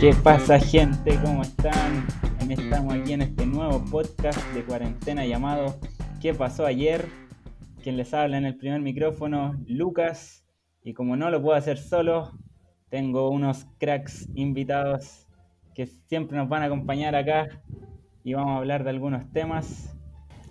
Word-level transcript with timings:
¿Qué 0.00 0.14
pasa 0.14 0.60
gente? 0.60 1.18
¿Cómo 1.24 1.42
están? 1.42 2.06
Estamos 2.48 2.94
aquí 2.94 3.14
en 3.14 3.22
este 3.22 3.44
nuevo 3.44 3.84
podcast 3.90 4.40
de 4.54 4.62
cuarentena 4.62 5.26
llamado 5.26 5.74
¿Qué 6.20 6.32
pasó 6.34 6.66
ayer? 6.66 7.06
Quien 7.82 7.96
les 7.96 8.14
habla 8.14 8.38
en 8.38 8.44
el 8.44 8.56
primer 8.56 8.80
micrófono, 8.80 9.56
Lucas. 9.66 10.46
Y 10.84 10.94
como 10.94 11.16
no 11.16 11.30
lo 11.30 11.42
puedo 11.42 11.56
hacer 11.56 11.78
solo, 11.78 12.30
tengo 12.90 13.28
unos 13.30 13.66
cracks 13.78 14.28
invitados 14.36 15.26
que 15.74 15.86
siempre 15.86 16.38
nos 16.38 16.48
van 16.48 16.62
a 16.62 16.66
acompañar 16.66 17.16
acá 17.16 17.48
y 18.22 18.34
vamos 18.34 18.52
a 18.52 18.58
hablar 18.58 18.84
de 18.84 18.90
algunos 18.90 19.28
temas. 19.32 19.98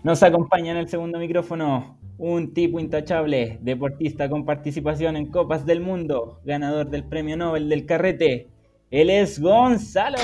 Nos 0.03 0.23
acompaña 0.23 0.71
en 0.71 0.77
el 0.77 0.89
segundo 0.89 1.19
micrófono 1.19 1.97
un 2.17 2.53
tipo 2.53 2.81
intachable, 2.81 3.59
deportista 3.61 4.29
con 4.29 4.43
participación 4.43 5.15
en 5.15 5.27
Copas 5.27 5.65
del 5.65 5.79
Mundo, 5.79 6.41
ganador 6.43 6.89
del 6.89 7.05
Premio 7.05 7.37
Nobel 7.37 7.69
del 7.69 7.85
Carrete, 7.85 8.49
él 8.91 9.09
es 9.09 9.39
Gonzalo. 9.39 10.17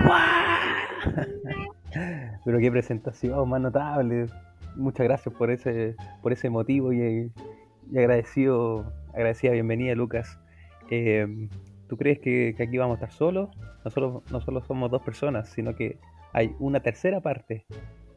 Pero 2.44 2.58
qué 2.58 2.70
presentación 2.70 3.48
más 3.48 3.60
notable. 3.60 4.26
Muchas 4.76 5.04
gracias 5.04 5.34
por 5.34 5.50
ese, 5.50 5.96
por 6.22 6.32
ese 6.32 6.50
motivo 6.50 6.92
y, 6.92 7.32
agradecido, 7.90 8.92
agradecida 9.12 9.52
bienvenida, 9.52 9.94
Lucas. 9.94 10.38
Eh, 10.90 11.48
¿Tú 11.88 11.96
crees 11.96 12.18
que, 12.20 12.54
aquí 12.58 12.76
vamos 12.76 13.00
a 13.00 13.04
estar 13.04 13.16
solos? 13.16 13.48
No 13.84 13.90
solo, 13.90 14.22
no 14.30 14.40
solo 14.40 14.62
somos 14.62 14.90
dos 14.90 15.02
personas, 15.02 15.48
sino 15.48 15.74
que 15.74 15.98
hay 16.32 16.54
una 16.58 16.80
tercera 16.80 17.20
parte. 17.20 17.64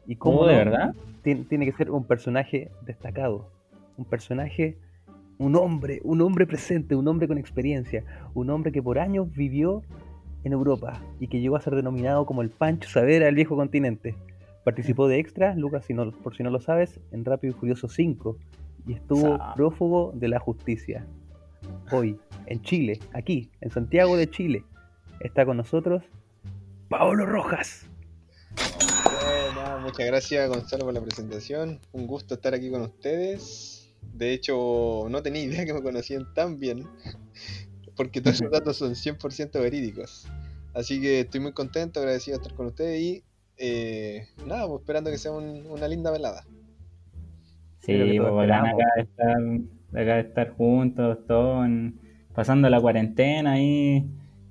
¿Y 0.06 0.16
cómo 0.16 0.46
de 0.46 0.56
verdad? 0.56 0.94
tiene 1.22 1.64
que 1.64 1.72
ser 1.72 1.90
un 1.90 2.04
personaje 2.04 2.70
destacado. 2.84 3.48
Un 3.96 4.04
personaje 4.04 4.76
un 5.42 5.56
hombre, 5.56 6.00
un 6.04 6.20
hombre 6.20 6.46
presente, 6.46 6.94
un 6.94 7.08
hombre 7.08 7.26
con 7.26 7.36
experiencia, 7.36 8.04
un 8.32 8.48
hombre 8.50 8.70
que 8.70 8.80
por 8.80 9.00
años 9.00 9.32
vivió 9.32 9.82
en 10.44 10.52
Europa 10.52 11.02
y 11.18 11.26
que 11.26 11.40
llegó 11.40 11.56
a 11.56 11.60
ser 11.60 11.74
denominado 11.74 12.26
como 12.26 12.42
el 12.42 12.50
Pancho 12.50 12.88
Savera 12.88 13.26
del 13.26 13.34
viejo 13.34 13.56
continente. 13.56 14.14
Participó 14.64 15.08
de 15.08 15.18
extra, 15.18 15.56
Lucas, 15.56 15.84
si 15.84 15.94
no, 15.94 16.12
por 16.12 16.36
si 16.36 16.44
no 16.44 16.50
lo 16.50 16.60
sabes, 16.60 17.00
en 17.10 17.24
Rápido 17.24 17.54
y 17.54 17.58
Furioso 17.58 17.88
5 17.88 18.36
y 18.86 18.92
estuvo 18.92 19.36
prófugo 19.56 20.12
de 20.14 20.28
la 20.28 20.38
justicia. 20.38 21.06
Hoy, 21.90 22.18
en 22.46 22.62
Chile, 22.62 23.00
aquí, 23.12 23.50
en 23.60 23.70
Santiago 23.70 24.16
de 24.16 24.30
Chile, 24.30 24.64
está 25.18 25.44
con 25.44 25.56
nosotros 25.56 26.04
Paolo 26.88 27.26
Rojas. 27.26 27.88
muchas 29.82 30.06
gracias 30.06 30.48
Gonzalo 30.48 30.84
por 30.84 30.94
la 30.94 31.00
presentación. 31.00 31.80
Un 31.90 32.06
gusto 32.06 32.34
estar 32.34 32.54
aquí 32.54 32.70
con 32.70 32.82
ustedes. 32.82 33.81
De 34.12 34.32
hecho, 34.32 35.06
no 35.08 35.22
tenía 35.22 35.42
idea 35.42 35.64
que 35.64 35.74
me 35.74 35.82
conocían 35.82 36.32
tan 36.34 36.58
bien, 36.58 36.86
porque 37.96 38.20
todos 38.20 38.36
esos 38.36 38.50
datos 38.50 38.76
son 38.76 38.94
100% 38.94 39.60
verídicos. 39.60 40.26
Así 40.74 41.00
que 41.00 41.20
estoy 41.20 41.40
muy 41.40 41.52
contento, 41.52 42.00
agradecido 42.00 42.38
de 42.38 42.42
estar 42.42 42.56
con 42.56 42.66
ustedes 42.66 43.00
y 43.00 43.24
eh, 43.58 44.26
nada, 44.46 44.66
pues 44.66 44.80
esperando 44.80 45.10
que 45.10 45.18
sea 45.18 45.32
una 45.32 45.88
linda 45.88 46.10
velada. 46.10 46.44
Sí, 47.80 48.16
pues 48.18 48.50
acá 48.50 48.84
de 48.96 49.02
estar, 49.02 49.36
acá 49.90 50.14
de 50.14 50.20
estar 50.20 50.50
juntos, 50.50 51.18
todos 51.26 51.68
pasando 52.32 52.70
la 52.70 52.80
cuarentena 52.80 53.52
ahí, 53.52 54.08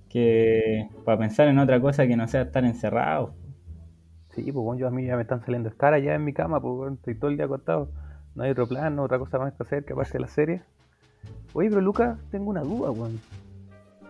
que 0.09 0.87
para 1.05 1.17
pensar 1.17 1.47
en 1.47 1.57
otra 1.57 1.79
cosa 1.81 2.05
que 2.07 2.15
no 2.15 2.27
sea 2.27 2.43
estar 2.43 2.65
encerrados. 2.65 3.31
Sí, 4.35 4.43
pues 4.43 4.63
bueno, 4.63 4.79
yo 4.79 4.87
a 4.87 4.91
mí 4.91 5.05
ya 5.05 5.15
me 5.15 5.23
están 5.23 5.43
saliendo 5.43 5.69
escaras 5.69 6.03
ya 6.03 6.13
en 6.15 6.23
mi 6.23 6.33
cama, 6.33 6.61
pues 6.61 6.93
estoy 6.93 7.15
todo 7.15 7.31
el 7.31 7.37
día 7.37 7.45
acostado. 7.45 7.89
No 8.35 8.43
hay 8.43 8.51
otro 8.51 8.67
plan, 8.67 8.97
otra 8.99 9.19
cosa 9.19 9.39
más 9.39 9.53
que 9.53 9.63
hacer 9.63 9.85
que 9.85 9.93
aparte 9.93 10.13
de 10.13 10.19
la 10.19 10.27
serie. 10.27 10.63
Oye, 11.53 11.69
pero 11.69 11.81
Lucas, 11.81 12.17
tengo 12.31 12.49
una 12.49 12.61
duda, 12.61 12.91
weón. 12.91 13.19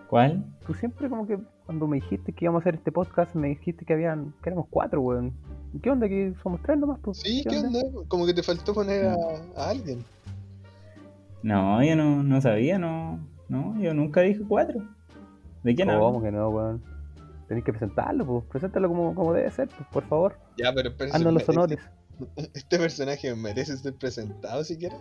¿Cuál? 0.08 0.44
Tú 0.66 0.74
siempre 0.74 1.08
como 1.08 1.26
que 1.26 1.38
cuando 1.66 1.86
me 1.86 1.96
dijiste 1.96 2.32
que 2.32 2.44
íbamos 2.44 2.60
a 2.60 2.62
hacer 2.62 2.74
este 2.74 2.92
podcast, 2.92 3.34
me 3.34 3.48
dijiste 3.48 3.84
que 3.84 3.94
habían, 3.94 4.32
que 4.42 4.50
éramos 4.50 4.66
cuatro, 4.70 5.00
weón. 5.00 5.32
¿Qué 5.82 5.90
onda? 5.90 6.08
¿Que 6.08 6.34
somos 6.42 6.60
tres 6.62 6.78
nomás? 6.78 7.00
Pues? 7.00 7.18
Sí, 7.18 7.44
¿qué, 7.48 7.58
onda? 7.58 7.80
Como 8.08 8.26
que 8.26 8.34
te 8.34 8.42
faltó 8.42 8.74
poner 8.74 9.06
a, 9.06 9.16
alguien. 9.56 10.04
No, 11.42 11.82
yo 11.82 11.96
no, 11.96 12.22
no 12.22 12.40
sabía, 12.40 12.78
no, 12.78 13.18
no, 13.48 13.80
yo 13.80 13.94
nunca 13.94 14.20
dije 14.20 14.42
cuatro. 14.46 14.80
¿De 15.62 15.74
quién 15.74 15.90
hablas? 15.90 16.04
¿Cómo 16.04 16.22
que 16.22 16.30
no, 16.30 16.48
weón? 16.50 16.82
Tenéis 17.48 17.64
que 17.64 17.72
presentarlo, 17.72 18.24
pues, 18.24 18.44
preséntalo 18.44 18.88
como, 18.88 19.14
como 19.14 19.32
debe 19.32 19.50
ser, 19.50 19.68
pues, 19.68 19.88
por 19.90 20.04
favor. 20.04 20.36
Ya, 20.56 20.72
pero, 20.72 20.92
pero 20.96 21.30
los 21.30 21.48
honores. 21.48 21.78
¿Este 21.80 22.01
personaje 22.70 23.34
merece 23.34 23.76
ser 23.76 23.94
presentado 23.94 24.64
siquiera? 24.64 24.96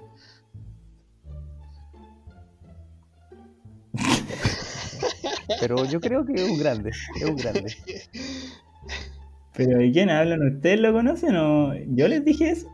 Pero 5.59 5.85
yo 5.85 5.99
creo 5.99 6.25
que 6.25 6.33
es 6.33 6.49
un 6.49 6.57
grande, 6.57 6.89
es 6.89 7.23
un 7.23 7.35
grande. 7.35 7.75
¿Pero 9.53 9.77
de 9.77 9.91
quién 9.91 10.09
hablan? 10.09 10.55
¿Ustedes 10.55 10.79
lo 10.79 10.93
conocen 10.93 11.35
o 11.35 11.75
yo 11.87 12.07
les 12.07 12.23
dije 12.23 12.51
eso? 12.51 12.67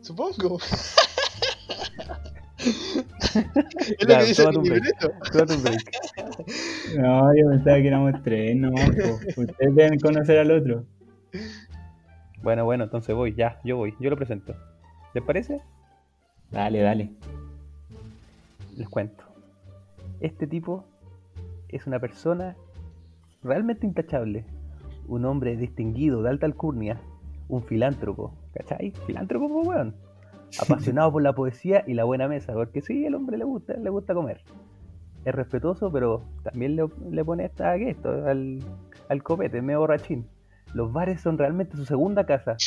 Supongo. 0.00 0.58
es 2.58 4.08
lo 4.08 4.18
que 4.18 4.24
dice 4.24 4.46
mi 4.48 4.68
libreto. 4.70 5.12
No, 6.96 7.34
yo 7.36 7.50
pensaba 7.50 7.76
que 7.76 7.88
éramos 7.88 8.22
tres, 8.22 8.56
no. 8.56 8.70
Ustedes 8.72 9.74
deben 9.74 9.98
conocer 9.98 10.38
al 10.38 10.50
otro. 10.50 10.86
Bueno, 12.42 12.64
bueno, 12.64 12.84
entonces 12.84 13.14
voy, 13.14 13.34
ya, 13.34 13.60
yo 13.64 13.76
voy, 13.76 13.94
yo 13.98 14.10
lo 14.10 14.16
presento. 14.16 14.54
¿Les 15.14 15.24
parece? 15.24 15.62
Dale, 16.50 16.80
dale. 16.80 17.10
Les 18.76 18.88
cuento. 18.88 19.24
Este 20.20 20.46
tipo 20.46 20.84
es 21.68 21.86
una 21.86 21.98
persona 21.98 22.56
realmente 23.42 23.86
intachable. 23.86 24.44
Un 25.08 25.24
hombre 25.24 25.56
distinguido, 25.56 26.22
de 26.22 26.30
alta 26.30 26.46
alcurnia. 26.46 27.00
Un 27.48 27.62
filántropo. 27.62 28.34
¿Cachai? 28.54 28.92
Filántropo, 29.06 29.48
pues, 29.48 29.66
weón. 29.66 29.94
Apasionado 30.60 31.12
por 31.12 31.22
la 31.22 31.34
poesía 31.34 31.84
y 31.86 31.94
la 31.94 32.04
buena 32.04 32.28
mesa. 32.28 32.52
Porque 32.52 32.82
sí, 32.82 33.06
el 33.06 33.14
hombre 33.14 33.38
le 33.38 33.44
gusta, 33.44 33.74
le 33.74 33.90
gusta 33.90 34.14
comer. 34.14 34.42
Es 35.24 35.34
respetuoso, 35.34 35.90
pero 35.90 36.22
también 36.44 36.76
le, 36.76 37.24
pone 37.24 37.46
esta, 37.46 37.74
esto, 37.74 38.10
al, 38.26 38.60
al 39.08 39.22
copete, 39.24 39.60
medio 39.60 39.80
borrachín 39.80 40.28
los 40.76 40.92
bares 40.92 41.22
son 41.22 41.38
realmente 41.38 41.76
su 41.76 41.84
segunda 41.84 42.24
casa. 42.24 42.56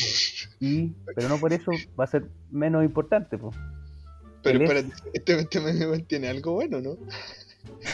Y, 0.62 0.88
pero 1.16 1.30
no 1.30 1.38
por 1.38 1.54
eso 1.54 1.72
va 1.98 2.04
a 2.04 2.08
ser 2.08 2.26
menos 2.52 2.84
importante. 2.84 3.38
Po. 3.38 3.52
Pero 4.44 4.62
espérate, 4.62 4.90
este, 5.14 5.40
este 5.40 6.04
tiene 6.06 6.28
algo 6.28 6.52
bueno, 6.52 6.82
¿no? 6.82 6.98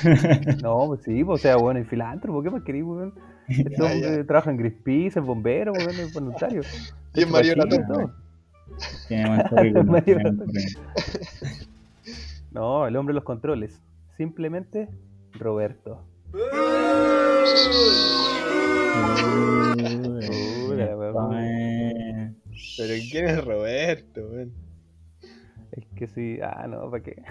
no, 0.63 0.87
pues 0.87 1.03
sí, 1.03 1.23
pues, 1.23 1.41
o 1.41 1.43
sea, 1.43 1.57
bueno, 1.57 1.79
y 1.79 1.83
filántropo, 1.83 2.41
¿qué 2.41 2.49
más 2.49 2.63
querís, 2.63 2.83
weón? 2.83 3.13
Este 3.47 3.83
hombre 3.83 4.23
trabaja 4.23 4.49
en 4.49 4.57
Greenpeace, 4.57 5.19
es 5.19 5.25
bombero, 5.25 5.73
weón, 5.73 5.91
es 5.91 6.11
voluntario. 6.11 6.63
Y 7.13 7.21
es 7.21 7.29
Mario 7.29 7.53
No, 12.51 12.87
el 12.87 12.95
hombre 12.95 13.13
de 13.13 13.15
los 13.15 13.23
controles. 13.23 13.79
Simplemente 14.17 14.89
Roberto. 15.33 16.01
Pero 22.77 22.93
¿quién 23.09 23.27
es 23.27 23.43
Roberto, 23.43 24.21
Es 25.71 25.85
que 25.95 26.07
sí, 26.07 26.39
ah, 26.41 26.67
no, 26.67 26.89
¿para 26.89 27.03
qué? 27.03 27.21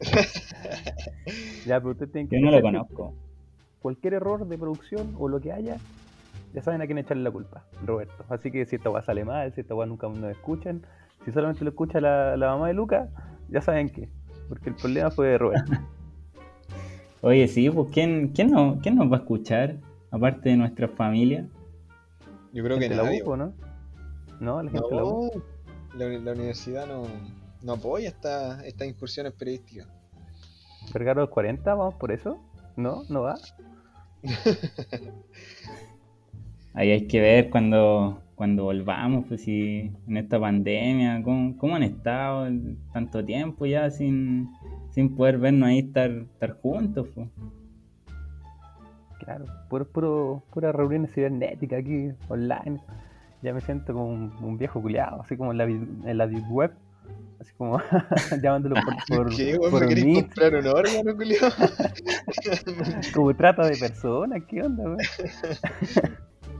ya, 1.66 1.80
pero 1.80 1.92
usted 1.92 2.08
tiene 2.08 2.28
que. 2.28 2.40
Yo 2.40 2.44
no 2.44 2.50
lo 2.50 2.60
conozco. 2.60 3.14
Cualquier 3.80 4.14
error 4.14 4.46
de 4.46 4.58
producción 4.58 5.14
o 5.18 5.28
lo 5.28 5.40
que 5.40 5.52
haya, 5.52 5.78
ya 6.52 6.62
saben 6.62 6.82
a 6.82 6.86
quién 6.86 6.98
echarle 6.98 7.22
la 7.22 7.30
culpa, 7.30 7.64
Roberto. 7.84 8.24
Así 8.28 8.50
que 8.50 8.66
si 8.66 8.76
esta 8.76 8.90
weá 8.90 9.02
sale 9.02 9.24
mal, 9.24 9.52
si 9.54 9.60
esta 9.60 9.74
weá 9.74 9.86
nunca 9.86 10.08
nos 10.08 10.30
escuchan, 10.30 10.82
si 11.24 11.32
solamente 11.32 11.64
lo 11.64 11.70
escucha 11.70 12.00
la, 12.00 12.36
la 12.36 12.48
mamá 12.48 12.68
de 12.68 12.74
Luca, 12.74 13.08
ya 13.48 13.60
saben 13.60 13.88
que. 13.88 14.08
Porque 14.48 14.70
el 14.70 14.74
problema 14.74 15.10
fue 15.10 15.28
de 15.28 15.38
Roberto. 15.38 15.72
Oye, 17.22 17.46
sí, 17.48 17.70
pues 17.70 17.88
¿quién, 17.92 18.28
quién, 18.28 18.50
no, 18.50 18.78
¿quién 18.82 18.96
nos 18.96 19.10
va 19.10 19.18
a 19.18 19.20
escuchar? 19.20 19.76
Aparte 20.10 20.48
de 20.48 20.56
nuestra 20.56 20.88
familia. 20.88 21.46
Yo 22.52 22.64
creo 22.64 22.78
que 22.78 22.88
nadie. 22.88 23.22
La 23.24 23.36
¿no? 23.36 23.69
No, 24.40 24.62
la 24.62 24.70
gente 24.70 24.88
la, 25.94 26.06
la, 26.06 26.32
universidad 26.32 26.86
no, 26.86 27.02
no 27.62 27.72
apoya 27.72 28.08
esta, 28.08 28.64
estas 28.66 28.88
incursiones 28.88 29.34
periodísticas. 29.34 29.86
¿Vergaro 30.94 31.28
40? 31.28 31.74
¿Vamos 31.74 31.94
por 31.96 32.10
eso? 32.10 32.38
¿No? 32.76 33.02
¿No 33.10 33.22
va? 33.22 33.38
Ahí 36.74 36.90
hay 36.90 37.06
que 37.06 37.20
ver 37.20 37.50
cuando, 37.50 38.22
cuando 38.34 38.64
volvamos, 38.64 39.26
pues 39.26 39.42
si 39.42 39.92
en 40.06 40.16
esta 40.16 40.40
pandemia, 40.40 41.22
¿cómo, 41.22 41.58
cómo 41.58 41.76
han 41.76 41.82
estado 41.82 42.48
tanto 42.92 43.24
tiempo 43.24 43.66
ya 43.66 43.90
sin, 43.90 44.48
sin 44.90 45.14
poder 45.16 45.38
vernos 45.38 45.68
ahí 45.68 45.80
estar, 45.80 46.10
estar 46.10 46.52
juntos? 46.60 47.08
Pues? 47.14 47.28
Claro, 49.18 49.44
puro, 49.68 49.86
puro, 49.86 50.42
pura 50.50 50.72
reuniones 50.72 51.12
cibernéticas 51.12 51.80
aquí, 51.80 52.12
online. 52.28 52.80
Ya 53.42 53.54
me 53.54 53.60
siento 53.60 53.94
como 53.94 54.06
un, 54.06 54.58
viejo 54.58 54.82
culiado, 54.82 55.22
así 55.22 55.36
como 55.36 55.52
en 55.52 55.58
la, 55.58 55.64
en 55.64 56.18
la 56.18 56.26
deep 56.26 56.50
web. 56.50 56.72
Así 57.40 57.54
como 57.56 57.80
llamándolo 58.42 58.76
por, 58.76 58.94
por, 59.16 59.34
¿Qué, 59.34 59.56
weón? 59.56 59.70
por 59.70 59.86
¿Me 59.88 60.14
comprar 60.14 60.54
un 60.56 60.66
órgano, 60.66 61.14
Julio? 61.14 61.38
como 63.14 63.34
trata 63.34 63.66
de 63.66 63.78
personas, 63.78 64.42
¿qué 64.46 64.62
onda, 64.62 64.84
weón? 64.84 64.98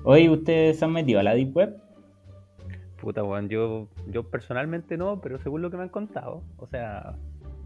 Hoy 0.05 0.29
ustedes 0.31 0.79
se 0.79 0.85
han 0.87 0.93
metido 0.93 1.21
a 1.21 1.23
la 1.23 1.35
Deep 1.35 1.55
Web. 1.55 1.77
Puta, 2.99 3.23
weón, 3.23 3.49
yo, 3.51 3.89
yo 4.09 4.31
personalmente 4.31 4.97
no, 4.97 5.21
pero 5.21 5.39
según 5.39 5.61
lo 5.61 5.71
que 5.71 5.77
me 5.77 5.83
han 5.83 5.89
contado, 5.91 6.43
o 6.57 6.67
sea, 6.67 7.15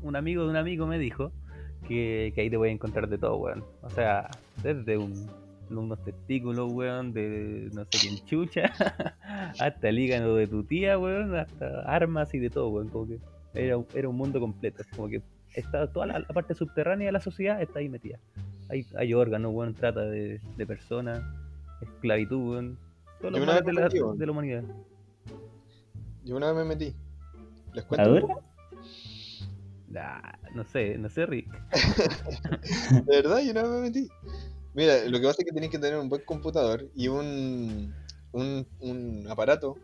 un 0.02 0.16
amigo 0.16 0.42
de 0.42 0.50
un 0.50 0.56
amigo 0.56 0.86
me 0.86 0.98
dijo 0.98 1.30
que, 1.86 2.32
que 2.34 2.40
ahí 2.40 2.50
te 2.50 2.56
voy 2.56 2.70
a 2.70 2.72
encontrar 2.72 3.08
de 3.08 3.18
todo, 3.18 3.36
weón. 3.36 3.64
O 3.82 3.90
sea, 3.90 4.28
desde 4.62 4.98
un, 4.98 5.28
unos 5.80 6.02
testículos, 6.04 6.72
weón, 6.72 7.12
de 7.12 7.68
no 7.72 7.84
sé 7.84 7.98
quién 8.00 8.24
chucha, 8.26 8.72
hasta 9.58 9.88
el 9.88 9.98
hígado 9.98 10.36
de 10.36 10.46
tu 10.46 10.64
tía, 10.64 10.98
weón, 10.98 11.34
hasta 11.36 11.80
armas 11.82 12.32
y 12.34 12.38
de 12.38 12.50
todo, 12.50 12.68
weón. 12.68 12.88
Como 12.88 13.06
que 13.06 13.18
era, 13.54 13.76
un- 13.78 13.86
era 13.94 14.08
un 14.08 14.16
mundo 14.16 14.40
completo, 14.40 14.82
como 14.96 15.08
que 15.08 15.22
está 15.54 15.86
toda 15.86 16.06
la, 16.06 16.18
la 16.20 16.26
parte 16.28 16.54
subterránea 16.54 17.06
de 17.06 17.12
la 17.12 17.20
sociedad 17.20 17.60
está 17.62 17.78
ahí 17.78 17.88
metida. 17.88 18.18
Hay, 18.68 18.86
hay 18.96 19.14
órganos, 19.14 19.52
weón, 19.54 19.74
trata 19.74 20.00
de, 20.02 20.40
de 20.56 20.66
personas, 20.66 21.22
esclavitud, 21.80 22.50
weón. 22.50 22.78
Todos 23.20 23.32
los 23.38 23.46
males 23.46 23.64
de 23.64 23.72
la, 23.72 23.82
metí, 23.82 23.98
de 24.18 24.26
la 24.26 24.32
humanidad. 24.32 24.64
Yo 26.24 26.36
una 26.36 26.52
vez 26.52 26.56
me 26.66 26.74
metí. 26.74 26.94
¿Les 27.72 27.82
¿La 27.84 27.88
cuento? 27.88 28.28
no 30.54 30.64
sé, 30.64 30.98
no 30.98 31.08
sé, 31.08 31.26
Rick. 31.26 31.48
De 33.06 33.16
verdad, 33.22 33.40
yo 33.42 33.50
una 33.52 33.62
vez 33.62 33.70
me 33.70 33.80
metí. 33.82 34.08
Mira, 34.74 35.04
lo 35.08 35.18
que 35.20 35.26
pasa 35.26 35.42
es 35.42 35.46
que 35.46 35.52
tenés 35.54 35.70
que 35.70 35.78
tener 35.78 35.98
un 35.98 36.08
buen 36.08 36.22
computador 36.22 36.90
y 36.94 37.08
un, 37.08 37.94
un, 38.32 38.66
un 38.80 39.26
aparato 39.30 39.78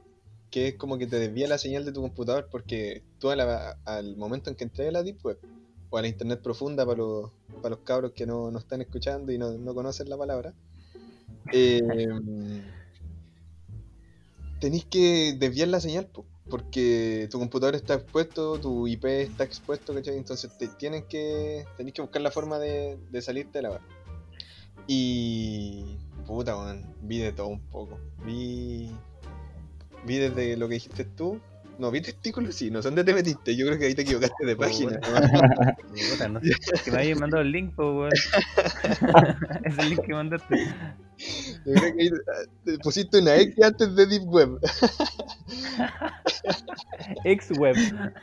que 0.51 0.69
es 0.69 0.77
como 0.77 0.99
que 0.99 1.07
te 1.07 1.19
desvía 1.21 1.47
la 1.49 1.59
señal 1.59 1.85
de 1.85 1.93
tu 1.93 2.01
computador 2.03 2.49
porque 2.51 3.05
tú 3.19 3.31
a 3.31 3.37
la- 3.37 3.79
al 3.85 4.17
momento 4.17 4.51
en 4.51 4.57
que 4.57 4.65
entré 4.65 4.89
a 4.89 4.93
la 4.93 5.03
Deep 5.05 5.19
Web 5.25 5.39
o 5.91 5.99
a 5.99 6.03
la 6.03 6.09
Internet 6.09 6.41
profunda 6.43 6.85
para 6.85 6.99
los, 6.99 7.31
para 7.63 7.77
los 7.77 7.85
cabros 7.85 8.13
que 8.13 8.27
no, 8.27 8.51
no 8.51 8.59
están 8.59 8.81
escuchando 8.81 9.33
y 9.33 9.39
no, 9.39 9.53
no 9.59 9.75
conocen 9.75 10.09
la 10.11 10.19
palabra, 10.19 10.55
eh, 11.53 12.07
tenéis 14.61 14.85
que 14.87 15.35
desviar 15.39 15.69
la 15.69 15.81
señal 15.81 16.07
po, 16.09 16.27
porque 16.49 17.29
tu 17.31 17.39
computador 17.39 17.75
está 17.75 17.95
expuesto, 17.95 18.61
tu 18.61 18.87
IP 18.89 19.23
está 19.23 19.45
expuesto, 19.45 19.95
¿cachai? 19.95 20.17
Entonces 20.17 20.51
te, 20.59 20.69
tienen 20.69 21.05
que, 21.09 21.65
tenéis 21.77 21.95
que 21.95 22.03
buscar 22.03 22.23
la 22.23 22.31
forma 22.31 22.59
de, 22.59 22.99
de 23.11 23.23
salirte 23.23 23.59
de 23.59 23.63
la 23.63 23.71
barra. 23.71 24.00
Y. 24.93 25.85
Puta, 26.27 26.57
weón. 26.57 26.85
Vi 27.03 27.19
de 27.19 27.31
todo 27.31 27.47
un 27.47 27.61
poco. 27.61 28.01
Vi. 28.27 28.91
Vi 30.05 30.17
desde 30.17 30.57
lo 30.57 30.67
que 30.67 30.75
dijiste 30.75 31.05
tú. 31.05 31.41
No, 31.79 31.93
vi 31.93 32.01
testículos, 32.01 32.57
sí, 32.57 32.73
no 32.73 32.83
sé 32.83 32.89
dónde 32.89 33.05
te 33.05 33.15
metiste. 33.15 33.55
Yo 33.55 33.67
creo 33.67 33.79
que 33.79 33.87
ahí 33.87 33.95
te 33.95 34.03
equivocaste 34.03 34.45
de 34.45 34.57
página. 34.57 34.99
Puta, 34.99 36.29
no 36.29 36.41
sé, 36.41 36.57
que 36.85 36.91
me 36.91 36.99
hayan 36.99 37.21
mandado 37.21 37.43
el 37.45 37.53
link, 37.53 37.73
pues, 37.77 37.89
weón. 37.89 38.11
es 39.65 39.79
el 39.79 39.91
link 39.91 40.01
que 40.01 40.13
mandaste. 40.13 40.75
Yo 41.67 41.75
creo 41.75 41.97
que 41.97 42.03
ahí 42.03 42.11
te 42.65 42.79
pusiste 42.79 43.19
una 43.21 43.37
X 43.37 43.63
antes 43.63 43.95
de 43.95 44.07
Deep 44.07 44.29
Web. 44.29 44.59
Ex-web. 47.25 47.77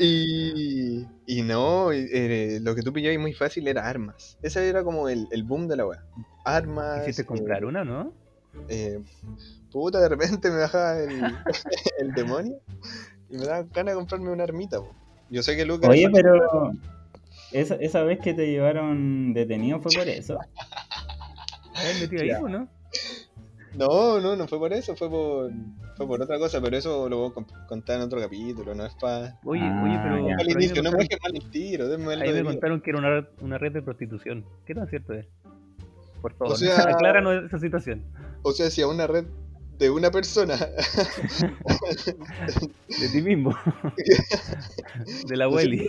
Y. 0.00 1.06
Y 1.26 1.42
no, 1.42 1.92
eh, 1.92 2.58
lo 2.60 2.74
que 2.74 2.82
tú 2.82 2.92
pillabas 2.92 3.20
muy 3.20 3.32
fácil 3.32 3.68
era 3.68 3.88
armas. 3.88 4.36
Ese 4.42 4.68
era 4.68 4.82
como 4.82 5.08
el, 5.08 5.28
el 5.30 5.44
boom 5.44 5.68
de 5.68 5.76
la 5.76 5.86
web. 5.86 6.00
Armas. 6.44 7.00
Quisiste 7.00 7.22
eh, 7.22 7.26
comprar 7.26 7.64
una, 7.64 7.84
¿no? 7.84 8.12
eh, 8.68 9.02
puta, 9.70 10.00
de 10.00 10.08
repente 10.08 10.50
me 10.50 10.58
bajaba 10.58 10.98
el, 10.98 11.10
el 11.98 12.12
demonio 12.14 12.60
y 13.28 13.36
me 13.36 13.46
daba 13.46 13.62
ganas 13.62 13.94
de 13.94 13.98
comprarme 13.98 14.30
una 14.30 14.44
armita. 14.44 14.78
po. 14.78 14.94
Yo 15.30 15.42
sé 15.42 15.56
que 15.56 15.64
Lucas. 15.64 15.90
Oye, 15.90 16.08
pero 16.12 16.72
esa, 17.54 17.74
esa 17.76 18.02
vez 18.02 18.18
que 18.20 18.34
te 18.34 18.46
llevaron 18.50 19.32
detenido 19.32 19.80
fue 19.80 19.92
por 19.96 20.06
eso. 20.08 20.38
¿Has 21.74 22.00
metido 22.00 22.22
ahí, 22.22 22.28
Ya. 22.28 22.40
pues, 22.40 22.52
no? 22.52 22.68
No, 23.76 24.20
no, 24.20 24.36
no 24.36 24.46
fue 24.46 24.58
por 24.58 24.72
eso, 24.72 24.94
fue 24.94 25.10
por, 25.10 25.50
fue 25.96 26.06
por 26.06 26.22
otra 26.22 26.38
cosa, 26.38 26.60
pero 26.60 26.76
eso 26.76 27.08
lo 27.08 27.18
voy 27.18 27.30
a 27.30 27.34
con- 27.34 27.46
contar 27.66 27.96
en 27.96 28.02
otro 28.02 28.20
capítulo, 28.20 28.72
no 28.74 28.86
es 28.86 28.94
para. 28.94 29.36
Oye, 29.44 29.62
Ah, 29.64 29.82
oye, 29.84 29.98
pero. 30.00 30.28
ya. 30.28 30.34
Al 30.34 30.46
pero 30.46 30.58
me 30.58 30.64
inicio, 30.64 30.82
no 30.82 30.92
me 30.92 30.98
dejes 30.98 31.18
mal 31.20 31.32
el 31.34 31.50
tiro, 31.50 31.84
algo 31.86 32.10
Ahí 32.10 32.32
me 32.32 32.44
contaron 32.44 32.80
que 32.80 32.90
era 32.90 32.98
una 33.00 33.08
red, 33.10 33.24
una 33.40 33.58
red 33.58 33.72
de 33.72 33.82
prostitución. 33.82 34.44
¿Qué 34.64 34.74
tan 34.76 34.86
cierto 34.86 35.12
es? 35.14 35.26
Por 36.22 36.34
favor, 36.34 36.54
O 36.54 36.56
sea- 36.56 36.76
acláranos 36.88 37.44
esa 37.46 37.58
situación. 37.58 38.04
O 38.42 38.52
sea, 38.52 38.70
si 38.70 38.80
a 38.80 38.86
una 38.86 39.08
red 39.08 39.24
de 39.78 39.90
una 39.90 40.10
persona, 40.10 40.56
De 43.00 43.08
ti 43.12 43.22
mismo. 43.22 43.54
de 45.26 45.36
la 45.36 45.48
red. 45.48 45.80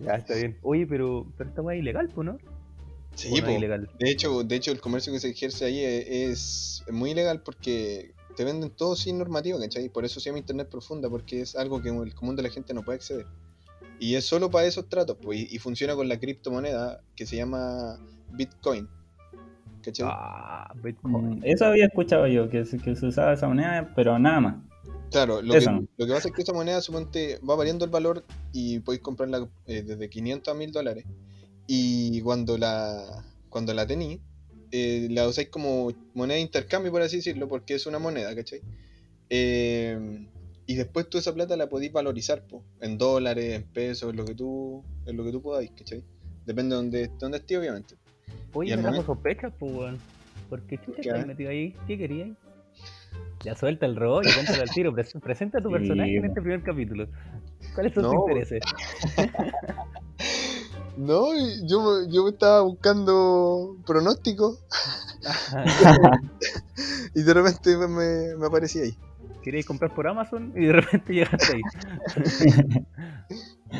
Ya, 0.00 0.14
está 0.14 0.34
bien. 0.34 0.58
Oye, 0.62 0.86
pero, 0.86 1.26
pero 1.36 1.50
esta 1.50 1.62
weá 1.62 1.76
es 1.76 1.82
ilegal, 1.82 2.08
pues, 2.14 2.26
¿no? 2.26 2.38
Sí, 3.14 3.28
¿O 3.32 3.36
no 3.40 3.46
po. 3.46 3.50
ilegal. 3.52 3.90
De 3.98 4.10
hecho, 4.10 4.44
de 4.44 4.56
hecho, 4.56 4.72
el 4.72 4.80
comercio 4.80 5.12
que 5.12 5.20
se 5.20 5.30
ejerce 5.30 5.64
ahí 5.64 5.80
es, 5.80 6.82
es 6.86 6.92
muy 6.92 7.10
ilegal 7.10 7.42
porque 7.42 8.14
te 8.36 8.44
venden 8.44 8.70
todo 8.70 8.94
sin 8.96 9.18
normativa, 9.18 9.58
¿cachai? 9.58 9.88
Por 9.88 10.04
eso 10.04 10.20
se 10.20 10.30
llama 10.30 10.38
Internet 10.38 10.68
profunda, 10.68 11.10
porque 11.10 11.40
es 11.40 11.56
algo 11.56 11.82
que 11.82 11.88
el 11.88 12.14
común 12.14 12.36
de 12.36 12.44
la 12.44 12.50
gente 12.50 12.72
no 12.72 12.82
puede 12.82 12.96
acceder. 12.96 13.26
Y 13.98 14.14
es 14.14 14.24
solo 14.24 14.50
para 14.50 14.66
esos 14.66 14.88
tratos, 14.88 15.18
pues, 15.20 15.40
y, 15.40 15.48
y 15.54 15.58
funciona 15.58 15.94
con 15.94 16.08
la 16.08 16.18
criptomoneda 16.18 17.02
que 17.16 17.26
se 17.26 17.36
llama 17.36 17.98
Bitcoin. 18.32 18.88
¿Cachai? 19.82 20.06
Ah, 20.10 20.72
Mm, 20.74 20.82
Bitcoin. 20.82 21.40
Eso 21.44 21.66
había 21.66 21.86
escuchado 21.86 22.26
yo, 22.26 22.48
que, 22.50 22.64
se- 22.64 22.78
que 22.78 22.94
se 22.96 23.06
usaba 23.06 23.32
esa 23.32 23.48
moneda, 23.48 23.92
pero 23.96 24.18
nada 24.18 24.40
más. 24.40 24.54
Claro, 25.10 25.42
lo 25.42 25.52
que, 25.52 25.58
Eso. 25.58 25.72
lo 25.96 26.06
que 26.06 26.12
pasa 26.12 26.28
es 26.28 26.34
que 26.34 26.42
esa 26.42 26.52
moneda 26.52 26.80
suponte 26.80 27.40
va 27.48 27.56
variando 27.56 27.84
el 27.84 27.90
valor 27.90 28.24
y 28.52 28.78
podéis 28.80 29.02
comprarla 29.02 29.48
eh, 29.66 29.82
desde 29.82 30.08
500 30.08 30.54
a 30.54 30.56
1000 30.56 30.70
dólares. 30.70 31.04
Y 31.66 32.20
cuando 32.22 32.56
la 32.58 33.24
cuando 33.48 33.74
la 33.74 33.84
tení, 33.86 34.20
eh, 34.70 35.08
la 35.10 35.26
usáis 35.26 35.48
como 35.48 35.90
moneda 36.14 36.36
de 36.36 36.42
intercambio, 36.42 36.92
por 36.92 37.02
así 37.02 37.16
decirlo, 37.16 37.48
porque 37.48 37.74
es 37.74 37.86
una 37.86 37.98
moneda, 37.98 38.32
¿cachai? 38.36 38.60
Eh, 39.28 40.26
y 40.66 40.74
después 40.76 41.08
tú 41.08 41.18
esa 41.18 41.34
plata 41.34 41.56
la 41.56 41.68
podéis 41.68 41.92
valorizar 41.92 42.46
po, 42.46 42.62
en 42.80 42.96
dólares, 42.96 43.56
en 43.56 43.64
pesos, 43.64 44.10
en 44.10 44.16
lo 44.16 44.24
que 44.24 44.34
tú, 44.36 44.84
en 45.06 45.16
lo 45.16 45.24
que 45.24 45.32
tú 45.32 45.42
podáis, 45.42 45.72
¿cachai? 45.72 46.04
Depende 46.46 46.74
de 46.76 46.82
donde, 46.82 47.10
donde 47.18 47.38
estés, 47.38 47.58
obviamente. 47.58 47.96
Y 48.54 48.58
Oye, 48.58 48.76
me 48.76 48.82
momento- 48.82 49.06
sospechas, 49.06 49.52
pues, 49.58 49.72
weón. 49.72 49.98
¿Por 50.48 50.62
qué 50.62 50.78
chucha 50.78 51.00
estás 51.00 51.26
metido 51.26 51.50
ahí? 51.50 51.76
¿Qué 51.86 51.96
querías? 51.96 52.30
Ya 53.44 53.54
suelta 53.54 53.86
el 53.86 53.96
rollo, 53.96 54.28
cuéntale 54.34 54.62
al 54.62 54.70
tiro. 54.70 54.92
pres- 54.92 55.18
Presenta 55.20 55.58
a 55.58 55.62
tu 55.62 55.68
Sí, 55.68 55.74
personaje 55.74 56.16
en 56.16 56.24
este 56.24 56.40
primer 56.40 56.62
capítulo. 56.62 57.06
¿Cuáles 57.74 57.94
son 57.94 58.02
No, 58.04 58.10
tus 58.10 58.20
intereses? 58.20 58.62
No, 60.96 61.34
y 61.34 61.66
yo, 61.66 62.06
yo 62.10 62.28
estaba 62.28 62.60
buscando 62.62 63.76
pronósticos 63.86 64.62
y 67.14 67.22
de 67.22 67.32
repente 67.32 67.76
me, 67.76 68.36
me 68.36 68.46
aparecía 68.46 68.82
ahí. 68.82 68.94
Querías 69.42 69.64
comprar 69.64 69.94
por 69.94 70.06
Amazon 70.08 70.52
y 70.54 70.66
de 70.66 70.72
repente 70.72 71.14
llegaste 71.14 71.54
ahí. 71.54 71.62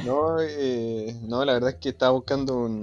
No, 0.07 0.41
eh, 0.41 1.15
no, 1.29 1.45
la 1.45 1.55
verdad 1.55 1.71
es 1.71 1.77
que 1.77 1.91
estaba 1.91 2.13
buscando 2.13 2.57
un, 2.57 2.81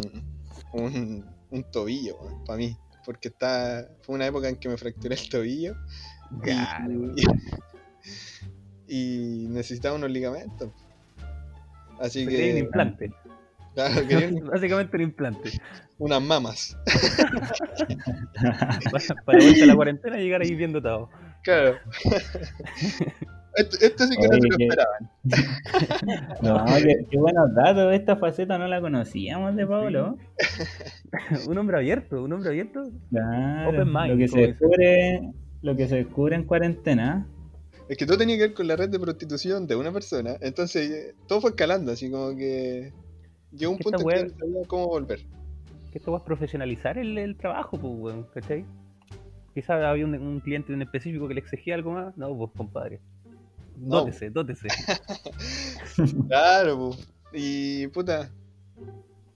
un, 0.74 1.26
un 1.52 1.64
tobillo 1.72 2.18
para 2.46 2.58
mí, 2.58 2.76
porque 3.06 3.30
está, 3.30 3.88
fue 4.02 4.16
una 4.16 4.26
época 4.28 4.50
en 4.50 4.58
que 4.58 4.70
me 4.70 4.78
fracturé 4.78 5.16
el 5.16 5.30
tobillo 5.30 5.76
y, 8.88 9.48
necesitaba 9.50 9.96
unos 9.96 10.12
ligamentos. 10.12 10.72
Así 12.00 12.24
un 12.24 12.30
que, 12.30 12.60
implante. 12.60 13.12
claro, 13.74 14.08
quería 14.08 14.28
un- 14.34 14.46
Básicamente 14.48 14.96
un 14.98 15.04
implante. 15.04 15.50
unas 15.98 16.22
mamas. 16.22 16.78
Para, 18.92 19.16
para 19.26 19.40
la 19.66 19.76
cuarentena 19.76 20.20
y 20.20 20.24
llegar 20.24 20.42
ahí 20.42 20.54
viendo 20.56 20.82
todo. 20.82 21.10
Claro. 21.44 21.78
Esto, 23.58 23.78
esto 23.82 24.04
sí 24.06 24.16
que 24.16 24.28
no 24.28 24.34
se 24.36 24.48
lo 24.50 24.58
que- 24.58 24.64
esperaban. 24.66 25.12
No, 26.42 26.66
qué, 26.78 27.06
qué 27.10 27.18
buenos 27.18 27.54
datos. 27.56 27.94
Esta 27.94 28.16
faceta 28.16 28.58
no 28.58 28.68
la 28.68 28.80
conocíamos 28.82 29.56
de 29.56 29.66
Pablo. 29.68 30.18
un 31.50 31.58
hombre 31.58 31.78
abierto, 31.78 32.24
un 32.24 32.34
hombre 32.34 32.50
abierto. 32.50 32.84
Claro, 33.10 33.70
Open 33.70 33.88
mind, 33.88 34.08
lo 34.10 34.18
que 34.18 34.28
se 34.28 34.40
descubre, 34.42 35.32
lo 35.62 35.76
que 35.76 35.88
se 35.88 35.96
descubre 35.98 36.36
en 36.36 36.44
cuarentena. 36.44 37.28
Es 37.90 37.98
que 37.98 38.06
todo 38.06 38.18
tenía 38.18 38.36
que 38.36 38.44
ver 38.44 38.54
con 38.54 38.68
la 38.68 38.76
red 38.76 38.90
de 38.90 39.00
prostitución 39.00 39.66
de 39.66 39.76
una 39.76 39.92
persona. 39.92 40.36
Entonces, 40.42 40.90
eh, 40.92 41.16
todo 41.28 41.42
fue 41.42 41.52
escalando, 41.52 41.92
así 41.92 42.10
como 42.12 42.36
que. 42.36 42.92
Llegó 43.52 43.72
un 43.72 43.78
punto 43.78 44.02
en 44.02 44.08
que 44.08 44.24
no 44.26 44.30
sabía 44.40 44.62
cómo 44.68 44.88
volver. 44.88 45.20
que 45.92 45.98
esto 46.00 46.12
va 46.12 46.18
a 46.20 46.24
profesionalizar 46.26 46.98
el, 46.98 47.18
el 47.18 47.38
trabajo, 47.38 47.78
pues, 47.80 47.94
weón, 47.98 48.28
¿cachai? 48.34 48.66
Quizás 49.54 49.82
había 49.82 50.06
un, 50.06 50.14
un 50.16 50.40
cliente 50.42 50.74
en 50.74 50.82
específico 50.82 51.28
que 51.28 51.34
le 51.34 51.40
exigía 51.40 51.76
algo 51.76 51.92
más. 51.92 52.16
No, 52.18 52.38
pues, 52.38 52.52
compadre. 52.56 53.00
No. 53.78 53.98
Dótese, 54.02 54.30
dótese. 54.30 54.68
Claro, 56.28 56.78
po. 56.78 56.98
y 57.34 57.88
puta. 57.88 58.32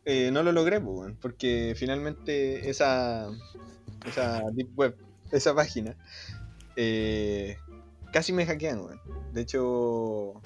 eh, 0.05 0.31
no 0.31 0.43
lo 0.43 0.51
logré, 0.51 0.79
po, 0.81 1.07
porque 1.21 1.73
finalmente 1.77 2.69
esa. 2.69 3.29
Esa 4.05 4.41
Deep 4.53 4.69
Web, 4.77 4.95
esa 5.31 5.53
página. 5.55 5.95
eh, 6.75 7.57
casi 8.13 8.33
me 8.33 8.45
hackean, 8.45 8.79
weón. 8.81 9.01
De 9.33 9.41
hecho, 9.41 10.41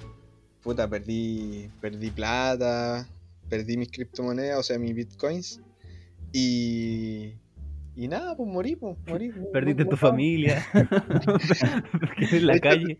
puta, 0.62 0.88
perdí, 0.88 1.70
perdí 1.80 2.10
plata, 2.10 3.08
perdí 3.48 3.76
mis 3.78 3.90
criptomonedas, 3.90 4.58
o 4.60 4.62
sea, 4.62 4.78
mis 4.78 4.94
bitcoins. 4.94 5.60
Y, 6.32 7.34
y 7.96 8.08
nada, 8.08 8.36
pues 8.36 8.46
morí, 8.46 8.76
pues 8.76 8.96
morí. 9.06 9.32
Perdiste 9.52 9.86
tu 9.86 9.96
familia. 9.96 10.64
Porque 11.92 12.36
en 12.36 12.46
la 12.46 12.58
calle. 12.58 12.98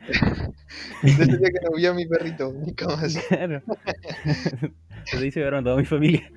Desde 1.03 1.27
día 1.27 1.51
que 1.51 1.61
no 1.63 1.77
vi 1.77 1.85
a 1.85 1.93
mi 1.93 2.07
perrito, 2.07 2.51
nunca 2.57 2.87
más. 2.87 3.19
Claro. 3.29 3.63
Se 5.05 5.21
dice 5.21 5.41
llevaron 5.41 5.63
toda 5.65 5.77
mi 5.77 5.85
familia. 5.85 6.33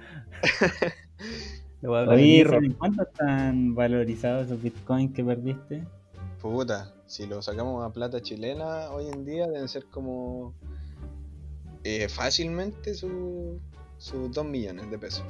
Oye, 1.81 2.45
¿cuánto 2.77 3.03
están 3.03 3.73
valorizados 3.73 4.47
esos 4.47 4.61
bitcoins 4.61 5.13
que 5.13 5.23
perdiste? 5.23 5.83
Puta, 6.41 6.93
si 7.05 7.25
lo 7.27 7.41
sacamos 7.41 7.85
a 7.85 7.93
plata 7.93 8.21
chilena 8.21 8.89
hoy 8.91 9.07
en 9.07 9.23
día 9.23 9.47
deben 9.47 9.69
ser 9.69 9.85
como 9.85 10.53
eh, 11.85 12.09
fácilmente 12.09 12.93
sus 12.93 13.57
sus 13.99 14.31
2 14.31 14.45
millones 14.45 14.89
de 14.89 14.97
pesos. 14.97 15.25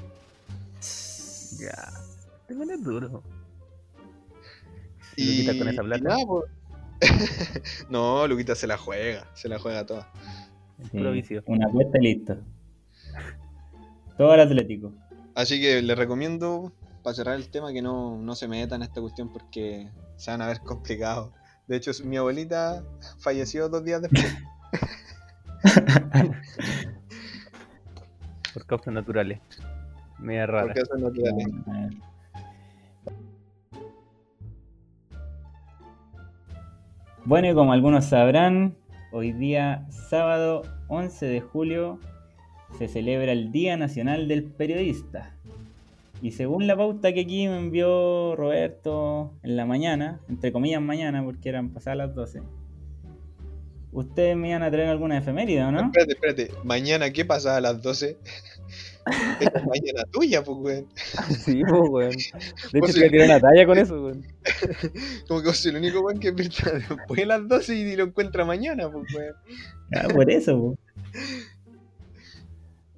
Ya. 1.59 2.08
Te 2.49 2.55
pones 2.55 2.83
duro. 2.83 3.23
Y, 5.15 5.41
quitas 5.41 5.55
con 5.55 5.69
esa 5.69 5.83
plata, 5.83 6.03
nada, 6.03 6.23
no, 7.89 8.27
Luquita 8.27 8.55
se 8.55 8.65
la 8.65 8.77
juega, 8.77 9.27
se 9.35 9.47
la 9.47 9.59
juega 9.59 9.85
toda. 9.85 10.11
es 10.79 10.91
vicio. 10.91 11.43
Una 11.45 11.67
apuesta 11.67 11.99
y 11.99 12.01
listo. 12.01 12.37
Todo 14.17 14.33
el 14.33 14.41
Atlético. 14.41 14.91
Así 15.35 15.61
que 15.61 15.83
les 15.83 15.95
recomiendo, 15.95 16.73
para 17.03 17.13
cerrar 17.13 17.35
el 17.35 17.49
tema, 17.49 17.71
que 17.71 17.83
no, 17.83 18.17
no 18.17 18.33
se 18.33 18.47
metan 18.47 18.81
en 18.81 18.87
esta 18.87 18.99
cuestión 18.99 19.31
porque 19.31 19.87
se 20.15 20.31
van 20.31 20.41
a 20.41 20.47
ver 20.47 20.61
complicados. 20.61 21.31
De 21.67 21.77
hecho, 21.77 21.91
mi 22.03 22.17
abuelita 22.17 22.83
falleció 23.19 23.69
dos 23.69 23.85
días 23.85 24.01
después. 24.01 24.35
Por 28.55 28.65
causas 28.65 28.91
naturales. 28.91 29.39
Media 30.17 30.47
por 30.47 30.55
rara. 30.55 30.73
causas 30.73 30.99
naturales. 30.99 31.45
Bueno, 37.29 37.47
y 37.47 37.53
como 37.53 37.73
algunos 37.73 38.05
sabrán, 38.05 38.75
hoy 39.11 39.33
día, 39.33 39.85
sábado 39.91 40.63
11 40.87 41.27
de 41.27 41.41
julio, 41.41 41.99
se 42.79 42.87
celebra 42.87 43.31
el 43.33 43.51
Día 43.51 43.77
Nacional 43.77 44.27
del 44.27 44.45
Periodista. 44.45 45.35
Y 46.23 46.31
según 46.31 46.65
la 46.65 46.75
pauta 46.75 47.13
que 47.13 47.19
aquí 47.19 47.47
me 47.47 47.59
envió 47.59 48.35
Roberto 48.35 49.31
en 49.43 49.57
la 49.57 49.67
mañana, 49.67 50.21
entre 50.27 50.51
comillas 50.51 50.81
mañana, 50.81 51.23
porque 51.23 51.49
eran 51.49 51.69
pasadas 51.69 51.97
las 51.99 52.15
12, 52.15 52.41
ustedes 53.91 54.35
me 54.35 54.49
iban 54.49 54.63
a 54.63 54.71
traer 54.71 54.89
alguna 54.89 55.17
efeméride, 55.17 55.63
¿o 55.63 55.71
no? 55.71 55.81
Espérate, 55.81 56.13
espérate. 56.13 56.51
Mañana, 56.63 57.11
¿qué 57.11 57.25
pasa 57.25 57.57
a 57.57 57.61
las 57.61 57.81
12? 57.81 58.17
Esta 59.39 59.59
es 59.59 59.65
mañana 59.65 60.03
tuya, 60.11 60.43
pues, 60.43 60.57
weón. 60.59 60.87
Sí, 61.43 61.61
pues, 61.67 61.89
weón. 61.89 62.15
De 62.71 62.79
hecho, 62.79 62.93
te 62.93 63.09
tirar 63.09 63.25
una 63.25 63.39
talla 63.39 63.65
con 63.65 63.77
eso, 63.77 64.03
weón. 64.03 64.25
Como 65.27 65.41
que 65.41 65.47
vos 65.47 65.57
sos 65.57 65.65
el 65.67 65.77
único 65.77 66.01
weón 66.01 66.19
que 66.19 66.31
despierta 66.31 66.77
después 66.95 67.19
de 67.19 67.25
las 67.25 67.47
12 67.47 67.75
y 67.75 67.95
lo 67.95 68.05
encuentra 68.05 68.45
mañana, 68.45 68.89
pues, 68.91 69.13
weón. 69.13 69.35
Ah, 69.95 70.07
por 70.13 70.29
eso, 70.29 70.57
po. 70.57 70.77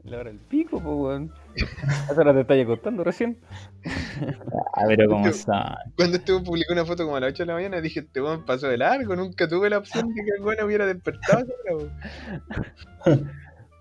La 0.03 0.17
hora 0.17 0.29
del 0.31 0.39
pico, 0.39 0.81
pues, 0.81 0.95
weón. 0.95 1.31
Esa 1.55 2.19
hora 2.21 2.33
te 2.33 2.41
estaba 2.41 2.65
contando 2.65 3.03
recién. 3.03 3.37
Ah, 4.73 4.83
pero 4.87 5.07
como 5.09 5.31
son. 5.31 5.63
Cuando 5.95 6.17
este 6.17 6.31
weón 6.31 6.43
publicó 6.43 6.73
una 6.73 6.85
foto 6.85 7.03
como 7.03 7.17
a 7.17 7.19
las 7.19 7.33
8 7.33 7.43
de 7.43 7.47
la 7.47 7.53
mañana, 7.53 7.81
dije, 7.81 7.99
este 8.01 8.21
weón 8.21 8.43
pasó 8.45 8.67
de 8.67 8.77
largo, 8.77 9.15
nunca 9.15 9.47
tuve 9.47 9.69
la 9.69 9.77
opción 9.77 10.07
de 10.13 10.23
que 10.23 10.29
el 10.37 10.43
weón 10.43 10.65
hubiera 10.65 10.85
despertado. 10.85 11.45
a 13.05 13.11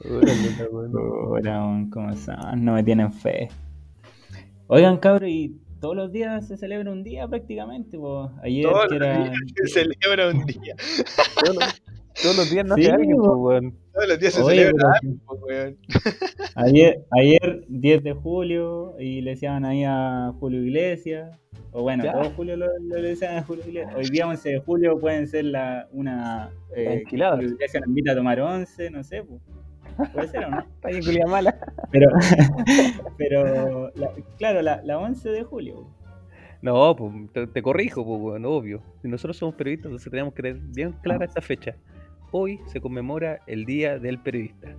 esa 0.03 0.69
hora, 0.71 1.65
weón. 1.67 1.91
Como 1.91 2.15
son, 2.17 2.65
no 2.65 2.75
me 2.75 2.83
tienen 2.85 3.13
fe. 3.13 3.49
Oigan, 4.67 4.99
cabros, 4.99 5.29
y 5.29 5.57
todos 5.81 5.97
los 5.97 6.13
días 6.13 6.47
se 6.47 6.57
celebra 6.57 6.93
un 6.93 7.03
día 7.03 7.27
prácticamente, 7.27 7.97
po. 7.99 8.31
Ayer 8.43 8.65
Todos 8.71 8.89
que 8.89 8.99
los 8.99 9.09
era. 9.09 9.19
días 9.25 9.37
se 9.55 9.69
celebra 9.69 10.29
un 10.31 10.45
día. 10.45 10.77
Todos 12.23 12.37
los, 12.37 12.51
días 12.51 12.67
nace 12.67 12.83
Sí, 12.83 12.89
alguien, 12.89 13.17
pues, 13.17 13.31
weón. 13.37 13.77
Todos 13.93 14.09
los 14.09 14.19
días 14.21 14.35
se 14.35 14.43
Oye, 14.43 14.57
celebra 14.59 14.93
pues, 15.27 15.41
weón. 15.43 15.79
Ayer, 16.57 17.05
ayer 17.13 17.65
10 17.69 18.03
de 18.03 18.13
julio 18.13 18.95
y 18.99 19.21
le 19.23 19.31
decían 19.31 19.65
ahí 19.65 19.85
a 19.87 20.33
Julio 20.39 20.63
Iglesias. 20.63 21.39
O 21.73 21.83
bueno, 21.83 22.05
Ya. 22.05 22.13
todo 22.13 22.31
Julio 22.31 22.57
lo, 22.57 22.67
lo 22.67 22.97
le 22.99 23.09
decían 23.11 23.37
a 23.39 23.43
Julio 23.43 23.65
Iglesias. 23.67 23.95
Hoy 23.97 24.09
día 24.11 24.27
11 24.27 24.49
de 24.49 24.59
julio 24.61 24.99
pueden 24.99 25.27
ser 25.29 25.45
la, 25.47 25.89
una... 25.93 26.51
Eh. 26.75 27.05
Julio 27.09 27.41
Iglesias 27.43 27.81
nos 27.83 27.89
invita 27.89 28.13
a 28.13 28.17
tomar 28.17 28.41
11, 28.41 28.91
no 28.91 29.03
sé. 29.05 29.23
pues. 29.23 29.41
Puede 30.13 30.29
ser 30.29 30.45
o 30.47 30.51
no. 30.51 30.65
Culia 30.83 31.27
mala. 31.27 31.59
Pero, 31.91 32.11
pero 33.19 33.91
la- 33.95 34.13
claro, 34.39 34.63
la, 34.63 34.83
la 34.83 34.99
11 34.99 35.29
de 35.31 35.43
julio. 35.45 35.87
No, 36.63 36.95
pues 36.97 37.13
te, 37.33 37.47
te 37.47 37.63
corrijo, 37.63 38.05
pues, 38.05 38.21
weón, 38.21 38.45
obvio. 38.45 38.83
Si 39.01 39.09
nosotros 39.09 39.37
somos 39.37 39.55
periodistas, 39.55 39.87
entonces 39.87 40.11
tenemos 40.11 40.35
que 40.35 40.43
tener 40.43 40.61
bien 40.63 40.93
clara 41.03 41.25
esta 41.25 41.41
fecha. 41.41 41.75
Hoy 42.33 42.61
se 42.67 42.81
conmemora 42.81 43.41
el 43.47 43.65
Día 43.65 43.99
del 43.99 44.19
Periodista. 44.19 44.75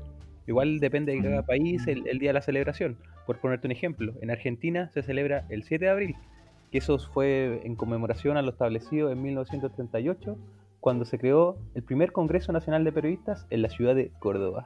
Igual 0.47 0.79
depende 0.79 1.13
de 1.13 1.21
cada 1.21 1.45
país 1.45 1.85
el, 1.87 2.07
el 2.07 2.19
día 2.19 2.29
de 2.29 2.33
la 2.33 2.41
celebración. 2.41 2.97
Por 3.25 3.39
ponerte 3.39 3.67
un 3.67 3.71
ejemplo, 3.71 4.13
en 4.21 4.31
Argentina 4.31 4.89
se 4.93 5.03
celebra 5.03 5.45
el 5.49 5.63
7 5.63 5.85
de 5.85 5.91
abril, 5.91 6.15
que 6.71 6.77
eso 6.77 6.97
fue 6.97 7.61
en 7.63 7.75
conmemoración 7.75 8.37
a 8.37 8.41
lo 8.41 8.51
establecido 8.51 9.11
en 9.11 9.21
1938, 9.21 10.37
cuando 10.79 11.05
se 11.05 11.19
creó 11.19 11.57
el 11.75 11.83
primer 11.83 12.11
Congreso 12.11 12.51
Nacional 12.51 12.83
de 12.83 12.91
Periodistas 12.91 13.45
en 13.49 13.61
la 13.61 13.69
ciudad 13.69 13.95
de 13.95 14.11
Córdoba. 14.19 14.65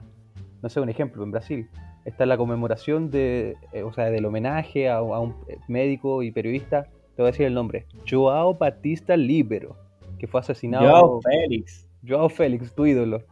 No 0.62 0.70
sé, 0.70 0.80
un 0.80 0.90
ejemplo, 0.90 1.24
en 1.24 1.32
Brasil 1.32 1.68
está 2.06 2.26
la 2.26 2.38
conmemoración 2.38 3.10
de, 3.10 3.58
eh, 3.74 3.84
o 3.84 3.92
sea, 3.92 4.06
del 4.06 4.26
homenaje 4.26 4.90
a, 4.90 4.98
a 4.98 5.20
un 5.20 5.36
eh, 5.48 5.58
médico 5.68 6.24
y 6.24 6.32
periodista, 6.32 6.84
te 7.16 7.22
voy 7.22 7.30
a 7.30 7.32
decir 7.32 7.48
el 7.48 7.54
nombre, 7.54 7.86
Joao 8.10 8.56
Batista 8.56 9.18
Libero, 9.18 9.76
que 10.20 10.28
fue 10.28 10.40
asesinado, 10.40 10.88
Joao 10.88 11.22
Félix. 11.22 11.85
Joao 12.08 12.30
Félix, 12.30 12.74
tu 12.74 12.86
ídolo, 12.86 13.24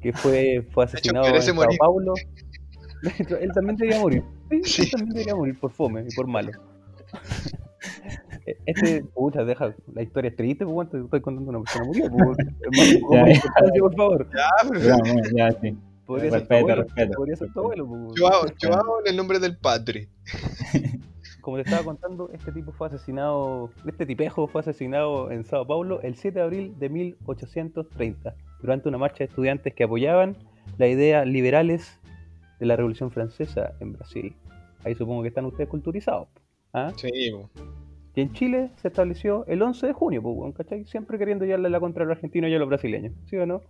que 0.00 0.12
fue, 0.12 0.66
fue 0.72 0.84
asesinado 0.84 1.26
en 1.26 1.32
merece 1.32 1.46
Sao 1.48 1.54
morir. 1.56 1.78
Paulo. 1.78 2.14
Hecho, 3.18 3.36
él 3.36 3.50
también 3.52 3.76
debería 3.76 4.00
morir. 4.00 4.22
Sí. 4.64 4.82
Él 4.82 4.90
también 4.90 5.10
debería 5.10 5.34
morir 5.34 5.58
por 5.58 5.70
fome 5.72 6.04
y 6.08 6.14
por 6.14 6.26
malo. 6.26 6.52
Este, 8.66 9.04
pucha, 9.04 9.44
deja, 9.44 9.72
la 9.94 10.02
historia 10.02 10.28
es 10.30 10.36
triste, 10.36 10.66
pues, 10.66 10.90
te 10.90 10.98
estoy 10.98 11.20
contando 11.20 11.50
una 11.50 11.60
persona 11.60 11.84
murió, 11.84 12.10
pues, 12.10 12.38
hermano, 12.60 12.92
Ya, 12.92 13.00
¿cómo 13.06 13.26
ya. 13.26 13.32
importancia, 13.34 13.80
por 13.82 13.94
favor. 13.96 14.28
Ya, 14.34 14.68
pero 14.68 14.80
Ya, 14.80 14.96
ya, 15.36 15.60
sí. 15.60 15.76
Podría 16.06 16.30
ser 16.32 16.40
tu 16.40 16.48
Respeto, 16.48 16.58
abuelo, 16.58 16.82
respeto. 16.82 17.12
podría 17.16 17.36
ser 17.36 17.52
tu 17.52 17.60
abuelo, 17.60 17.86
pues. 17.88 18.20
Joao, 18.20 18.44
Joao 18.60 19.00
en 19.04 19.10
el 19.10 19.16
nombre 19.16 19.38
del 19.38 19.56
padre. 19.58 20.08
Como 21.42 21.56
te 21.56 21.64
estaba 21.64 21.82
contando, 21.82 22.30
este 22.32 22.52
tipo 22.52 22.70
fue 22.70 22.86
asesinado, 22.86 23.70
este 23.84 24.06
tipejo 24.06 24.46
fue 24.46 24.60
asesinado 24.60 25.32
en 25.32 25.44
Sao 25.44 25.66
Paulo 25.66 26.00
el 26.02 26.14
7 26.14 26.38
de 26.38 26.44
abril 26.44 26.78
de 26.78 26.88
1830, 26.88 28.36
durante 28.60 28.88
una 28.88 28.96
marcha 28.96 29.18
de 29.18 29.24
estudiantes 29.24 29.74
que 29.74 29.82
apoyaban 29.82 30.36
las 30.78 30.88
ideas 30.88 31.26
liberales 31.26 31.98
de 32.60 32.66
la 32.66 32.76
Revolución 32.76 33.10
Francesa 33.10 33.72
en 33.80 33.92
Brasil. 33.92 34.36
Ahí 34.84 34.94
supongo 34.94 35.22
que 35.22 35.28
están 35.28 35.44
ustedes 35.44 35.68
culturizados. 35.68 36.28
¿ah? 36.72 36.92
Sí. 36.94 37.32
Y 38.14 38.20
en 38.20 38.32
Chile 38.34 38.70
se 38.76 38.86
estableció 38.86 39.44
el 39.46 39.62
11 39.62 39.88
de 39.88 39.92
junio, 39.94 40.22
¿cachai? 40.56 40.84
Siempre 40.84 41.18
queriendo 41.18 41.44
llevarle 41.44 41.70
la 41.70 41.80
contra 41.80 42.04
a 42.04 42.06
los 42.06 42.18
argentinos 42.18 42.52
y 42.52 42.54
a 42.54 42.60
los 42.60 42.68
brasileños, 42.68 43.14
¿sí 43.24 43.36
o 43.36 43.46
no? 43.46 43.62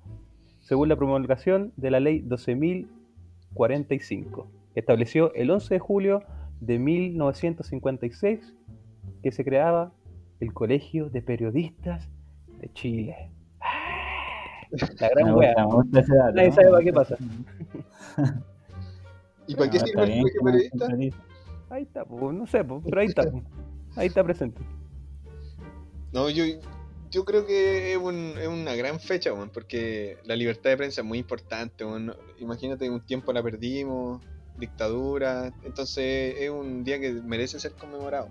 Según 0.61 0.91
la 0.91 0.97
promulgación 0.97 1.73
de 1.79 1.91
la 1.91 2.01
ley 2.01 2.21
12.045, 2.21 4.47
que 4.75 4.81
estableció 4.81 5.33
el 5.33 5.51
11 5.51 5.75
de 5.75 5.81
julio 5.81 6.23
de 6.63 6.79
1956 6.79 8.55
que 9.23 9.33
se 9.33 9.45
creaba 9.45 9.93
el 10.41 10.53
Colegio 10.53 11.11
de 11.11 11.21
Periodistas 11.23 12.09
de 12.61 12.73
Chile. 12.73 13.31
La 15.01 15.09
Me 15.09 15.23
gran 15.23 15.35
gusta, 15.35 15.55
me 15.57 15.65
gusta 15.75 16.01
ese 16.01 16.15
dato. 16.17 16.33
Nadie 16.35 16.49
¿no? 16.49 16.55
sabe 16.55 16.71
para 16.71 16.85
qué 16.85 16.93
pasa. 16.93 17.17
¿Y 19.49 19.55
para 19.57 19.71
qué 19.71 19.79
Ah, 19.79 19.87
sirve 19.87 20.03
el 20.05 20.19
colegio 20.21 20.43
me 20.43 20.53
periodista? 20.53 20.87
Ahí 21.71 21.83
está, 21.83 22.05
pues, 22.05 22.35
no 22.35 22.47
sé, 22.47 22.65
pues, 22.65 22.83
pero 22.85 23.01
ahí 23.01 23.07
está. 23.09 23.23
pues. 23.31 23.45
Ahí 23.97 24.07
está 24.07 24.23
presente. 24.25 24.61
No, 26.13 26.31
yo, 26.31 26.45
yo 27.11 27.25
creo 27.25 27.45
que 27.47 27.93
es, 27.93 27.99
un- 27.99 28.35
es 28.39 28.47
una 28.49 28.75
gran 28.75 29.01
fecha, 29.01 29.33
weón, 29.33 29.51
porque 29.51 30.19
la 30.25 30.37
libertad 30.37 30.71
de 30.71 30.77
prensa 30.77 31.01
es 31.01 31.07
muy 31.07 31.19
importante. 31.19 31.85
No- 31.85 32.15
Imagínate, 32.39 32.89
un 32.89 33.01
tiempo 33.05 33.33
la 33.33 33.43
perdimos, 33.43 34.23
dictadura, 34.59 35.53
entonces 35.65 36.37
es 36.39 36.51
un 36.51 36.85
día 36.85 37.01
que 37.01 37.13
merece 37.13 37.59
ser 37.61 37.73
conmemorado. 37.73 38.29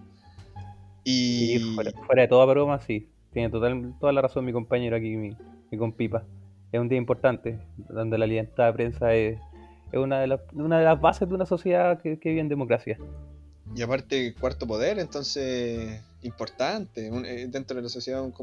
Y 1.03 1.55
Y 1.55 1.59
fuera, 1.75 1.91
fuera 2.05 2.21
de 2.23 2.27
toda 2.27 2.45
broma, 2.45 2.79
sí. 2.79 3.07
Tiene 3.33 3.49
total, 3.49 3.93
toda 3.99 4.11
la 4.11 4.21
razón 4.21 4.45
mi 4.45 4.53
compañero 4.53 4.95
aquí, 4.95 5.15
mi, 5.15 5.35
mi 5.71 5.77
compipa. 5.77 6.23
Es 6.71 6.79
un 6.79 6.89
día 6.89 6.97
importante, 6.97 7.59
donde 7.89 8.17
la 8.17 8.27
libertad 8.27 8.67
de 8.67 8.73
prensa 8.73 9.13
es, 9.13 9.39
es 9.91 9.99
una, 9.99 10.19
de 10.19 10.27
las, 10.27 10.41
una 10.53 10.79
de 10.79 10.85
las 10.85 10.99
bases 10.99 11.27
de 11.27 11.35
una 11.35 11.45
sociedad 11.45 12.01
que, 12.01 12.19
que 12.19 12.29
vive 12.29 12.41
en 12.41 12.49
democracia. 12.49 12.97
Y 13.75 13.81
aparte, 13.81 14.33
cuarto 14.39 14.67
poder, 14.67 14.99
entonces, 14.99 16.01
importante. 16.23 17.09
un- 17.09 17.25
eh, 17.25 17.47
dentro 17.47 17.75
de 17.77 17.83
la 17.83 17.89
sociedad 17.89 18.21
un 18.21 18.33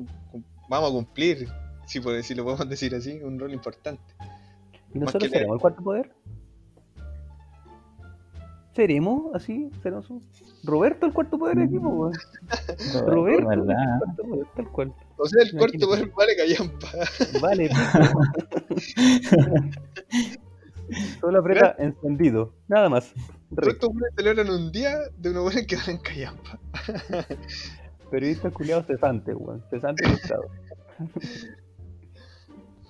vamos 0.68 0.90
a 0.90 0.92
cumplir 0.92 1.49
si, 1.87 2.00
si 2.23 2.35
lo 2.35 2.44
podemos 2.44 2.68
decir 2.68 2.94
así, 2.94 3.23
un 3.23 3.38
rol 3.38 3.52
importante. 3.52 4.02
¿Y 4.94 4.99
nosotros 4.99 5.25
que 5.25 5.28
seremos 5.38 5.56
el 5.56 5.61
cuarto 5.61 5.82
poder? 5.82 6.11
¿Seremos 8.78 9.35
así? 9.35 9.73
¿Seremos 9.82 10.08
un... 10.08 10.23
Roberto 10.62 11.06
el 11.06 11.12
cuarto 11.12 11.37
poder 11.37 11.58
aquí, 11.58 11.80
po, 11.80 11.88
weón? 11.88 12.12
Roberto 13.08 13.50
el 13.50 13.64
cuarto 13.64 14.23
poder, 14.23 14.47
tal 14.54 14.68
cual. 14.70 14.94
O 15.16 15.26
sea, 15.26 15.42
el 15.42 15.49
Imagínate. 15.49 15.85
cuarto 15.85 15.87
poder 15.88 16.12
vale 16.16 16.37
callampa. 16.37 16.88
Vale. 17.42 17.70
Solo 21.18 21.38
aprieta 21.40 21.75
encendido, 21.80 22.54
nada 22.68 22.88
más. 22.88 23.12
Todos 23.52 23.75
estos 23.75 23.90
buenos 23.90 24.11
celebran 24.14 24.49
un 24.49 24.70
día 24.70 24.97
de 25.16 25.30
unos 25.30 25.42
buenos 25.42 25.66
que 25.66 25.75
valen 25.75 25.99
callampa. 25.99 26.61
Periodista 28.12 28.52
culiado 28.52 28.85
cesante, 28.85 29.35
weón. 29.35 29.64
Cesante 29.70 30.06
del 30.06 30.14
Estado. 30.14 30.44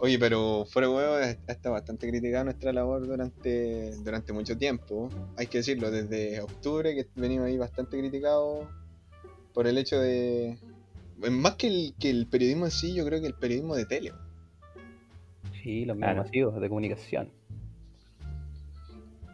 Oye, 0.00 0.18
pero 0.18 0.64
fuera 0.64 0.86
de 0.88 0.94
huevo, 0.94 1.14
ha 1.14 1.30
estado 1.52 1.72
bastante 1.74 2.08
criticada 2.08 2.44
nuestra 2.44 2.72
labor 2.72 3.04
durante, 3.06 3.96
durante 4.04 4.32
mucho 4.32 4.56
tiempo. 4.56 5.08
Hay 5.36 5.48
que 5.48 5.58
decirlo, 5.58 5.90
desde 5.90 6.40
octubre 6.40 6.94
que 6.94 7.06
venimos 7.16 7.46
ahí 7.46 7.58
bastante 7.58 7.98
criticados 7.98 8.68
por 9.52 9.66
el 9.66 9.76
hecho 9.76 9.98
de... 10.00 10.56
Más 11.30 11.56
que 11.56 11.66
el, 11.66 11.94
que 11.98 12.10
el 12.10 12.28
periodismo 12.28 12.66
en 12.66 12.70
sí, 12.70 12.94
yo 12.94 13.04
creo 13.04 13.20
que 13.20 13.26
el 13.26 13.34
periodismo 13.34 13.74
de 13.74 13.86
tele. 13.86 14.12
Sí, 15.62 15.84
los 15.84 15.96
medios 15.96 16.14
Claro. 16.14 16.22
masivos 16.22 16.60
de 16.60 16.68
comunicación. 16.68 17.28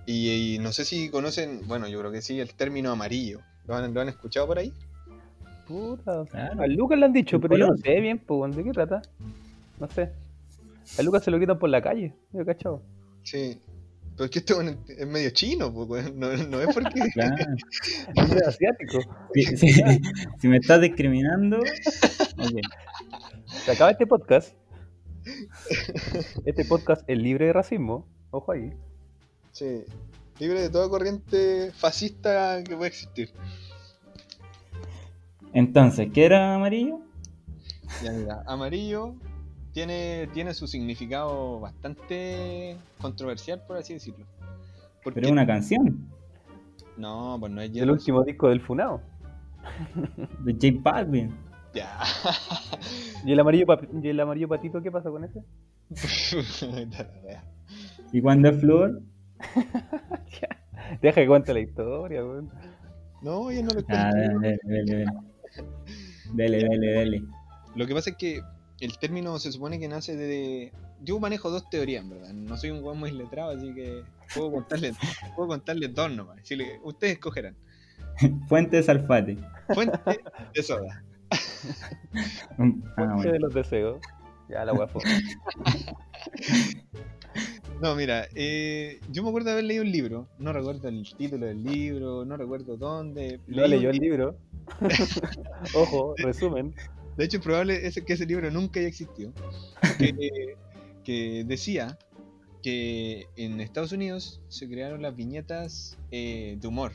Y, 0.07 0.55
y 0.55 0.59
no 0.61 0.73
sé 0.73 0.87
si 0.87 1.11
conocen, 1.11 1.61
bueno, 1.67 1.89
yo 1.89 1.99
creo 2.01 2.11
que 2.11 2.23
sí, 2.23 2.41
el 2.41 2.55
término 2.55 2.91
amarillo. 2.91 3.41
¿Lo 3.67 3.75
han, 3.77 3.93
lo 3.93 4.01
han 4.01 4.09
escuchado 4.09 4.47
por 4.47 4.59
ahí? 4.59 4.73
Puta. 5.69 6.25
Claro. 6.31 6.63
A 6.63 6.67
Lucas 6.69 6.99
le 6.99 7.05
han 7.05 7.13
dicho, 7.13 7.39
pero 7.39 7.59
yo 7.59 7.67
no 7.67 7.77
sé 7.77 8.01
bien, 8.01 8.19
pues, 8.19 8.57
¿de 8.57 8.65
qué 8.65 8.71
trata? 8.73 9.03
No 9.79 9.89
sé. 9.91 10.11
A 10.99 11.03
Lucas 11.03 11.25
se 11.25 11.31
lo 11.31 11.39
quitan 11.41 11.59
por 11.59 11.71
la 11.71 11.83
calle, 11.83 12.15
yo 12.33 12.45
cachado. 12.45 12.83
Sí. 13.23 13.61
Pero 14.17 14.27
es 14.27 14.31
que 14.31 14.39
esto 14.39 14.61
es 14.61 15.07
medio 15.09 15.31
chino, 15.31 15.71
no, 15.71 16.37
no 16.37 16.61
es 16.61 16.75
porque... 16.75 17.01
Claro. 17.15 17.35
Es 18.15 18.43
asiático. 18.47 18.99
Si, 19.35 19.43
si- 19.57 19.73
si 20.41 20.49
me 20.49 20.59
estás 20.59 20.81
discriminando, 20.81 21.59
ok. 21.59 22.61
Se 23.65 23.73
acaba 23.73 23.91
este 23.91 24.07
podcast. 24.07 24.55
Este 26.45 26.65
podcast 26.65 27.03
es 27.09 27.19
libre 27.19 27.47
de 27.47 27.53
racismo. 27.55 28.07
Ojo 28.31 28.53
ahí. 28.53 28.73
Sí. 29.53 29.85
Libre 30.39 30.61
de 30.63 30.71
toda 30.71 30.89
corriente 30.89 31.73
fascista 31.73 32.63
que 32.63 32.77
pueda 32.77 32.89
existir. 32.89 33.31
Entonces, 35.53 36.09
¿qué 36.13 36.25
era 36.27 36.55
amarillo? 36.55 37.01
Ya, 38.03 38.13
mira, 38.13 38.43
amarillo 38.47 39.15
tiene, 39.75 40.29
tiene 40.33 40.55
su 40.55 40.67
significado 40.67 41.61
bastante 41.61 42.77
controversial, 43.01 43.61
por 43.67 43.77
así 43.77 43.93
decirlo. 43.95 44.25
Porque 45.03 45.17
Pero 45.17 45.27
es 45.27 45.33
una 45.33 45.47
canción 45.47 46.09
No, 46.97 47.37
pues 47.39 47.53
no 47.53 47.61
es 47.61 47.77
El 47.77 47.91
último 47.91 48.23
disco 48.25 48.49
del 48.49 48.61
Funao. 48.63 49.03
de 50.41 50.53
J 50.55 50.81
Balvin. 50.81 51.35
Ya. 51.75 51.99
¿Y 53.27 53.33
el 53.33 53.41
amarillo, 53.41 53.67
pa- 53.67 53.81
y 54.03 54.09
el 54.09 54.21
amarillo 54.21 54.49
patito 54.49 54.81
qué 54.81 54.91
pasa 54.93 55.11
con 55.11 55.25
ese? 55.25 55.43
¿Y 58.13 58.23
cuando 58.23 58.49
es 58.49 58.61
flúor? 58.61 59.03
Deja 61.03 61.21
que 61.21 61.27
cuente 61.27 61.53
la 61.53 61.61
historia, 61.61 62.25
weón. 62.25 62.51
no, 63.23 63.51
yo 63.51 63.63
no 63.63 63.71
lo 63.75 63.81
Ah, 63.89 64.11
cuento. 64.13 64.39
dele, 64.41 64.59
dele, 64.65 64.85
dele. 64.97 65.07
Dele, 66.33 66.57
dele, 66.69 66.87
dele. 66.87 67.23
Lo 67.75 67.87
que 67.87 67.95
pasa 67.95 68.11
es 68.11 68.17
que 68.17 68.41
el 68.85 68.99
término 68.99 69.39
se 69.39 69.53
supone 69.53 69.79
que 69.79 69.89
nace 69.89 70.17
de. 70.17 70.73
Yo 71.03 71.19
manejo 71.21 71.51
dos 71.51 71.69
teorías, 71.71 72.03
en 72.05 72.11
verdad. 72.11 72.33
No 72.33 72.57
soy 72.57 72.71
un 72.71 72.83
weón 72.83 72.99
muy 72.99 73.11
letrado, 73.13 73.51
así 73.57 73.73
que 73.75 74.03
puedo 74.35 74.51
contarles, 74.53 74.97
puedo 75.37 75.49
contarles 75.49 75.95
dos 75.95 76.11
nomás. 76.11 76.37
Decirle, 76.37 76.81
ustedes 76.83 77.15
escogerán. 77.15 77.57
Fuente 78.49 78.77
de 78.77 78.83
Salfate. 78.83 79.37
Fuente 79.75 79.99
de 80.55 80.63
soda. 80.63 81.03
Mm, 82.59 82.83
Ah, 82.91 82.95
Fuente 82.95 83.15
bueno. 83.17 83.33
de 83.33 83.39
los 83.41 83.55
deseos. 83.55 83.99
Ya, 84.49 84.65
la 84.67 84.87
fue. 84.87 85.01
No, 87.81 87.95
mira, 87.97 88.29
eh, 88.35 89.01
yo 89.11 89.23
me 89.23 89.29
acuerdo 89.31 89.47
de 89.47 89.53
haber 89.53 89.65
leído 89.65 89.83
un 89.83 89.91
libro. 89.91 90.29
No 90.39 90.53
recuerdo 90.53 90.89
el 90.89 91.03
título 91.17 91.47
del 91.47 91.63
libro, 91.65 92.25
no 92.25 92.37
recuerdo 92.37 92.77
dónde. 92.77 93.41
No 93.47 93.67
leyó 93.67 93.91
el 93.91 93.97
li- 93.97 94.09
libro. 94.09 94.37
Ojo, 95.75 96.15
resumen. 96.19 96.75
De 97.17 97.25
hecho, 97.25 97.37
es 97.39 97.43
probable 97.43 97.91
que 98.07 98.13
ese 98.13 98.27
libro 98.27 98.51
nunca 98.51 98.81
haya 98.81 98.89
existido. 98.89 99.33
Que, 99.99 100.57
que 101.05 101.45
decía 101.45 101.99
que 102.63 103.27
en 103.37 103.61
Estados 103.61 103.93
Unidos 103.93 104.41
se 104.49 104.69
crearon 104.69 105.03
las 105.03 105.15
viñetas 105.15 105.99
eh, 106.11 106.57
de 106.61 106.67
humor 106.69 106.93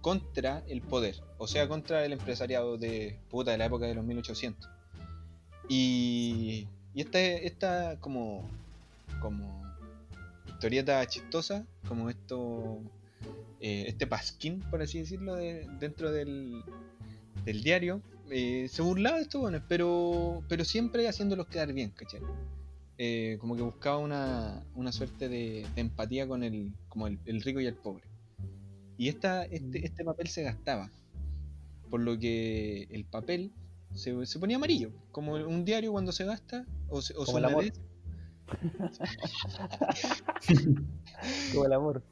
contra 0.00 0.64
el 0.68 0.80
poder, 0.80 1.16
o 1.38 1.46
sea, 1.46 1.68
contra 1.68 2.04
el 2.04 2.12
empresariado 2.12 2.76
de 2.78 3.18
puta 3.30 3.52
de 3.52 3.58
la 3.58 3.66
época 3.66 3.86
de 3.86 3.94
los 3.94 4.04
1800. 4.04 4.68
Y, 5.68 6.66
y 6.94 7.00
esta, 7.02 7.20
esta 7.20 7.96
como, 8.00 8.48
como 9.20 9.62
historieta 10.48 11.06
chistosa, 11.06 11.64
como 11.86 12.10
esto, 12.10 12.78
eh, 13.60 13.84
este 13.86 14.06
pasquín, 14.06 14.60
por 14.70 14.82
así 14.82 14.98
decirlo, 14.98 15.36
de- 15.36 15.68
dentro 15.78 16.10
del, 16.10 16.62
del 17.44 17.62
diario, 17.62 18.00
eh, 18.32 18.68
se 18.68 18.82
burlaba 18.82 19.16
de 19.16 19.22
estos 19.22 19.40
buenos, 19.40 19.62
pero, 19.68 20.42
pero 20.48 20.64
siempre 20.64 21.08
haciéndolos 21.08 21.46
quedar 21.46 21.72
bien, 21.72 21.90
¿cachai? 21.90 22.20
Eh, 22.98 23.36
como 23.40 23.56
que 23.56 23.62
buscaba 23.62 23.98
una, 23.98 24.64
una 24.74 24.92
suerte 24.92 25.28
de, 25.28 25.66
de 25.74 25.80
empatía 25.80 26.26
con 26.26 26.42
el, 26.42 26.72
como 26.88 27.06
el, 27.06 27.18
el 27.26 27.42
rico 27.42 27.60
y 27.60 27.66
el 27.66 27.74
pobre. 27.74 28.04
Y 28.96 29.08
esta, 29.08 29.44
este, 29.44 29.84
este 29.84 30.04
papel 30.04 30.28
se 30.28 30.42
gastaba, 30.42 30.90
por 31.90 32.00
lo 32.00 32.18
que 32.18 32.84
el 32.90 33.04
papel 33.04 33.52
se, 33.94 34.26
se 34.26 34.38
ponía 34.38 34.56
amarillo, 34.56 34.92
como 35.10 35.34
un 35.34 35.64
diario 35.64 35.92
cuando 35.92 36.12
se 36.12 36.24
gasta, 36.24 36.64
o 36.88 36.98
o 36.98 37.02
Como 37.24 37.38
el 37.38 37.44
amor. 37.44 37.72
Como 41.52 41.64
el 41.66 41.72
amor. 41.72 42.02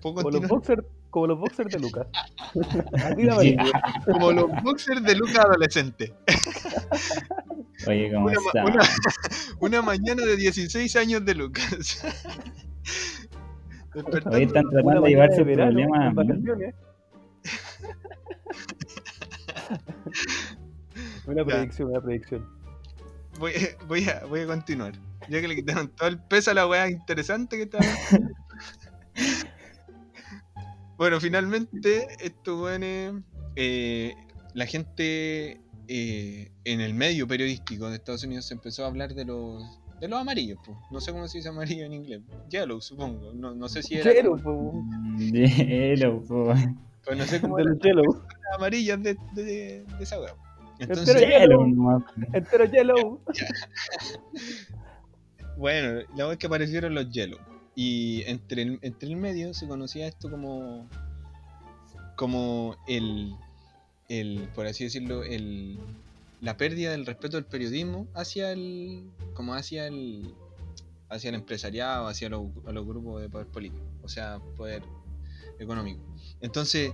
¿Puedo 0.00 0.16
Como 0.16 0.30
los 0.30 0.48
boxers, 0.48 0.84
como 1.12 1.26
los 1.26 1.38
boxers 1.38 1.70
de 1.70 1.78
Lucas. 1.78 2.06
Como 4.06 4.32
los 4.32 4.50
boxers 4.62 5.02
de 5.04 5.14
Luca 5.14 5.42
adolescente. 5.42 6.12
Oye, 7.86 8.10
¿cómo 8.12 8.26
Una, 8.26 8.32
está? 8.32 8.64
una- 8.64 8.88
una 9.60 9.82
mañana 9.82 10.24
de 10.24 10.36
16 10.36 10.96
años 10.96 11.24
de 11.24 11.34
Lucas. 11.34 12.02
Hoy 14.30 14.44
están 14.44 14.68
tratando 14.70 15.02
de 15.02 15.08
llevarse 15.10 15.36
de 15.38 15.44
verano, 15.44 15.72
problema 15.72 15.98
a 15.98 16.06
en 16.06 16.08
mí. 16.08 16.14
vacaciones. 16.14 16.74
Una 21.26 21.44
predicción, 21.44 21.90
una 21.90 22.00
predicción. 22.00 22.48
voy, 23.38 23.52
voy, 23.86 24.08
a, 24.08 24.24
voy 24.24 24.40
a 24.40 24.46
continuar. 24.46 24.92
Ya 25.28 25.40
que 25.40 25.48
le 25.48 25.54
quitaron 25.56 25.88
todo 25.94 26.08
el 26.08 26.18
peso 26.18 26.50
a 26.50 26.54
la 26.54 26.66
weá 26.66 26.88
interesante 26.90 27.56
que 27.56 27.62
estaba. 27.64 27.84
Bueno, 31.02 31.18
finalmente, 31.20 32.06
estos 32.20 32.60
weones. 32.62 33.14
eh, 33.56 34.14
la 34.54 34.66
gente 34.66 35.60
eh, 35.88 36.52
en 36.64 36.80
el 36.80 36.94
medio 36.94 37.26
periodístico 37.26 37.88
de 37.90 37.96
Estados 37.96 38.22
Unidos 38.22 38.44
se 38.46 38.54
empezó 38.54 38.84
a 38.84 38.86
hablar 38.86 39.12
de 39.12 39.24
los. 39.24 39.64
De 40.00 40.06
los 40.06 40.20
amarillos, 40.20 40.60
pues. 40.64 40.78
No 40.92 41.00
sé 41.00 41.10
cómo 41.10 41.26
se 41.26 41.38
dice 41.38 41.48
amarillo 41.48 41.86
en 41.86 41.92
inglés. 41.94 42.20
Yellow, 42.50 42.80
supongo. 42.80 43.32
No, 43.34 43.52
no 43.52 43.68
sé 43.68 43.82
si 43.82 43.96
era. 43.96 44.12
Chelo, 44.12 44.36
po. 44.36 44.80
Hielo, 45.18 46.22
po. 46.22 46.54
Pues 47.04 47.18
no 47.18 47.24
sé 47.24 47.40
cómo 47.40 47.56
de 47.56 47.64
los 47.64 47.80
Yellow. 47.80 48.04
las 48.04 48.58
amarillas 48.58 49.02
de, 49.02 49.16
de, 49.34 49.42
de 49.42 49.86
esa 50.00 50.20
weá. 50.20 50.36
Entero 50.78 51.00
Entonces, 51.00 51.28
Hielo 51.28 51.66
nomás. 51.66 52.04
Entero 52.32 52.64
Yellow. 52.66 53.20
Bueno, 55.56 56.00
la 56.16 56.26
vez 56.26 56.38
que 56.38 56.46
aparecieron 56.46 56.94
los 56.94 57.10
Yellow. 57.10 57.38
Y 57.74 58.22
entre 58.26 58.62
el, 58.62 58.78
entre 58.82 59.08
el 59.08 59.16
medio 59.16 59.54
se 59.54 59.66
conocía 59.66 60.06
esto 60.06 60.30
como. 60.30 60.88
como 62.16 62.76
el. 62.86 63.34
el 64.08 64.48
por 64.54 64.66
así 64.66 64.84
decirlo, 64.84 65.22
el. 65.22 65.78
la 66.40 66.56
pérdida 66.56 66.90
del 66.90 67.06
respeto 67.06 67.36
del 67.36 67.46
periodismo 67.46 68.06
hacia 68.14 68.52
el. 68.52 69.10
como 69.34 69.54
hacia 69.54 69.86
el. 69.86 70.34
hacia 71.08 71.30
el 71.30 71.36
empresariado, 71.36 72.08
hacia 72.08 72.28
los, 72.28 72.52
grupos 72.64 73.22
de 73.22 73.28
poder 73.28 73.46
político, 73.46 73.84
o 74.02 74.08
sea, 74.08 74.38
poder 74.56 74.82
económico. 75.58 76.02
Entonces, 76.40 76.92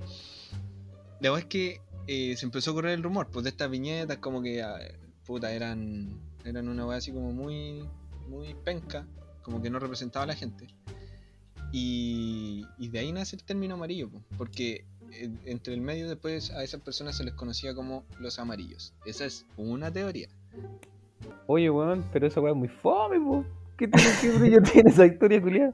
la 1.21 1.31
verdad 1.31 1.41
es 1.41 1.47
que 1.47 1.81
eh, 2.07 2.37
se 2.37 2.47
empezó 2.47 2.71
a 2.71 2.75
correr 2.75 2.93
el 2.93 3.03
rumor, 3.03 3.29
pues 3.31 3.45
de 3.45 3.51
estas 3.51 3.71
viñetas 3.71 4.19
como 4.19 4.43
que 4.43 4.63
ah, 4.63 4.79
puta 5.27 5.53
eran 5.53 6.19
eran 6.45 6.69
una 6.69 6.87
wea 6.87 6.99
así 6.99 7.13
como 7.13 7.33
muy 7.33 7.85
muy 8.29 8.55
penca, 8.55 9.07
como 9.49 9.63
que 9.63 9.71
no 9.71 9.79
representaba 9.79 10.25
a 10.25 10.27
la 10.27 10.35
gente. 10.35 10.67
Y, 11.73 12.67
y 12.79 12.89
de 12.89 12.99
ahí 12.99 13.13
nace 13.13 13.37
el 13.37 13.45
término 13.45 13.75
amarillo, 13.75 14.11
po, 14.11 14.23
porque 14.37 14.85
eh, 15.13 15.31
entre 15.47 15.73
el 15.73 15.81
medio 15.81 16.07
después 16.07 16.51
a 16.51 16.63
esas 16.63 16.83
personas 16.83 17.17
se 17.17 17.25
les 17.25 17.33
conocía 17.33 17.75
como 17.75 18.05
los 18.21 18.39
amarillos. 18.39 18.93
Esa 19.07 19.25
es 19.25 19.47
una 19.57 19.91
teoría. 19.91 20.29
Oye, 21.47 21.71
weón, 21.71 22.05
pero 22.13 22.27
esa 22.27 22.41
weá 22.41 22.53
es 22.53 22.59
muy 22.59 22.69
fome, 22.69 23.19
po. 23.19 23.45
¿Qué, 23.79 23.89
tiene, 23.89 24.11
qué 24.21 24.31
brillo 24.33 24.63
tiene 24.73 24.91
esa 24.91 25.07
historia, 25.07 25.41
culiada? 25.41 25.73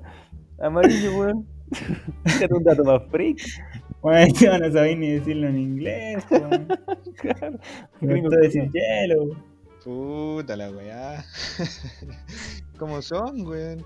Amarillo, 0.61 1.19
weón. 1.19 1.47
Fíjate 2.25 2.55
un 2.55 2.63
dato 2.63 2.85
más 2.85 3.03
freak. 3.11 3.41
Bueno, 4.03 4.33
yo 4.39 4.57
no 4.57 4.73
sabía 4.73 4.95
ni 4.95 5.11
decirlo 5.11 5.49
en 5.49 5.59
inglés, 5.59 6.25
weón. 6.31 6.69
Claro. 7.17 7.59
Me 8.01 8.21
gustó 8.21 8.37
decir 8.37 8.71
hielo. 8.71 9.37
Puta 9.83 10.57
la 10.57 10.71
weá. 10.71 11.25
¿Cómo 12.85 13.01
son, 13.01 13.47
weón? 13.47 13.79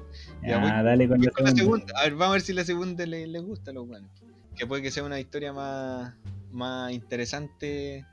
Ya, 0.42 0.48
Ya, 0.48 0.58
voy- 0.58 0.70
dale 0.84 1.06
con 1.08 1.20
la 1.22 1.30
con 1.30 1.44
la 1.44 1.50
segunda. 1.52 1.86
segunda. 1.86 2.00
A 2.00 2.02
ver, 2.02 2.12
vamos 2.14 2.26
a 2.28 2.32
ver 2.32 2.40
si 2.40 2.52
la 2.52 2.64
segunda 2.64 3.06
le, 3.06 3.28
le 3.28 3.38
gusta 3.38 3.70
a 3.70 3.74
los 3.74 3.86
weones. 3.88 4.10
Que 4.56 4.66
puede 4.66 4.82
que 4.82 4.90
sea 4.90 5.04
una 5.04 5.20
historia 5.20 5.52
más, 5.52 6.14
más 6.50 6.90
interesante. 6.92 8.04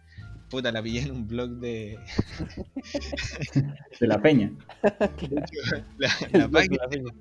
Puta, 0.48 0.72
la 0.72 0.84
pillé 0.84 1.02
en 1.02 1.10
un 1.12 1.28
blog 1.28 1.50
de. 1.60 1.98
De 4.00 4.08
la 4.08 4.22
peña. 4.22 4.52
La, 5.98 6.10
de 6.32 6.50
página, 6.50 6.78
la 6.84 6.88
peña. 6.88 7.12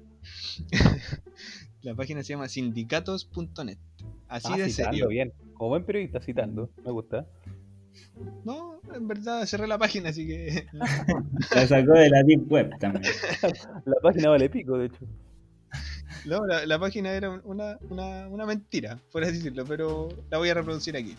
la 1.80 1.94
página 1.94 2.22
se 2.22 2.34
llama 2.34 2.48
sindicatos.net. 2.48 3.78
Así 4.28 4.48
Ah, 4.52 4.56
de 4.58 4.68
serio. 4.68 5.08
bien. 5.08 5.32
Como 5.54 5.70
buen 5.70 5.84
periodista, 5.84 6.20
citando. 6.20 6.68
Me 6.84 6.90
gusta. 6.90 7.26
No, 8.44 8.80
en 8.94 9.08
verdad 9.08 9.44
cerré 9.46 9.66
la 9.66 9.78
página, 9.78 10.10
así 10.10 10.26
que. 10.26 10.66
La 11.54 11.66
sacó 11.66 11.92
de 11.92 12.10
la 12.10 12.22
Deep 12.22 12.50
Web 12.50 12.78
también. 12.78 13.04
La 13.84 13.96
página 14.02 14.30
vale 14.30 14.48
pico, 14.48 14.78
de 14.78 14.86
hecho. 14.86 15.06
No, 16.26 16.46
la, 16.46 16.64
la 16.64 16.78
página 16.78 17.12
era 17.12 17.30
una, 17.44 17.78
una, 17.90 18.28
una 18.28 18.46
mentira, 18.46 18.98
por 19.12 19.22
así 19.24 19.32
decirlo, 19.32 19.64
pero 19.66 20.08
la 20.30 20.38
voy 20.38 20.48
a 20.48 20.54
reproducir 20.54 20.96
aquí. 20.96 21.16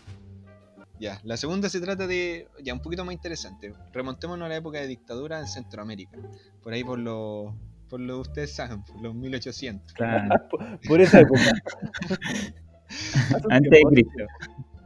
Ya, 0.98 1.20
la 1.24 1.36
segunda 1.36 1.68
se 1.68 1.80
trata 1.80 2.06
de, 2.06 2.48
ya 2.62 2.72
un 2.72 2.80
poquito 2.80 3.04
más 3.04 3.12
interesante. 3.12 3.72
Remontémonos 3.92 4.46
a 4.46 4.48
la 4.48 4.56
época 4.56 4.80
de 4.80 4.86
dictadura 4.86 5.38
en 5.38 5.46
Centroamérica. 5.46 6.18
Por 6.62 6.72
ahí 6.72 6.82
por 6.82 6.98
los, 6.98 7.52
por 7.88 8.00
lo 8.00 8.20
ustedes 8.20 8.52
saben, 8.54 8.82
por 8.82 9.00
los 9.00 9.14
1800. 9.14 9.92
Claro. 9.92 10.34
Por, 10.50 10.80
por 10.80 11.00
esa 11.00 11.20
época. 11.20 11.52
Antes 13.50 13.70
de 13.70 13.82
Cristo. 13.90 14.26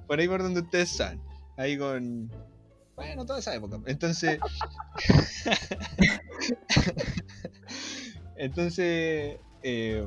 Por 0.06 0.18
ahí 0.18 0.26
por 0.26 0.42
donde 0.42 0.60
ustedes 0.60 0.88
saben. 0.88 1.20
Ahí 1.60 1.76
con... 1.76 2.30
Bueno, 2.96 3.26
toda 3.26 3.38
esa 3.38 3.54
época. 3.54 3.78
Entonces... 3.86 4.38
Entonces... 8.36 9.38
eh, 9.62 10.06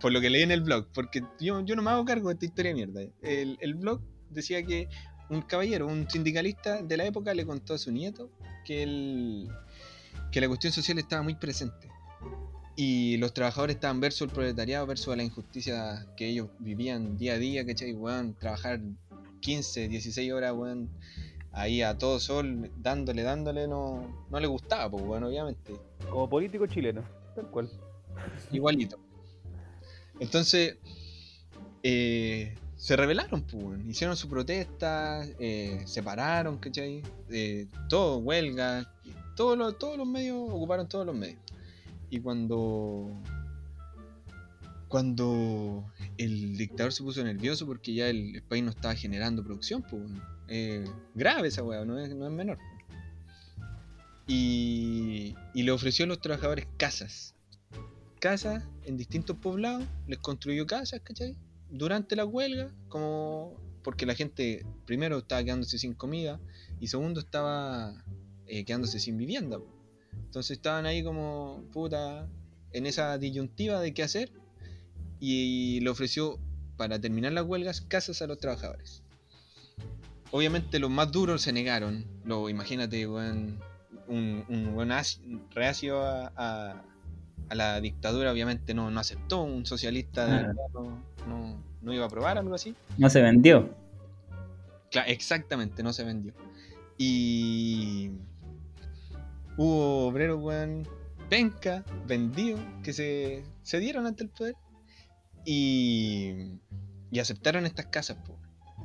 por 0.00 0.10
lo 0.10 0.20
que 0.20 0.30
leí 0.30 0.42
en 0.42 0.50
el 0.50 0.62
blog, 0.62 0.88
porque 0.92 1.22
yo, 1.38 1.60
yo 1.60 1.76
no 1.76 1.82
me 1.82 1.90
hago 1.90 2.04
cargo 2.04 2.28
de 2.28 2.34
esta 2.34 2.46
historia 2.46 2.70
de 2.70 2.74
mierda. 2.74 3.00
El, 3.22 3.56
el 3.60 3.74
blog 3.74 4.00
decía 4.30 4.64
que 4.64 4.88
un 5.30 5.42
caballero, 5.42 5.86
un 5.86 6.10
sindicalista 6.10 6.82
de 6.82 6.96
la 6.96 7.04
época 7.04 7.32
le 7.32 7.46
contó 7.46 7.74
a 7.74 7.78
su 7.78 7.92
nieto 7.92 8.28
que, 8.64 8.82
el, 8.82 9.48
que 10.32 10.40
la 10.40 10.48
cuestión 10.48 10.72
social 10.72 10.98
estaba 10.98 11.22
muy 11.22 11.36
presente. 11.36 11.88
Y 12.74 13.18
los 13.18 13.32
trabajadores 13.32 13.76
estaban 13.76 14.00
versus 14.00 14.22
el 14.22 14.30
proletariado, 14.30 14.84
versus 14.88 15.16
la 15.16 15.22
injusticia 15.22 16.04
que 16.16 16.26
ellos 16.26 16.48
vivían 16.58 17.16
día 17.16 17.34
a 17.34 17.38
día, 17.38 17.64
¿cachai? 17.64 17.92
Weón, 17.92 18.34
trabajar 18.34 18.80
15, 19.42 19.88
16 19.88 20.32
horas, 20.32 20.54
weón, 20.54 20.88
ahí 21.52 21.82
a 21.82 21.98
todo 21.98 22.18
sol, 22.18 22.70
dándole, 22.78 23.22
dándole, 23.22 23.68
no, 23.68 24.26
no 24.30 24.40
le 24.40 24.46
gustaba, 24.46 24.90
pues, 24.90 25.04
bueno, 25.04 25.28
obviamente. 25.28 25.74
Como 26.08 26.28
político 26.30 26.66
chileno. 26.66 27.02
Tal 27.34 27.50
cual. 27.50 27.70
Igualito. 28.50 28.98
Entonces, 30.20 30.78
eh, 31.82 32.54
se 32.76 32.96
rebelaron, 32.96 33.42
pues, 33.42 33.84
hicieron 33.86 34.16
su 34.16 34.28
protesta, 34.28 35.24
eh, 35.38 35.82
se 35.84 36.02
pararon, 36.02 36.58
¿cachai? 36.58 37.02
Eh, 37.30 37.66
todo, 37.88 38.18
huelga, 38.18 38.92
todos 39.36 39.58
los, 39.58 39.78
todos 39.78 39.96
los 39.96 40.06
medios, 40.06 40.36
ocuparon 40.50 40.88
todos 40.88 41.06
los 41.06 41.14
medios. 41.14 41.38
Y 42.10 42.20
cuando, 42.20 43.10
cuando 44.92 45.90
el 46.18 46.58
dictador 46.58 46.92
se 46.92 47.02
puso 47.02 47.24
nervioso 47.24 47.64
porque 47.64 47.94
ya 47.94 48.10
el, 48.10 48.42
país 48.46 48.62
no 48.62 48.68
estaba 48.68 48.94
generando 48.94 49.42
producción, 49.42 49.82
pues. 49.82 50.02
Eh, 50.48 50.84
grave 51.14 51.48
esa 51.48 51.62
weá, 51.62 51.82
no 51.86 51.98
es, 51.98 52.14
no 52.14 52.26
es 52.26 52.32
menor. 52.32 52.58
Y, 54.26 55.34
le 55.54 55.70
ofreció 55.70 56.04
a 56.04 56.08
los 56.08 56.20
trabajadores 56.20 56.66
casas 56.76 57.34
casas 58.20 58.64
en 58.84 58.96
distintos 58.98 59.38
poblados, 59.38 59.84
les 60.06 60.18
construyó 60.18 60.66
casas, 60.66 61.00
¿cachai? 61.00 61.36
Durante 61.70 62.14
la 62.14 62.24
huelga, 62.24 62.70
como 62.88 63.56
porque 63.82 64.04
la 64.06 64.14
gente 64.14 64.64
primero 64.84 65.18
estaba 65.18 65.42
quedándose 65.42 65.78
sin 65.78 65.94
comida 65.94 66.38
y 66.78 66.86
segundo 66.86 67.18
estaba 67.18 68.04
eh, 68.46 68.64
quedándose 68.64 69.00
sin 69.00 69.16
vivienda. 69.16 69.58
po. 69.58 69.66
Entonces 70.12 70.58
estaban 70.58 70.84
ahí 70.84 71.02
como 71.02 71.64
puta 71.72 72.28
en 72.72 72.86
esa 72.86 73.18
disyuntiva 73.18 73.80
de 73.80 73.92
qué 73.92 74.04
hacer 74.04 74.41
y 75.24 75.78
le 75.82 75.88
ofreció 75.88 76.40
para 76.76 77.00
terminar 77.00 77.30
las 77.32 77.44
huelgas 77.44 77.80
casas 77.80 78.20
a 78.22 78.26
los 78.26 78.38
trabajadores. 78.38 79.04
Obviamente 80.32 80.80
los 80.80 80.90
más 80.90 81.12
duros 81.12 81.42
se 81.42 81.52
negaron. 81.52 82.04
Lo, 82.24 82.48
imagínate, 82.48 83.06
weón, 83.06 83.60
un, 84.08 84.90
asi- 84.90 85.20
reacio 85.54 86.02
a, 86.02 86.32
a- 86.36 86.82
a 87.50 87.54
la 87.54 87.80
dictadura, 87.80 88.32
obviamente 88.32 88.74
no, 88.74 88.90
no 88.90 88.98
aceptó. 88.98 89.42
Un 89.42 89.64
socialista 89.64 90.26
de 90.26 90.32
Ah. 90.32 90.42
verdad 90.48 90.64
no, 90.74 91.02
no- 91.28 91.62
no 91.82 91.92
iba 91.92 92.02
a 92.02 92.06
aprobar 92.08 92.36
algo 92.38 92.54
así. 92.56 92.74
No 92.98 93.08
se 93.08 93.22
vendió. 93.22 93.72
Cla- 94.90 95.04
exactamente, 95.06 95.84
no 95.84 95.92
se 95.92 96.02
vendió. 96.02 96.32
Y 96.98 98.10
hubo 99.56 100.08
obreros, 100.08 100.40
weón, 100.42 100.88
penca, 101.28 101.84
vendidos, 102.08 102.60
que 102.82 102.92
se, 102.92 103.44
se 103.62 103.78
dieron 103.78 104.06
ante 104.06 104.24
el 104.24 104.30
poder 104.30 104.54
y, 105.44 106.58
y 107.10 107.18
aceptaron 107.18 107.66
estas 107.66 107.86
casas, 107.86 108.16
po. 108.26 108.38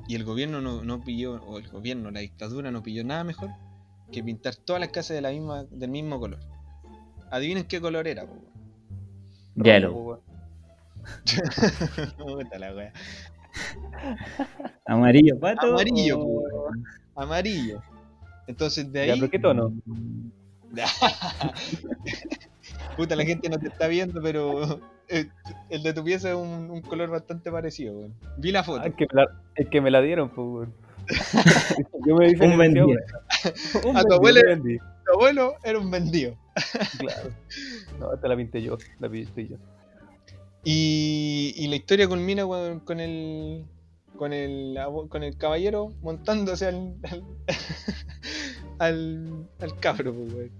Y 0.07 0.15
el 0.15 0.23
gobierno 0.23 0.61
no, 0.61 0.83
no 0.83 1.03
pilló, 1.03 1.35
o 1.43 1.57
el 1.59 1.67
gobierno, 1.69 2.11
la 2.11 2.21
dictadura 2.21 2.71
no 2.71 2.81
pilló 2.83 3.03
nada 3.03 3.23
mejor 3.23 3.49
que 4.11 4.23
pintar 4.23 4.55
todas 4.55 4.79
las 4.79 4.89
casas 4.89 5.15
de 5.15 5.21
la 5.21 5.31
misma, 5.31 5.65
del 5.65 5.89
mismo 5.89 6.19
color. 6.19 6.39
Adivinen 7.29 7.65
qué 7.65 7.81
color 7.81 8.07
era, 8.07 8.25
po. 8.25 8.37
Yellow. 9.55 10.21
La 12.59 12.73
wea. 12.75 12.93
Amarillo 14.85 15.39
pato. 15.39 15.67
Amarillo, 15.67 16.19
o- 16.19 16.43
po. 16.49 16.69
Amarillo. 17.15 17.81
Entonces 18.47 18.91
de 18.91 19.07
Ya, 19.07 19.13
ahí. 19.13 19.19
pero 19.19 19.31
¿qué 19.31 19.39
tono? 19.39 19.73
Puta, 22.95 23.15
la 23.15 23.25
gente 23.25 23.49
no 23.49 23.59
te 23.59 23.67
está 23.67 23.87
viendo, 23.87 24.21
pero 24.21 24.79
eh, 25.09 25.29
el 25.69 25.83
de 25.83 25.93
tu 25.93 26.03
pieza 26.03 26.29
es 26.29 26.35
un, 26.35 26.69
un 26.69 26.81
color 26.81 27.09
bastante 27.09 27.51
parecido, 27.51 27.93
weón. 27.93 28.13
Vi 28.37 28.51
la 28.51 28.63
foto. 28.63 28.81
Ah, 28.81 28.87
el, 28.87 28.95
que 28.95 29.07
me 29.11 29.21
la, 29.21 29.27
el 29.55 29.69
que 29.69 29.81
me 29.81 29.91
la 29.91 30.01
dieron, 30.01 30.29
pues, 30.29 30.47
weón. 30.47 30.73
Yo 32.05 32.15
me 32.15 32.29
Un 32.29 32.57
vendido. 32.57 32.87
Un 33.85 33.97
A 33.97 34.03
tu 34.03 34.13
abuelo 34.13 35.55
era 35.63 35.79
un 35.79 35.89
vendido. 35.89 36.35
Claro. 36.97 37.29
No, 37.99 38.13
esta 38.13 38.27
la 38.27 38.35
pinté 38.35 38.61
yo, 38.61 38.77
la 38.99 39.09
pinté 39.09 39.47
yo. 39.47 39.57
Y, 40.63 41.53
y 41.55 41.67
la 41.67 41.75
historia 41.77 42.07
culmina 42.07 42.43
con 42.83 42.99
el 42.99 43.65
con 44.17 44.33
el 44.33 44.77
con 45.09 45.23
el 45.23 45.37
caballero 45.37 45.93
montándose 46.01 46.65
al 46.65 46.95
al, 47.03 47.23
al, 48.79 49.47
al 49.59 49.79
cabro, 49.79 50.13
pues, 50.13 50.33
weón. 50.33 50.51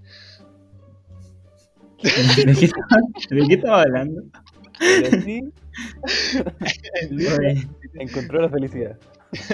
¿De 2.02 2.54
qué 2.54 2.64
estaba, 2.66 3.00
de 3.30 3.46
qué 3.48 3.54
estaba 3.54 3.82
hablando? 3.82 4.22
Y 4.80 5.04
así 5.16 5.42
Oye, 7.10 7.66
encontró 7.94 8.42
la 8.42 8.48
felicidad. 8.48 8.96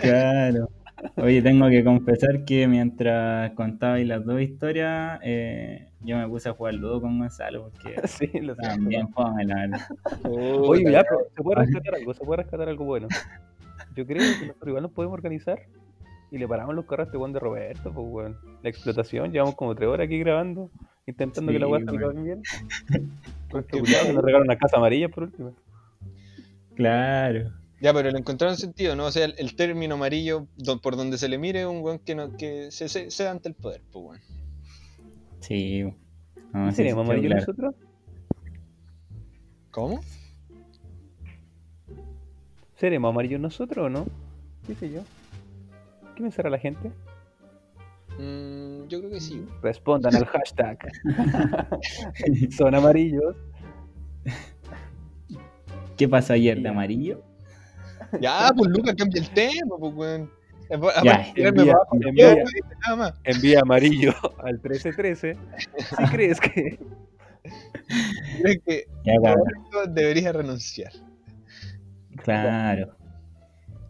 Claro. 0.01 0.69
Oye, 1.17 1.43
tengo 1.43 1.69
que 1.69 1.85
confesar 1.85 2.45
que 2.45 2.67
mientras 2.69 3.51
contabais 3.53 4.07
las 4.07 4.25
dos 4.25 4.41
historias, 4.41 5.19
eh, 5.23 5.89
yo 6.01 6.17
me 6.17 6.29
puse 6.29 6.49
a 6.49 6.53
jugar 6.53 6.75
ludo 6.75 7.01
con 7.01 7.19
Gonzalo 7.19 7.71
porque 7.71 8.01
Sí, 8.09 8.29
lo 8.41 8.55
sé. 8.55 8.63
también 8.63 9.09
fome, 9.13 9.45
la 9.45 9.55
verdad. 9.57 9.81
Oye, 10.25 10.91
ya, 10.91 11.03
pero 11.05 11.21
se 11.35 11.43
puede 11.43 11.61
rescatar 11.65 11.95
algo, 11.95 12.15
se 12.15 12.25
puede 12.25 12.43
rescatar 12.43 12.69
algo 12.69 12.85
bueno. 12.85 13.09
Yo 13.97 14.07
creo 14.07 14.19
que 14.19 14.47
nosotros 14.47 14.69
igual 14.69 14.83
nos 14.83 14.93
podemos 14.93 15.15
organizar 15.15 15.59
y 16.31 16.39
le 16.39 16.49
paramos 16.49 16.75
los 16.75 16.85
carros 16.87 17.07
a 17.07 17.09
este 17.09 17.17
weón 17.17 17.33
de 17.33 17.41
Roberto, 17.41 17.93
pues 17.93 18.07
weón. 18.09 18.37
La 18.63 18.71
explotación, 18.71 19.33
llevamos 19.33 19.55
como 19.57 19.75
tres 19.75 19.89
horas 19.89 20.07
aquí 20.07 20.19
grabando, 20.19 20.71
intentando 21.07 21.53
que 21.53 21.59
la 21.59 21.67
weá 21.69 21.85
salga 21.85 22.09
bien. 22.11 22.43
Culiao 23.71 24.07
que 24.07 24.13
nos 24.13 24.25
regalan 24.25 24.47
una 24.49 24.57
casa 24.59 24.77
amarilla 24.79 25.09
por 25.09 25.25
último. 25.25 25.55
Claro. 26.75 27.53
Ya, 27.81 27.93
pero 27.93 28.11
le 28.11 28.19
encontraron 28.19 28.57
sentido, 28.57 28.97
¿no? 28.97 29.07
O 29.07 29.11
sea, 29.13 29.27
el, 29.27 29.35
el 29.39 29.55
término 29.57 29.95
amarillo, 29.97 30.47
do- 30.57 30.81
por 30.81 30.97
donde 30.97 31.19
se 31.19 31.29
le 31.29 31.39
mire, 31.39 31.61
es 31.61 31.67
un 31.67 31.83
weón 31.83 31.99
que, 31.99 32.15
no, 32.15 32.37
que 32.37 32.71
se, 32.71 32.89
se, 32.89 33.11
se 33.11 33.25
da 33.25 33.31
ante 33.33 33.49
el 33.49 33.55
poder, 33.55 33.83
pues, 33.93 34.05
weón. 34.05 34.21
Sí. 35.41 35.83
No, 36.53 36.71
sí, 36.71 36.77
¿Seremos 36.77 37.05
sí, 37.05 37.11
amarillos 37.13 37.31
claro. 37.33 37.41
nosotros? 37.41 37.75
¿Cómo? 39.71 40.01
¿Seremos 42.77 43.11
amarillos 43.11 43.41
nosotros 43.41 43.87
o 43.87 43.89
no? 43.89 44.07
¿Qué 44.67 44.75
sé 44.75 44.91
yo? 44.91 45.03
¿Qué 46.15 46.23
pensará 46.23 46.49
la 46.51 46.59
gente? 46.59 46.91
Mm, 48.19 48.87
yo 48.89 49.01
creo 49.01 49.11
que 49.11 49.21
sí. 49.21 49.47
Respondan 49.63 50.15
al 50.15 50.27
hashtag. 50.27 50.79
Son 52.57 52.75
amarillos. 52.75 53.37
¿Qué 55.97 56.09
pasó 56.09 56.33
ayer 56.33 56.61
de 56.61 56.69
amarillo? 56.69 57.23
Ya, 58.21 58.51
pues 58.57 58.71
Lucas, 58.71 58.95
cambia 58.97 59.21
el 59.21 59.31
tema, 59.31 59.77
pues, 59.79 59.95
weón. 59.95 60.31
Ya, 61.03 61.33
tirarme 61.35 61.73
envía, 63.25 63.61
amarillo 63.61 64.15
al 64.39 64.55
1313. 64.55 65.37
Si 65.77 66.05
crees 66.13 66.41
que. 66.41 66.79
Creo 68.41 68.55
que 68.65 68.87
Ya, 69.05 69.15
cabrón. 69.23 69.45
Roberto 69.71 69.93
debería 69.93 70.33
renunciar. 70.33 70.93
Claro. 72.17 72.97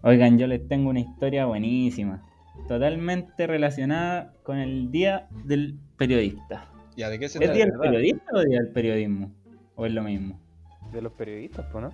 Oigan, 0.03 0.37
yo 0.39 0.47
les 0.47 0.67
tengo 0.67 0.91
una 0.91 1.01
historia 1.01 1.47
buenísima. 1.47 2.23
Totalmente 2.69 3.47
relacionada 3.47 4.33
con 4.43 4.59
el 4.59 4.91
Día 4.91 5.29
del 5.45 5.79
Periodista. 5.97 6.69
Ya, 6.97 7.11
¿de 7.11 7.19
qué 7.19 7.29
se 7.29 7.39
¿Es 7.39 7.45
trata? 7.45 7.55
Día 7.55 7.65
del 7.67 7.73
verdad. 7.73 7.93
Periodista 7.93 8.25
o 8.33 8.41
Día 8.43 8.59
del 8.63 8.73
Periodismo? 8.73 9.33
¿O 9.77 9.87
es 9.87 9.93
lo 9.93 10.03
mismo? 10.03 10.41
De 10.93 11.03
los 11.03 11.13
periodistas, 11.13 11.67
pues, 11.73 11.85
¿no? 11.85 11.91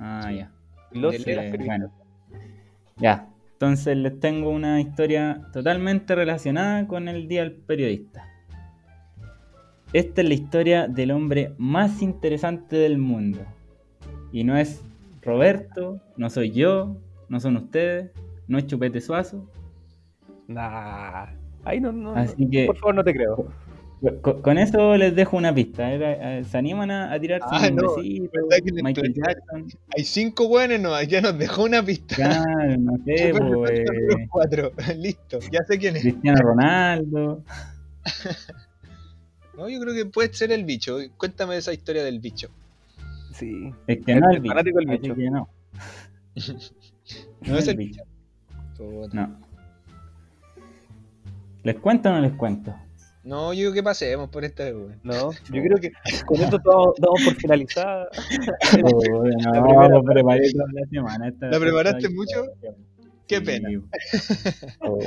Ah, 0.00 0.26
Sí. 0.28 0.36
ya. 0.38 0.50
Los 0.92 1.14
Eh, 1.14 1.20
periodistas. 1.24 1.66
bueno. 1.66 1.92
Ya. 2.96 3.28
Entonces 3.52 3.96
les 3.96 4.20
tengo 4.20 4.50
una 4.50 4.80
historia 4.80 5.40
totalmente 5.52 6.14
relacionada 6.14 6.86
con 6.86 7.08
el 7.08 7.26
Día 7.28 7.42
del 7.42 7.52
Periodista. 7.52 8.24
Esta 9.92 10.20
es 10.20 10.28
la 10.28 10.34
historia 10.34 10.88
del 10.88 11.10
hombre 11.12 11.54
más 11.56 12.02
interesante 12.02 12.76
del 12.76 12.98
mundo. 12.98 13.40
Y 14.32 14.44
no 14.44 14.56
es 14.58 14.84
Roberto, 15.22 16.00
no 16.16 16.28
soy 16.28 16.50
yo, 16.50 16.96
no 17.28 17.40
son 17.40 17.56
ustedes, 17.56 18.10
no 18.48 18.58
es 18.58 18.66
Chupete 18.66 19.00
Suazo. 19.00 19.48
Nah. 20.48 21.26
Ay, 21.64 21.80
no, 21.80 21.92
no. 21.92 22.14
no. 22.14 22.20
Así 22.20 22.48
que 22.48 22.66
Por 22.66 22.76
favor, 22.76 22.94
no 22.94 23.04
te 23.04 23.12
creo. 23.14 23.48
con, 24.22 24.42
con 24.42 24.58
eso 24.58 24.96
les 24.96 25.14
dejo 25.16 25.36
una 25.36 25.52
pista. 25.54 25.90
Era- 25.90 26.38
eh, 26.38 26.44
¿Se 26.44 26.56
animan 26.58 26.90
a, 26.90 27.12
a 27.12 27.18
tirarse 27.18 27.46
Ah, 27.50 27.68
un 27.70 27.76
no, 27.76 27.96
besito? 27.96 28.30
Michael 28.82 29.14
Jackson. 29.14 29.66
Hay 29.96 30.04
cinco 30.04 30.48
buenos, 30.48 30.78
no, 30.80 31.02
ya 31.02 31.20
nos 31.20 31.36
dejó 31.38 31.64
una 31.64 31.82
pista. 31.82 32.14
Claro, 32.14 32.76
no 32.78 32.92
sé, 33.04 33.32
pues, 33.38 33.80
eh, 33.80 34.26
cuatro. 34.30 34.72
Listo, 34.96 35.38
ya 35.50 35.64
sé 35.64 35.78
quién 35.78 35.96
es. 35.96 36.02
Cristiano 36.02 36.38
Ronaldo. 36.42 37.42
No, 39.56 39.70
yo 39.70 39.80
creo 39.80 39.94
que 39.94 40.04
puede 40.04 40.30
ser 40.34 40.52
el 40.52 40.64
bicho. 40.66 40.98
Cuéntame 41.16 41.56
esa 41.56 41.72
historia 41.72 42.04
del 42.04 42.20
bicho. 42.20 42.50
Sí. 43.32 43.72
Es 43.86 44.04
que 44.04 44.14
no 44.16 44.28
Es 44.30 44.36
el 44.36 44.42
bicho. 44.42 44.52
fanático 44.52 44.78
del 44.80 44.86
bicho. 44.88 45.14
que 45.14 45.30
no. 45.30 45.48
No 47.40 47.56
es 47.56 47.66
el 47.68 47.76
bicho. 47.78 48.02
No. 49.14 49.40
¿Les 51.66 51.76
cuento 51.80 52.08
o 52.08 52.12
no 52.12 52.20
les 52.20 52.32
cuento? 52.34 52.72
No, 53.24 53.52
yo 53.52 53.58
digo 53.62 53.72
que 53.72 53.82
pasemos 53.82 54.28
por 54.30 54.44
esta 54.44 54.62
vez, 54.64 54.74
weón. 54.74 55.00
No, 55.02 55.32
yo 55.52 55.62
creo 55.62 55.76
que 55.78 55.90
con 56.24 56.40
esto 56.40 56.58
damos, 56.64 56.94
damos 57.00 57.24
por 57.24 57.34
finalizada. 57.34 58.08
No, 58.80 58.98
primera 59.64 59.88
lo 59.88 60.04
preparé 60.04 60.52
toda 60.52 60.66
la 60.72 60.86
semana. 60.88 61.28
esta- 61.28 61.48
¿La 61.48 61.58
preparaste 61.58 62.06
esta 62.06 62.10
mucho? 62.14 62.44
Qué 63.26 63.38
Sí, 63.38 63.44
pena. 63.46 63.68
oh, 64.82 64.98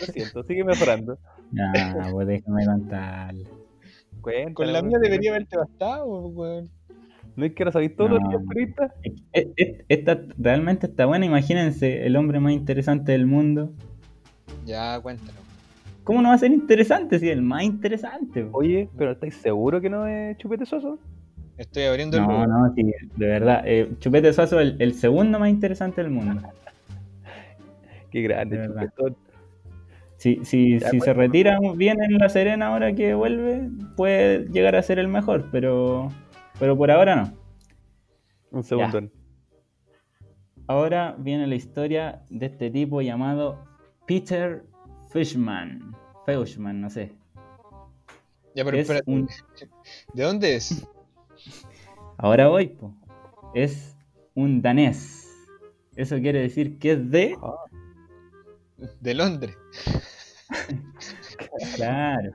Lo 0.00 0.06
siento, 0.06 0.42
sigue 0.44 0.64
mejorando. 0.64 1.18
nah, 1.50 2.10
pues 2.10 2.26
déjame 2.26 2.64
contar. 2.64 3.34
Cuéntala, 4.22 4.54
Con 4.54 4.72
la 4.72 4.80
mía 4.82 4.98
debería 4.98 5.30
haberte 5.32 5.58
bastado, 5.58 6.06
weón. 6.28 6.70
¿No 7.36 7.44
es 7.44 7.52
que 7.52 7.62
ahora 7.64 7.72
sabéis 7.72 7.94
todo 7.96 8.08
lo 8.08 8.18
No. 8.20 8.30
que 8.30 8.36
es 8.36 8.42
periodista? 8.48 8.94
E- 9.34 9.84
Esta 9.88 10.18
realmente 10.38 10.86
está 10.86 11.04
buena. 11.04 11.26
Imagínense, 11.26 12.06
el 12.06 12.16
hombre 12.16 12.40
más 12.40 12.52
interesante 12.54 13.12
del 13.12 13.26
mundo. 13.26 13.74
Ya, 14.64 14.98
cuéntalo. 15.00 15.41
¿Cómo 16.04 16.20
no 16.20 16.30
va 16.30 16.34
a 16.34 16.38
ser 16.38 16.50
interesante 16.52 17.18
si 17.18 17.28
es 17.28 17.32
el 17.32 17.42
más 17.42 17.62
interesante? 17.62 18.48
Oye, 18.52 18.88
pero 18.96 19.12
¿estáis 19.12 19.34
seguros 19.36 19.80
que 19.80 19.90
no 19.90 20.06
es 20.06 20.36
chupete 20.38 20.66
soso? 20.66 20.98
Estoy 21.56 21.84
abriendo 21.84 22.16
el 22.16 22.24
No, 22.26 22.46
no, 22.46 22.74
sí, 22.74 22.82
de 23.16 23.26
verdad. 23.26 23.62
Eh, 23.64 23.92
Chupete 24.00 24.32
Suazo, 24.32 24.58
el, 24.58 24.76
el 24.80 24.94
segundo 24.94 25.38
más 25.38 25.50
interesante 25.50 26.02
del 26.02 26.10
mundo. 26.10 26.42
Qué 28.10 28.22
grande, 28.22 28.66
chupetón. 28.66 29.16
Si, 30.16 30.44
si, 30.44 30.78
Ya, 30.78 30.88
si 30.88 30.98
pues. 30.98 31.04
se 31.04 31.14
retira 31.14 31.58
bien 31.76 32.02
en 32.02 32.18
La 32.18 32.28
Serena 32.28 32.68
ahora 32.68 32.94
que 32.94 33.14
vuelve, 33.14 33.68
puede 33.96 34.46
llegar 34.48 34.76
a 34.76 34.82
ser 34.82 34.98
el 34.98 35.08
mejor, 35.08 35.48
pero, 35.52 36.08
pero 36.58 36.76
por 36.76 36.90
ahora 36.90 37.16
no. 37.16 37.32
Un 38.50 38.62
segundo. 38.62 39.10
Ahora 40.66 41.16
viene 41.18 41.46
la 41.46 41.54
historia 41.54 42.22
de 42.30 42.46
este 42.46 42.70
tipo 42.70 43.02
llamado 43.02 43.64
Peter 44.06 44.64
Fishman. 45.12 45.94
Fishman, 46.26 46.80
no 46.80 46.90
sé. 46.90 47.12
Ya, 48.54 48.64
pero 48.64 48.76
Es 48.76 48.82
espérate. 48.82 49.10
un- 49.10 49.28
¿De 50.14 50.22
dónde 50.22 50.56
es? 50.56 50.86
Ahora 52.18 52.48
voy, 52.48 52.68
po. 52.68 52.94
es 53.54 53.96
un 54.34 54.62
danés. 54.62 55.28
Eso 55.96 56.18
quiere 56.20 56.40
decir 56.40 56.78
que 56.78 56.92
es 56.92 57.10
de... 57.10 57.36
De 59.00 59.14
Londres. 59.14 59.56
Claro, 61.76 62.30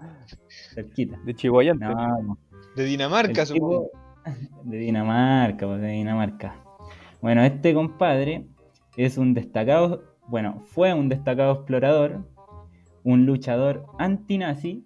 cerquita. 0.74 1.18
De 1.26 1.34
Chihuayante. 1.34 1.86
No, 1.86 2.38
De 2.76 2.84
Dinamarca, 2.86 3.42
El 3.42 3.48
supongo. 3.48 3.90
tipo- 3.92 4.64
De 4.64 4.78
Dinamarca, 4.78 5.66
pues 5.68 5.82
de 5.82 5.88
Dinamarca. 5.88 6.56
Bueno, 7.22 7.42
este 7.44 7.74
compadre 7.74 8.46
es 8.96 9.18
un 9.18 9.34
destacado, 9.34 10.04
bueno, 10.28 10.64
fue 10.68 10.94
un 10.94 11.10
destacado 11.10 11.54
explorador, 11.54 12.26
un 13.08 13.26
luchador 13.26 13.86
antinazi 14.00 14.84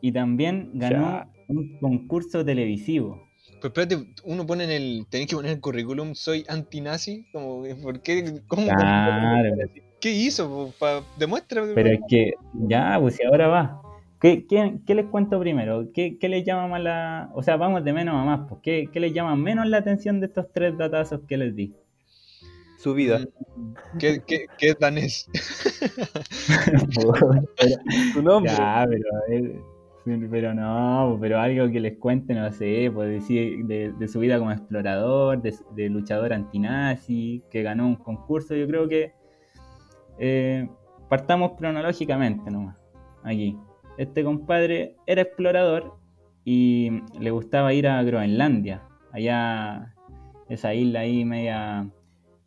y 0.00 0.12
también 0.12 0.70
ganó 0.74 1.06
Ya. 1.10 1.28
un 1.48 1.78
concurso 1.80 2.44
televisivo. 2.44 3.20
Pero 3.60 3.68
espérate, 3.68 3.96
uno 4.24 4.46
pone 4.46 4.64
en 4.64 4.70
el. 4.70 5.06
Tenéis 5.10 5.30
que 5.30 5.36
poner 5.36 5.50
en 5.50 5.56
el 5.56 5.60
currículum, 5.60 6.14
soy 6.14 6.44
antinazi. 6.48 7.26
Como, 7.32 7.62
¿Por 7.82 8.00
qué? 8.00 8.42
¿Cómo? 8.46 8.66
Claro, 8.68 9.50
¿Qué 10.00 10.10
hizo? 10.12 10.72
Pa- 10.78 11.02
demuestra. 11.18 11.62
pero 11.74 11.88
es 11.90 12.00
que 12.08 12.34
ya, 12.68 12.96
pues 13.00 13.16
si 13.16 13.24
ahora 13.24 13.48
va. 13.48 13.82
¿Qué, 14.20 14.46
qué, 14.46 14.78
qué 14.86 14.94
les 14.94 15.06
cuento 15.06 15.38
primero? 15.40 15.90
¿Qué, 15.92 16.16
¿Qué 16.18 16.28
les 16.28 16.44
llama 16.44 16.68
más 16.68 16.82
la... 16.82 17.30
O 17.34 17.42
sea, 17.42 17.56
vamos 17.56 17.84
de 17.84 17.92
menos 17.92 18.14
a 18.14 18.24
más, 18.24 18.40
pues. 18.48 18.60
¿Qué, 18.62 18.88
¿Qué 18.92 19.00
les 19.00 19.12
llama 19.12 19.34
menos 19.36 19.66
la 19.66 19.78
atención 19.78 20.20
de 20.20 20.26
estos 20.26 20.46
tres 20.52 20.76
datazos 20.78 21.20
que 21.28 21.36
les 21.36 21.54
di? 21.56 21.74
Su 22.86 22.94
vida. 22.94 23.18
¿Qué, 23.98 24.22
qué, 24.24 24.46
qué 24.56 24.68
es 24.68 24.78
danés? 24.78 25.28
Su 28.12 28.22
nombre. 28.22 28.52
Ya, 28.52 28.86
pero, 30.04 30.30
pero 30.30 30.54
no, 30.54 31.18
pero 31.20 31.40
algo 31.40 31.68
que 31.68 31.80
les 31.80 31.98
cuente, 31.98 32.32
no 32.32 32.52
sé, 32.52 32.88
pues 32.94 33.10
decir 33.10 33.66
de, 33.66 33.90
de 33.90 34.06
su 34.06 34.20
vida 34.20 34.38
como 34.38 34.52
explorador, 34.52 35.42
de, 35.42 35.52
de 35.74 35.88
luchador 35.88 36.32
antinazi, 36.32 37.42
que 37.50 37.64
ganó 37.64 37.88
un 37.88 37.96
concurso, 37.96 38.54
yo 38.54 38.68
creo 38.68 38.86
que 38.86 39.14
eh, 40.20 40.68
partamos 41.08 41.54
cronológicamente 41.58 42.52
nomás, 42.52 42.80
aquí. 43.24 43.58
Este 43.98 44.22
compadre 44.22 44.94
era 45.06 45.22
explorador 45.22 45.96
y 46.44 47.02
le 47.18 47.32
gustaba 47.32 47.74
ir 47.74 47.88
a 47.88 48.00
Groenlandia, 48.04 48.84
allá, 49.10 49.92
esa 50.48 50.72
isla 50.72 51.00
ahí 51.00 51.24
media, 51.24 51.90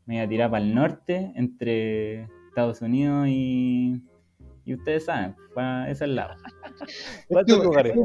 media 0.10 0.28
tirada 0.28 0.50
para 0.52 0.64
el 0.64 0.74
norte, 0.74 1.32
entre 1.36 2.24
Estados 2.48 2.82
Unidos 2.82 3.28
y... 3.30 4.02
Y 4.66 4.74
ustedes 4.76 5.06
saben, 5.06 5.36
para 5.56 5.90
ese 5.90 6.06
lado. 6.08 6.36
¿Cuántos 7.28 7.64
lugares? 7.64 7.96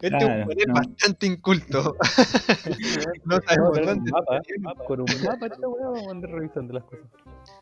Este 0.00 0.08
Claro, 0.08 0.50
es 0.50 0.66
no. 0.66 0.74
bastante 0.74 1.26
inculto. 1.26 1.96
no 3.24 3.36
a 3.36 3.40
sabemos 3.42 3.78
un 3.78 3.84
dónde. 3.84 4.10
mapa, 4.12 4.36
está 4.38 4.54
bien. 4.54 4.86
Con 4.86 5.00
un 5.00 5.06
mapa, 5.24 5.46
esta 5.46 5.68
weá, 5.68 5.84
vamos 5.88 6.06
a 6.06 6.10
andar 6.10 6.30
revisando 6.30 6.74
las 6.74 6.84
cosas. 6.84 7.06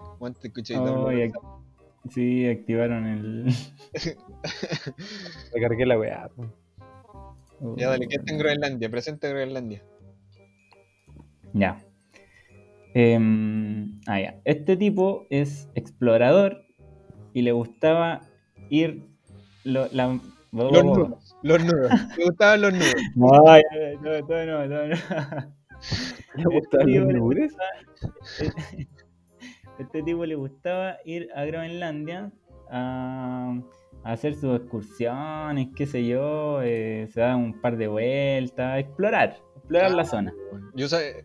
Aguante, 0.01 0.49
escucha, 0.49 0.75
y 0.75 0.77
Oh, 0.79 1.13
y 1.13 1.17
ac- 1.23 1.61
sí, 2.11 2.49
activaron 2.49 3.07
el. 3.07 3.55
Recargué 5.55 5.87
la 5.87 5.99
weá. 5.99 6.31
Ya, 7.77 7.89
dale, 7.89 8.07
¿qué 8.09 8.17
está 8.17 8.33
en 8.33 8.39
Groenlandia? 8.39 8.91
Presente 8.91 9.29
Groenlandia. 9.29 9.83
Ya. 11.53 11.79
Em, 12.95 13.95
ah, 14.07 14.21
ya. 14.21 14.41
Este 14.45 14.77
tipo 14.77 15.27
es 15.31 15.69
explorador 15.75 16.63
y 17.33 17.43
le 17.43 17.53
gustaba 17.53 18.21
ir. 18.69 19.05
Lo, 19.65 19.87
la, 19.93 20.19
Los 20.53 20.85
nudos. 20.85 21.37
Los 21.43 21.65
nudos. 21.65 21.91
Me 22.19 22.25
gustaban 22.25 22.61
los 22.63 22.73
nudos. 22.73 22.95
No, 23.15 23.57
ya, 23.57 23.63
no, 24.03 24.47
no, 24.47 24.67
no. 24.87 24.97
¿Le 26.37 26.45
gustaban 26.45 26.89
Este 26.89 26.99
los 27.01 27.07
le 27.09 27.15
nubes? 27.15 27.53
gustaba- 27.53 28.87
Este 29.79 30.03
tipo 30.03 30.27
le 30.27 30.35
gustaba 30.35 30.97
ir 31.07 31.29
a 31.35 31.45
Groenlandia 31.47 32.31
a, 32.71 33.55
a 34.05 34.13
hacer 34.13 34.35
sus 34.35 34.61
excursiones, 34.61 35.69
qué 35.75 35.87
sé 35.87 36.07
yo, 36.07 36.61
eh, 36.63 37.09
se 37.13 37.21
da 37.23 37.35
un 37.37 37.59
par 37.63 37.79
de 37.79 37.89
vueltas, 37.89 38.79
explorar, 38.79 39.39
explorar 39.57 39.91
la 39.93 40.05
zona. 40.05 40.35
Yo 40.75 40.87
sé. 40.89 41.25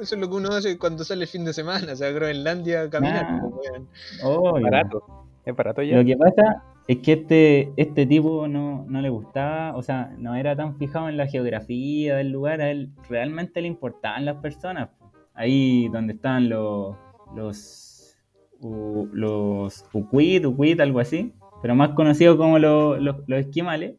Eso 0.00 0.14
es 0.14 0.20
lo 0.20 0.28
que 0.28 0.34
uno 0.36 0.50
hace 0.50 0.78
cuando 0.78 1.04
sale 1.04 1.22
el 1.22 1.28
fin 1.28 1.44
de 1.44 1.52
semana, 1.52 1.92
o 1.92 1.96
sea, 1.96 2.10
Groenlandia 2.10 2.88
caminar. 2.90 3.26
Ah. 3.28 3.40
pues. 3.42 4.62
Barato. 4.62 5.04
Es 5.44 5.54
barato 5.56 5.82
ya. 5.82 5.96
Lo 5.98 6.04
que 6.04 6.16
pasa 6.16 6.62
es 6.86 6.98
que 6.98 7.12
este, 7.12 7.72
este 7.76 8.06
tipo 8.06 8.46
no, 8.48 8.84
no 8.88 9.00
le 9.00 9.08
gustaba, 9.08 9.76
o 9.76 9.82
sea, 9.82 10.14
no 10.18 10.34
era 10.34 10.54
tan 10.56 10.76
fijado 10.76 11.08
en 11.08 11.16
la 11.16 11.26
geografía 11.26 12.16
del 12.16 12.30
lugar, 12.30 12.60
a 12.60 12.70
él 12.70 12.90
realmente 13.08 13.60
le 13.60 13.68
importaban 13.68 14.24
las 14.24 14.36
personas. 14.36 14.90
Ahí 15.34 15.88
donde 15.88 16.12
estaban 16.14 16.48
los, 16.48 16.94
los, 17.34 18.16
u- 18.60 19.08
los 19.12 19.84
Ucuit, 19.92 20.44
Ucuit, 20.46 20.78
algo 20.80 21.00
así, 21.00 21.32
pero 21.60 21.74
más 21.74 21.90
conocidos 21.90 22.36
como 22.36 22.58
los, 22.58 23.00
los, 23.00 23.16
los 23.26 23.40
esquimales. 23.40 23.94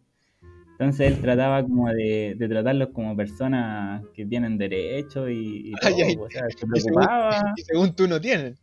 Entonces 0.78 1.08
él 1.12 1.22
trataba 1.22 1.64
como 1.64 1.88
de, 1.90 2.36
de 2.38 2.50
tratarlos 2.50 2.90
como 2.94 3.16
personas 3.16 4.04
que 4.14 4.26
tienen 4.26 4.58
derechos 4.58 5.30
y, 5.30 5.70
y 5.70 5.72
todo, 5.72 5.96
Ay, 5.96 6.02
ay. 6.02 6.16
o 6.20 6.30
sea, 6.30 6.42
se 6.50 6.66
Y 6.76 6.80
según, 6.82 6.96
preocupaba. 7.06 7.54
y 7.56 7.62
según 7.62 7.96
tú 7.96 8.08
no 8.08 8.20
tienen. 8.20 8.58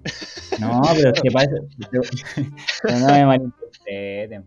No, 0.61 0.83
pero 0.95 1.11
es 1.11 1.21
que 1.23 1.31
para 1.31 1.45
eso, 1.47 1.67
pero 2.83 2.99
no 2.99 3.07
me 3.07 3.25
malinterpreten. 3.27 4.45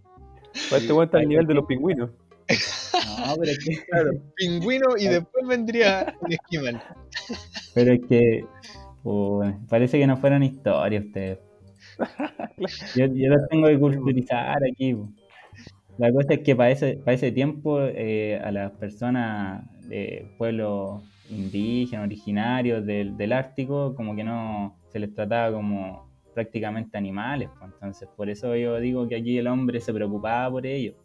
Pues 0.69 0.81
este 0.83 0.93
weón 0.93 1.05
está 1.05 1.17
al 1.17 1.27
nivel 1.27 1.47
de 1.47 1.53
los 1.55 1.65
pingüinos. 1.65 2.11
No, 3.17 3.35
pero 3.39 3.51
es 3.51 3.59
que, 3.65 3.75
Claro, 3.89 4.11
pingüino 4.35 4.95
y 4.97 5.07
después 5.07 5.47
vendría 5.47 6.15
un 6.21 6.31
esquimal. 6.33 6.83
pero 7.73 7.93
es 7.93 8.01
que 8.07 8.45
uy, 9.03 9.55
parece 9.67 9.97
que 9.97 10.05
no 10.07 10.17
fueron 10.17 10.43
historias 10.43 11.03
ustedes. 11.05 11.39
Yo, 12.95 13.05
yo 13.07 13.29
los 13.29 13.47
tengo 13.49 13.67
que 13.67 13.79
culturizar 13.79 14.59
aquí. 14.71 14.95
La 15.97 16.11
cosa 16.11 16.33
es 16.33 16.39
que 16.39 16.55
para 16.55 16.71
ese, 16.71 16.97
para 16.97 17.13
ese 17.13 17.31
tiempo 17.31 17.79
eh, 17.81 18.39
a 18.43 18.51
las 18.51 18.71
personas 18.73 19.63
de 19.87 20.27
pueblos 20.37 21.03
indígenas, 21.29 22.05
originarios 22.05 22.85
del, 22.85 23.15
del 23.15 23.33
Ártico, 23.33 23.95
como 23.95 24.15
que 24.15 24.23
no 24.23 24.77
se 24.89 24.99
les 24.99 25.13
trataba 25.13 25.55
como 25.55 26.09
prácticamente 26.33 26.97
animales. 26.97 27.49
pues. 27.57 27.71
Entonces, 27.73 28.09
por 28.15 28.29
eso 28.29 28.55
yo 28.55 28.79
digo 28.79 29.07
que 29.07 29.15
aquí 29.15 29.37
el 29.37 29.47
hombre 29.47 29.79
se 29.79 29.93
preocupaba 29.93 30.51
por 30.51 30.65
ellos. 30.65 30.95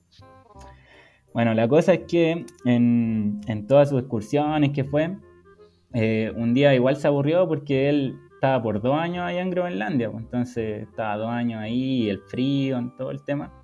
Bueno, 1.33 1.55
la 1.55 1.69
cosa 1.69 1.95
es 1.95 2.01
que 2.09 2.45
en, 2.65 3.41
en 3.47 3.67
todas 3.69 3.91
sus 3.91 4.01
excursiones 4.01 4.73
que 4.73 4.83
fue, 4.83 5.17
eh, 5.95 6.33
un 6.37 6.55
día 6.55 6.75
igual 6.75 6.97
se 6.97 7.07
aburrió 7.07 7.47
porque 7.47 7.89
él 7.89 8.17
estaba 8.35 8.61
por 8.63 8.81
dos 8.81 8.99
años 8.99 9.25
allá 9.25 9.41
en 9.41 9.51
Groenlandia, 9.51 10.11
pues, 10.11 10.25
entonces 10.25 10.89
estaba 10.89 11.17
dos 11.17 11.29
años 11.31 11.61
ahí, 11.61 12.09
el 12.09 12.19
frío, 12.21 12.93
todo 12.99 13.13
el 13.13 13.23
tema. 13.23 13.60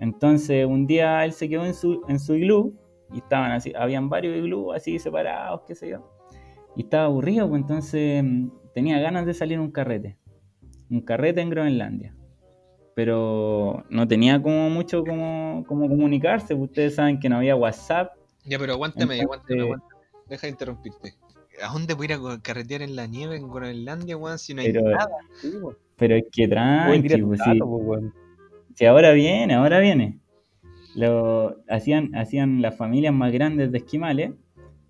Entonces 0.00 0.66
un 0.66 0.86
día 0.86 1.24
él 1.24 1.32
se 1.32 1.48
quedó 1.48 1.64
en 1.64 1.74
su, 1.74 2.02
en 2.08 2.18
su 2.18 2.34
iglú 2.34 2.74
y 3.12 3.18
estaban 3.18 3.52
así, 3.52 3.72
habían 3.76 4.08
varios 4.08 4.36
iglús 4.36 4.74
así 4.74 4.98
separados, 4.98 5.62
qué 5.66 5.74
sé 5.74 5.88
yo. 5.90 6.12
Y 6.74 6.82
estaba 6.82 7.04
aburrido, 7.06 7.48
pues 7.48 7.62
entonces 7.62 8.22
mm, 8.22 8.48
tenía 8.74 8.98
ganas 9.00 9.24
de 9.26 9.32
salir 9.34 9.58
a 9.58 9.62
un 9.62 9.70
carrete. 9.70 10.18
Un 10.90 11.00
carrete 11.00 11.40
en 11.40 11.50
Groenlandia. 11.50 12.14
Pero 12.94 13.84
no 13.90 14.06
tenía 14.08 14.42
como 14.42 14.70
mucho 14.70 15.04
como, 15.04 15.64
como 15.66 15.88
comunicarse. 15.88 16.54
pues, 16.56 16.68
Ustedes 16.70 16.94
saben 16.94 17.18
que 17.20 17.28
no 17.28 17.36
había 17.36 17.54
WhatsApp. 17.56 18.12
Ya, 18.44 18.58
pero 18.58 18.72
aguántame, 18.74 19.18
Entonces- 19.18 19.24
aguántame, 19.24 19.60
aguántame. 19.62 19.92
Deja 20.28 20.46
de 20.46 20.50
interrumpirte. 20.50 21.14
¿A 21.62 21.72
dónde 21.72 21.94
voy 21.94 22.08
a 22.10 22.14
ir 22.14 22.20
a 22.20 22.42
carretear 22.42 22.82
en 22.82 22.96
la 22.96 23.06
nieve 23.06 23.36
en 23.36 23.48
Groenlandia, 23.48 24.16
weón? 24.16 24.38
Si 24.38 24.52
no 24.54 24.60
hay 24.62 24.72
Pero, 24.72 24.90
nada. 24.90 25.08
pero 25.96 26.16
es 26.16 26.24
que 26.32 26.48
tranqui, 26.48 27.22
pues, 27.22 27.40
sí. 27.44 27.60
Si 28.76 28.84
ahora 28.84 29.12
viene, 29.12 29.54
ahora 29.54 29.78
viene. 29.80 30.18
Lo, 30.94 31.56
hacían, 31.68 32.14
hacían 32.14 32.60
las 32.62 32.76
familias 32.76 33.12
más 33.14 33.32
grandes 33.32 33.72
de 33.72 33.78
esquimales, 33.78 34.32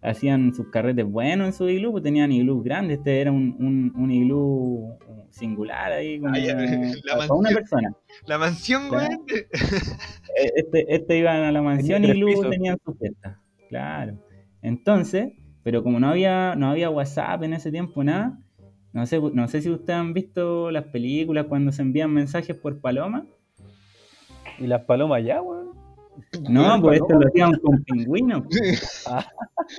hacían 0.03 0.55
sus 0.55 0.69
carretes 0.71 1.05
buenos 1.05 1.47
en 1.49 1.53
su 1.53 1.69
iglú, 1.69 1.93
pues 1.93 2.03
tenían 2.05 2.31
iglús 2.33 2.63
grandes. 2.65 2.99
Este 2.99 3.21
era 3.21 3.31
un, 3.33 3.57
un, 3.59 3.93
un 4.01 4.11
iglú 4.11 4.97
singular 5.31 5.93
ahí, 5.93 6.21
Ah, 6.25 6.37
la 7.05 7.17
para 7.19 7.35
una 7.35 7.51
persona. 7.51 7.93
La 8.27 8.39
mansión, 8.39 8.89
Claro. 8.89 9.07
weón. 9.09 9.21
Eh, 10.39 10.51
Este, 10.57 10.95
este 10.95 11.19
iban 11.19 11.43
a 11.45 11.53
la 11.53 11.63
mansión 11.63 12.05
y 12.05 12.09
iglú 12.09 12.27
pisos. 12.27 12.51
tenían 12.51 12.77
su 12.85 12.93
fiesta. 12.95 13.41
Claro. 13.71 14.19
Entonces, 14.63 15.33
pero 15.63 15.83
como 15.83 15.99
no 16.01 16.09
había, 16.09 16.55
no 16.57 16.69
había 16.71 16.91
WhatsApp 16.91 17.43
en 17.45 17.55
ese 17.55 17.71
tiempo, 17.71 18.05
nada, 18.05 18.39
no 18.93 19.07
sé, 19.07 19.21
no 19.33 19.49
sé 19.49 19.63
si 19.63 19.71
ustedes 19.71 19.99
han 19.99 20.13
visto 20.13 20.71
las 20.71 20.85
películas 20.85 21.47
cuando 21.49 21.73
se 21.73 21.83
envían 21.83 22.13
mensajes 22.13 22.55
por 22.57 22.81
paloma. 22.81 23.27
Y 24.59 24.67
las 24.67 24.83
palomas 24.85 25.25
ya, 25.25 25.41
weón. 25.43 25.67
No, 26.49 26.81
pues 26.81 27.01
esto 27.01 27.19
lo 27.19 27.27
hacían 27.29 27.53
con 27.63 27.83
pingüinos. 27.85 28.43
Ah. 29.07 29.27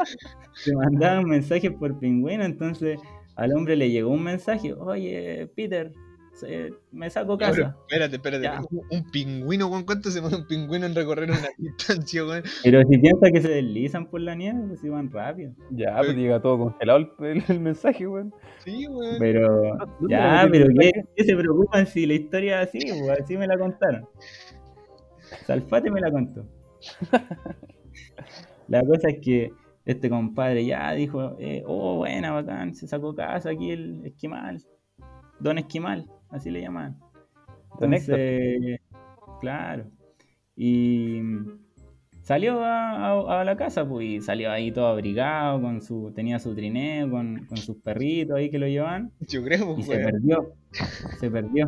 Se 0.53 0.75
mandaban 0.75 1.25
mensajes 1.25 1.71
por 1.71 1.97
pingüino, 1.99 2.43
entonces 2.43 2.99
al 3.35 3.53
hombre 3.53 3.75
le 3.75 3.89
llegó 3.91 4.09
un 4.11 4.23
mensaje, 4.23 4.73
oye, 4.73 5.49
Peter, 5.55 5.93
se- 6.33 6.71
me 6.91 7.09
saco 7.09 7.37
Ya, 7.39 7.49
pero 7.51 7.63
casa. 7.63 7.77
espérate, 7.87 8.15
espérate. 8.17 8.43
Ya. 8.43 8.61
Un, 8.91 9.09
pingüino, 9.11 9.67
weón. 9.67 9.83
¿Cuánto 9.85 10.11
se 10.11 10.21
mueve 10.21 10.37
un 10.37 10.47
pingüino 10.47 10.85
en 10.85 10.93
recorrer 10.95 11.29
una 11.31 11.39
distancia, 11.57 12.23
weón? 12.25 12.43
Pero 12.63 12.81
si 12.87 12.97
piensa 12.99 13.31
que 13.31 13.41
se 13.41 13.49
deslizan 13.49 14.07
por 14.07 14.21
la 14.21 14.35
nieve, 14.35 14.59
pues 14.67 14.83
iban 14.83 15.09
rápido. 15.11 15.53
Ya, 15.71 15.95
pues 15.97 16.15
llega 16.15 16.39
todo 16.39 16.59
congelado 16.59 16.99
el, 16.99 17.09
el- 17.25 17.43
el 17.47 17.59
mensaje, 17.59 18.05
weón. 18.07 18.31
Sí, 18.63 18.87
weón. 18.87 19.15
Pero, 19.19 19.47
¿Dónde 19.99 20.07
ya, 20.15 20.47
pero 20.51 20.67
qué 21.15 21.23
se 21.23 21.35
preocupan 21.35 21.87
si 21.87 22.05
la 22.05 22.13
historia 22.13 22.61
es 22.61 22.69
así? 22.69 22.79
Pues 22.99 23.19
así 23.21 23.35
me 23.37 23.47
la 23.47 23.57
contaron. 23.57 24.07
Salfate 25.45 25.89
me 25.91 26.01
la 26.01 26.11
contó. 26.11 26.45
La 28.67 28.81
cosa 28.85 29.09
es 29.09 29.19
que 29.21 29.51
este 29.85 30.09
compadre 30.09 30.65
ya 30.65 30.91
dijo, 30.93 31.37
eh, 31.39 31.63
oh, 31.65 31.95
buena, 31.97 32.31
bacán, 32.31 32.75
se 32.75 32.87
sacó 32.87 33.15
casa 33.15 33.49
aquí 33.51 33.71
el 33.71 34.05
esquimal. 34.05 34.61
Don 35.39 35.57
Esquimal, 35.57 36.09
así 36.29 36.49
le 36.51 36.61
llaman. 36.61 36.97
Don. 37.79 37.93
Entonces, 37.93 38.81
claro. 39.39 39.85
Y 40.55 41.21
salió 42.23 42.59
a, 42.63 43.11
a- 43.11 43.41
a 43.41 43.43
la 43.45 43.55
casa, 43.55 43.87
pues, 43.87 44.05
y 44.05 44.21
salió 44.21 44.51
ahí 44.51 44.71
todo 44.71 44.87
abrigado, 44.87 45.61
con 45.61 45.81
su, 45.81 46.11
tenía 46.13 46.39
su 46.39 46.53
trineo, 46.53 47.09
con, 47.09 47.45
con 47.45 47.57
sus 47.57 47.77
perritos 47.77 48.35
ahí 48.37 48.49
que 48.49 48.59
lo 48.59 48.67
llevaban. 48.67 49.11
Yo 49.21 49.43
creo, 49.43 49.77
Y 49.77 49.83
se 49.83 49.91
weón. 49.91 50.11
perdió. 50.11 50.53
Se 51.19 51.31
perdió. 51.31 51.67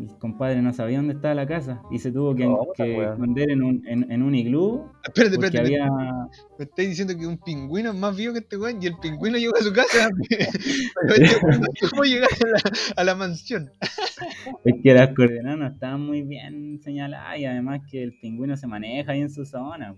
El 0.00 0.08
compadre 0.18 0.62
no 0.62 0.72
sabía 0.72 0.96
dónde 0.96 1.12
estaba 1.14 1.34
la 1.34 1.46
casa 1.46 1.82
y 1.90 1.98
se 1.98 2.10
tuvo 2.10 2.34
que, 2.34 2.44
No, 2.46 2.60
que 2.74 3.02
esconder 3.04 3.50
en 3.50 3.62
un, 3.62 3.86
en, 3.86 4.10
en 4.10 4.22
un 4.22 4.34
iglú 4.34 4.90
Espérate, 5.04 5.36
porque 5.36 5.58
espérate. 5.58 5.80
había... 5.80 5.90
Me 6.58 6.64
estáis 6.64 6.88
diciendo 6.88 7.14
que 7.14 7.26
un 7.26 7.36
pingüino 7.36 7.90
es 7.90 7.96
más 7.96 8.16
vivo 8.16 8.32
que 8.32 8.38
este 8.38 8.56
weón 8.56 8.82
y 8.82 8.86
el 8.86 8.96
pingüino 9.02 9.36
llegó 9.36 9.54
a 9.54 9.60
su 9.62 9.70
casa. 9.72 10.08
Pero 10.28 11.24
este 11.24 12.08
llegar 12.08 12.30
a 12.32 12.48
la, 12.48 12.62
a 12.96 13.04
la 13.04 13.14
mansión. 13.14 13.70
Es 14.64 14.74
que 14.82 14.94
las 14.94 15.14
coordenadas 15.14 15.58
no 15.58 15.66
estaban 15.66 16.00
muy 16.00 16.22
bien 16.22 16.80
señaladas 16.82 17.38
y 17.38 17.44
además 17.44 17.82
que 17.90 18.02
el 18.02 18.18
pingüino 18.18 18.56
se 18.56 18.66
maneja 18.66 19.12
ahí 19.12 19.20
en 19.20 19.30
su 19.30 19.44
zona. 19.44 19.94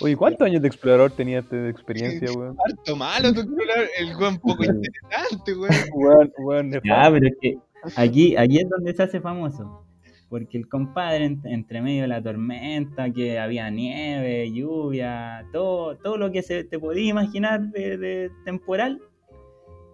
Oye, 0.00 0.16
¿cuántos 0.16 0.46
años 0.46 0.62
de 0.62 0.68
explorador 0.68 1.10
tenía 1.10 1.40
este 1.40 1.56
de 1.56 1.70
experiencia, 1.70 2.32
weón? 2.32 2.56
Harto 2.64 2.94
malo, 2.96 3.34
tu 3.34 3.40
explorador, 3.40 3.86
el 3.98 4.16
weón 4.16 4.38
poco 4.38 4.62
interesante, 4.64 5.54
weón. 5.56 5.74
Weón, 5.92 6.32
weón, 6.38 6.70
Ya, 6.70 6.80
nefasto. 6.80 7.12
pero 7.14 7.26
es 7.26 7.34
que 7.40 7.58
aquí, 7.96 8.36
aquí 8.36 8.58
es 8.58 8.68
donde 8.68 8.94
se 8.94 9.02
hace 9.02 9.20
famoso. 9.20 9.84
Porque 10.28 10.58
el 10.58 10.68
compadre, 10.68 11.24
en- 11.24 11.40
entre 11.44 11.80
medio 11.80 12.02
de 12.02 12.08
la 12.08 12.22
tormenta, 12.22 13.10
que 13.10 13.38
había 13.38 13.70
nieve, 13.70 14.50
lluvia, 14.52 15.46
todo, 15.52 15.96
todo 15.96 16.18
lo 16.18 16.30
que 16.30 16.42
se 16.42 16.64
te 16.64 16.78
podía 16.78 17.08
imaginar 17.10 17.60
de, 17.70 17.96
de 17.96 18.30
temporal, 18.44 19.00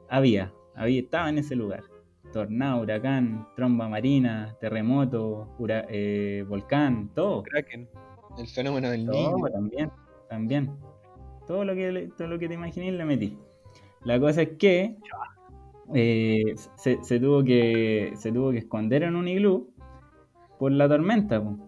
había, 0.09 0.53
había, 0.75 1.01
estaba 1.01 1.29
en 1.29 1.38
ese 1.38 1.55
lugar. 1.55 1.83
Tornado, 2.33 2.83
huracán, 2.83 3.47
tromba 3.55 3.88
marina, 3.88 4.57
terremoto, 4.61 5.55
hura- 5.59 5.87
eh, 5.88 6.44
volcán, 6.48 7.11
todo. 7.15 7.44
Kraken. 7.44 7.88
El 8.37 8.48
fenómeno 8.48 8.90
del 8.90 9.06
Todo, 9.06 9.37
niño. 9.37 9.46
también, 9.52 9.90
también. 10.29 10.71
Todo 11.46 11.65
lo 11.65 11.75
que 11.77 12.11
todo 12.19 12.27
lo 12.27 12.38
que 12.40 12.48
te 12.48 12.54
imagines 12.54 12.94
le 12.94 13.04
metí. 13.04 13.38
La 14.02 14.19
cosa 14.19 14.42
es 14.42 14.48
que 14.59 14.96
eh, 15.93 16.55
se, 16.77 16.99
se 17.03 17.21
tuvo 17.21 17.43
que 17.45 18.13
se 18.17 18.33
tuvo 18.33 18.51
que 18.53 18.59
esconder 18.59 19.03
en 19.03 19.17
un 19.17 19.29
iglú 19.29 19.71
por 20.59 20.73
la 20.73 20.89
tormenta 20.89 21.43
po, 21.43 21.59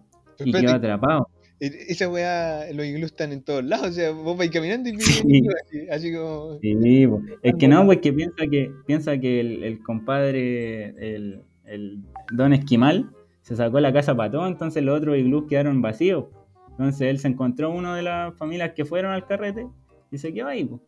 y 0.43 0.51
quedó 0.51 0.75
atrapado. 0.75 1.27
esa 1.59 2.07
weá, 2.09 2.71
los 2.73 2.85
iglús 2.85 3.11
están 3.11 3.31
en 3.31 3.43
todos 3.43 3.63
lados. 3.63 3.89
O 3.89 3.91
sea, 3.91 4.11
vos 4.11 4.37
vais 4.37 4.49
caminando 4.51 4.89
y 4.89 4.99
Sí. 4.99 5.43
así, 5.65 5.89
así 5.89 6.13
como. 6.13 6.57
Sí, 6.61 7.07
po. 7.07 7.21
es 7.43 7.55
que 7.55 7.67
no, 7.67 7.85
pues 7.85 7.99
que 7.99 8.13
piensa 8.13 8.47
que 8.49 8.71
piensa 8.85 9.17
que 9.19 9.39
el, 9.39 9.63
el 9.63 9.83
compadre, 9.83 10.89
el, 11.15 11.43
el 11.65 11.99
don 12.31 12.53
Esquimal, 12.53 13.09
se 13.41 13.55
sacó 13.55 13.79
la 13.79 13.93
casa 13.93 14.15
para 14.15 14.31
todo, 14.31 14.47
entonces 14.47 14.83
los 14.83 14.97
otros 14.97 15.17
iglús 15.17 15.45
quedaron 15.49 15.81
vacíos. 15.81 16.25
Entonces 16.71 17.01
él 17.09 17.17
se 17.19 17.27
encontró 17.29 17.71
uno 17.71 17.95
de 17.95 18.03
las 18.03 18.35
familias 18.37 18.73
que 18.75 18.85
fueron 18.85 19.11
al 19.11 19.25
carrete 19.25 19.67
y 20.11 20.17
se 20.19 20.31
quedó 20.33 20.47
ahí. 20.47 20.63
po. 20.65 20.79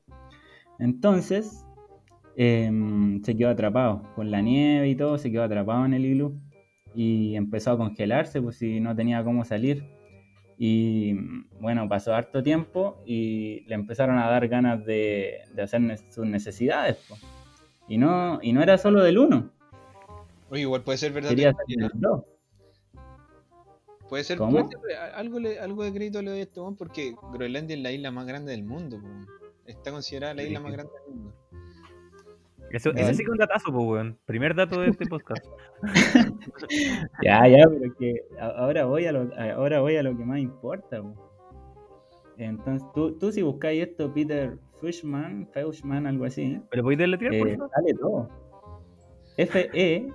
Entonces 0.78 1.66
em, 2.36 3.22
se 3.24 3.36
quedó 3.36 3.50
atrapado 3.50 4.04
con 4.16 4.32
la 4.32 4.42
nieve 4.42 4.90
y 4.90 4.96
todo, 4.96 5.18
se 5.18 5.32
quedó 5.32 5.44
atrapado 5.44 5.86
en 5.86 5.94
el 5.94 6.06
iglú 6.06 6.40
y 6.96 7.36
empezó 7.36 7.72
a 7.72 7.78
congelarse, 7.78 8.42
pues 8.42 8.58
si 8.58 8.80
no 8.80 8.96
tenía 8.96 9.24
cómo 9.24 9.46
salir. 9.46 9.84
Y 10.58 11.14
bueno, 11.62 11.88
pasó 11.88 12.14
harto 12.14 12.44
tiempo 12.44 13.02
y 13.06 13.62
le 13.68 13.76
empezaron 13.76 14.18
a 14.18 14.30
dar 14.30 14.48
ganas 14.50 14.86
de, 14.86 15.40
de 15.54 15.62
hacer 15.62 15.80
ne- 15.82 15.98
sus 15.98 16.26
necesidades. 16.26 16.98
po. 17.08 17.16
Y 17.88 17.98
no, 17.98 18.40
y 18.42 18.52
no 18.54 18.62
era 18.62 18.78
solo 18.78 19.02
del 19.04 19.18
uno, 19.20 19.52
Oye, 20.52 20.62
igual 20.64 20.82
puede 20.84 20.98
ser 20.98 21.12
verdad. 21.14 21.30
quería 21.30 21.52
hacer 21.52 21.66
del 21.68 21.90
dos. 21.96 22.24
Puede 24.10 24.24
ser, 24.24 24.38
¿Cómo? 24.40 24.52
puede 24.52 24.68
ser, 24.68 24.98
a- 24.98 25.16
algo, 25.18 25.40
le- 25.40 25.60
algo 25.60 25.84
de 25.84 25.94
crédito 25.94 26.22
le 26.22 26.32
doy 26.32 26.40
a 26.40 26.44
este 26.44 26.60
porque 26.78 27.14
Groenlandia 27.32 27.76
es 27.76 27.82
la 27.84 27.92
isla 27.92 28.12
más 28.12 28.26
grande 28.26 28.52
del 28.52 28.64
mundo. 28.64 29.00
Está 29.66 29.92
considerada 29.92 30.34
la 30.34 30.44
isla 30.44 30.60
más 30.60 30.72
grande 30.72 30.92
del 31.06 31.16
mundo. 31.16 31.36
Eso, 32.72 32.91
ese 32.91 33.13
sí 33.13 33.17
que 33.20 33.24
es 33.24 33.30
un 33.30 33.38
datazo, 33.38 33.72
pues, 33.72 33.86
weón. 33.86 34.17
Primer 34.26 34.55
dato 34.55 34.82
de 34.82 34.89
este 34.89 35.05
podcast. 35.05 35.45
Ya, 37.24 37.47
ya, 37.47 37.65
pero 37.67 37.93
que 37.97 38.15
ahora 38.39 38.86
voy 38.86 39.05
a 39.05 39.11
lo, 39.11 39.30
ahora 39.55 39.80
voy 39.82 39.95
a 39.97 40.03
lo 40.03 40.15
que 40.17 40.24
más 40.24 40.39
importa. 40.39 41.01
po. 41.01 41.13
Entonces, 42.38 42.88
tú, 42.93 43.17
tú 43.17 43.32
si 43.32 43.41
buscáis 43.41 43.88
esto, 43.88 44.13
Peter 44.13 44.57
Fishman, 44.80 45.47
Feuchman, 45.51 46.05
algo 46.07 46.26
así, 46.26 46.61
¿Pero 46.70 46.84
podéis 46.84 46.99
deletrear, 46.99 47.38
por 47.38 47.47
eh, 47.49 47.57
favor? 47.57 47.72
sale 47.74 47.93
todo. 47.95 48.30
F-E-U-C-H 49.38 50.11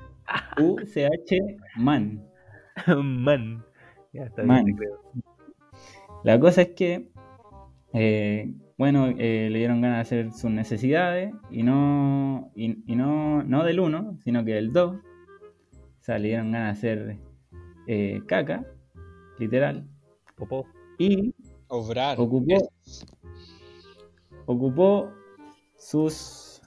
Man. 1.77 2.25
Man. 3.05 3.65
Ya 4.13 4.25
está 4.25 4.43
bien, 4.43 4.77
creo. 4.77 5.01
La 6.25 6.41
cosa 6.41 6.63
es 6.63 6.69
que, 6.69 7.09
eh, 7.93 8.53
bueno, 8.77 9.09
eh, 9.09 9.49
le 9.51 9.59
dieron 9.59 9.81
ganas 9.81 9.99
de 9.99 10.03
hacer 10.19 10.33
sus 10.33 10.51
necesidades 10.51 11.33
y 11.51 11.63
no, 11.63 12.51
y, 12.55 12.83
y 12.93 12.97
no, 12.97 13.43
no 13.45 13.65
del 13.65 13.81
1, 13.81 14.19
sino 14.25 14.45
que 14.45 14.55
del 14.55 14.73
2. 14.73 14.97
O 14.97 16.05
sea, 16.05 16.19
le 16.19 16.29
dieron 16.29 16.53
ganas 16.53 16.81
de 16.81 16.89
hacer 16.91 17.19
eh, 17.87 18.21
caca, 18.27 18.65
literal. 19.39 19.87
Popó. 20.37 20.67
Y 20.99 21.35
Obrar. 21.69 22.19
ocupó, 22.19 22.71
ocupó 24.47 25.11
sus, 25.77 26.61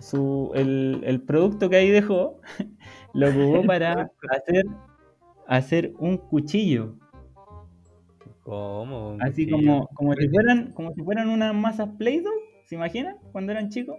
su, 0.00 0.52
el, 0.54 1.00
el 1.04 1.22
producto 1.22 1.68
que 1.70 1.76
ahí 1.76 1.90
dejó, 1.90 2.40
lo 3.14 3.28
ocupó 3.30 3.66
para 3.66 4.10
hacer, 4.30 4.64
hacer 5.46 5.92
un 5.98 6.18
cuchillo. 6.18 6.96
¿Cómo? 8.48 9.18
Así 9.20 9.46
como, 9.46 9.88
como 9.88 10.14
si 10.14 10.26
fueran, 10.26 10.72
como 10.72 10.94
si 10.94 11.02
fueran 11.02 11.28
unas 11.28 11.54
masas 11.54 11.90
Play-Doh, 11.98 12.30
¿se 12.64 12.76
imaginan? 12.76 13.16
Cuando 13.30 13.52
eran 13.52 13.68
chicos. 13.68 13.98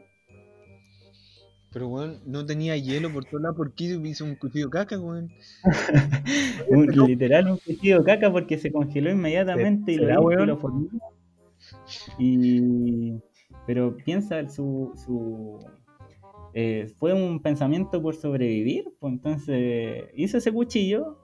Pero 1.71 1.87
weón, 1.87 2.19
no 2.25 2.43
tenía 2.43 2.75
hielo 2.75 3.13
por 3.13 3.25
todos 3.25 3.43
lados. 3.43 3.57
¿Por 3.57 3.75
qué 3.75 3.83
hizo 4.03 4.25
un 4.25 4.33
cuchillo 4.35 4.71
caca, 4.71 4.99
weón? 4.99 5.29
Un- 6.71 6.87
literal 7.07 7.51
un 7.51 7.57
cuchillo 7.57 7.99
de 7.99 8.05
caca 8.05 8.31
porque 8.31 8.57
se 8.57 8.71
congeló 8.71 9.11
inmediatamente 9.11 9.91
y 9.91 9.97
lo, 9.97 10.03
¿Será, 10.07 10.15
hizo 10.15 10.23
y 10.23 10.25
weón? 10.25 10.47
lo 10.47 10.57
formó. 10.57 10.87
Y 12.17 13.13
pero 13.67 13.95
piensa 13.97 14.49
su, 14.49 14.93
su 14.95 15.59
eh, 16.55 16.91
fue 16.97 17.13
un 17.13 17.39
pensamiento 17.39 18.01
por 18.01 18.15
sobrevivir, 18.15 18.85
pues 18.99 19.13
entonces 19.13 20.05
hizo 20.15 20.39
ese 20.39 20.51
cuchillo 20.51 21.19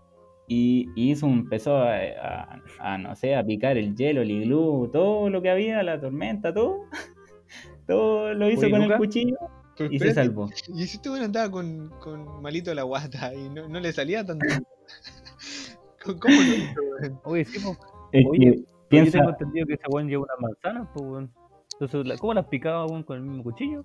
y, 0.48 1.12
empezó 1.24 1.78
a, 1.78 1.96
a- 1.98 2.62
a, 2.80 2.98
no 2.98 3.16
sé 3.16 3.36
a 3.36 3.44
picar 3.44 3.78
el 3.78 3.96
hielo, 3.96 4.22
el 4.22 4.32
iglú, 4.32 4.90
todo 4.92 5.30
lo 5.30 5.42
que 5.42 5.50
había, 5.50 5.82
la 5.84 6.00
tormenta, 6.00 6.54
todo, 6.54 6.82
todo 7.88 8.34
lo 8.34 8.50
hizo 8.50 8.62
Oye, 8.62 8.72
con 8.72 8.82
Luca, 8.82 8.94
el 8.94 9.00
cuchillo 9.00 9.38
Pero 9.78 9.92
y 9.92 10.00
se 10.00 10.08
espérate, 10.08 10.28
salvó. 10.30 10.50
Y 10.76 10.86
si 10.88 10.98
este 10.98 11.10
weón 11.10 11.24
andaba 11.24 11.50
con, 11.50 11.90
con 12.00 12.42
malito 12.42 12.74
la 12.74 12.84
guata 12.84 13.34
y 13.34 13.50
no, 13.50 13.68
no 13.68 13.80
le 13.80 13.92
salía 13.92 14.26
tanto. 14.26 14.46
¿Cómo 16.06 16.36
lo 16.36 16.42
hizo? 16.42 17.22
Oye, 17.24 17.46
sí, 17.46 17.60
pues. 17.64 17.78
Es 18.12 18.26
Oye, 18.30 18.40
que 18.52 18.58
Yo 18.60 18.66
piensa, 18.88 19.18
tengo 19.18 19.32
entendido 19.32 19.68
que 19.68 19.74
ese 19.74 19.84
weón 19.90 20.08
lleva 20.08 20.24
unas 20.24 20.40
manzanas, 20.40 20.88
pues, 20.94 21.06
weón. 21.06 21.32
Entonces, 21.80 22.20
¿cómo 22.20 22.34
las 22.36 22.46
picaba, 22.46 22.86
weón, 22.86 23.04
con 23.04 23.18
el 23.18 23.24
mismo 23.24 23.44
cuchillo? 23.44 23.84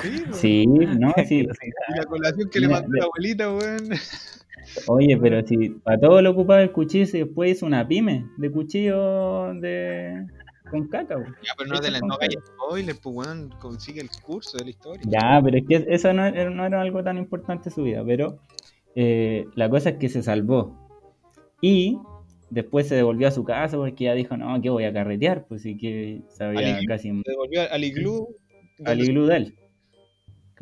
Sí, 0.00 0.22
weón. 0.22 0.34
sí, 0.34 0.66
no, 0.66 1.12
sí. 1.28 1.40
Y 1.40 1.96
la 1.96 2.04
colación 2.04 2.48
que 2.50 2.60
le 2.60 2.68
mandó 2.68 2.88
la 2.92 3.04
abuelita, 3.04 3.52
weón. 3.52 3.90
Oye, 4.86 5.16
pero 5.18 5.46
si 5.46 5.70
para 5.70 6.00
todo 6.00 6.22
lo 6.22 6.30
ocupaba 6.30 6.62
el 6.62 6.72
cuchillo 6.72 7.04
y 7.12 7.24
después 7.24 7.56
hizo 7.56 7.66
una 7.66 7.86
pyme 7.86 8.26
de 8.38 8.50
cuchillo 8.50 9.52
de 9.54 10.26
con 10.70 10.88
caca. 10.88 11.16
bo. 11.16 11.24
Ya, 11.24 11.52
pero 11.58 11.70
no 11.70 11.80
te 11.80 11.90
la 11.90 12.00
no 12.00 12.16
spoiler, 12.16 12.96
pues 13.02 13.14
weón. 13.14 13.50
Consigue 13.60 14.00
el 14.00 14.10
curso 14.22 14.56
de 14.56 14.64
la 14.64 14.70
historia. 14.70 15.02
Ya, 15.06 15.40
pero 15.42 15.58
es 15.58 15.64
que 15.68 15.86
eso 15.94 16.12
no 16.12 16.24
era, 16.24 16.50
no 16.50 16.64
era 16.64 16.80
algo 16.80 17.02
tan 17.04 17.18
importante 17.18 17.68
en 17.68 17.74
su 17.74 17.82
vida, 17.82 18.02
pero 18.06 18.38
eh, 18.94 19.46
la 19.54 19.68
cosa 19.68 19.90
es 19.90 19.96
que 19.98 20.08
se 20.08 20.22
salvó. 20.22 20.78
Y 21.60 21.98
después 22.50 22.88
se 22.88 22.94
devolvió 22.94 23.28
a 23.28 23.30
su 23.30 23.44
casa 23.44 23.76
porque 23.76 24.04
ya 24.04 24.14
dijo, 24.14 24.36
no, 24.36 24.60
que 24.60 24.70
voy 24.70 24.84
a 24.84 24.92
carretear, 24.92 25.46
pues 25.46 25.62
sí 25.62 25.76
que 25.76 26.22
sabía 26.28 26.78
casi 26.86 27.08
Se 27.08 27.30
devolvió 27.30 27.70
al 27.70 27.84
iglú. 27.84 28.36
al 28.84 29.00
iglú 29.00 29.26
de 29.26 29.36
él. 29.36 29.58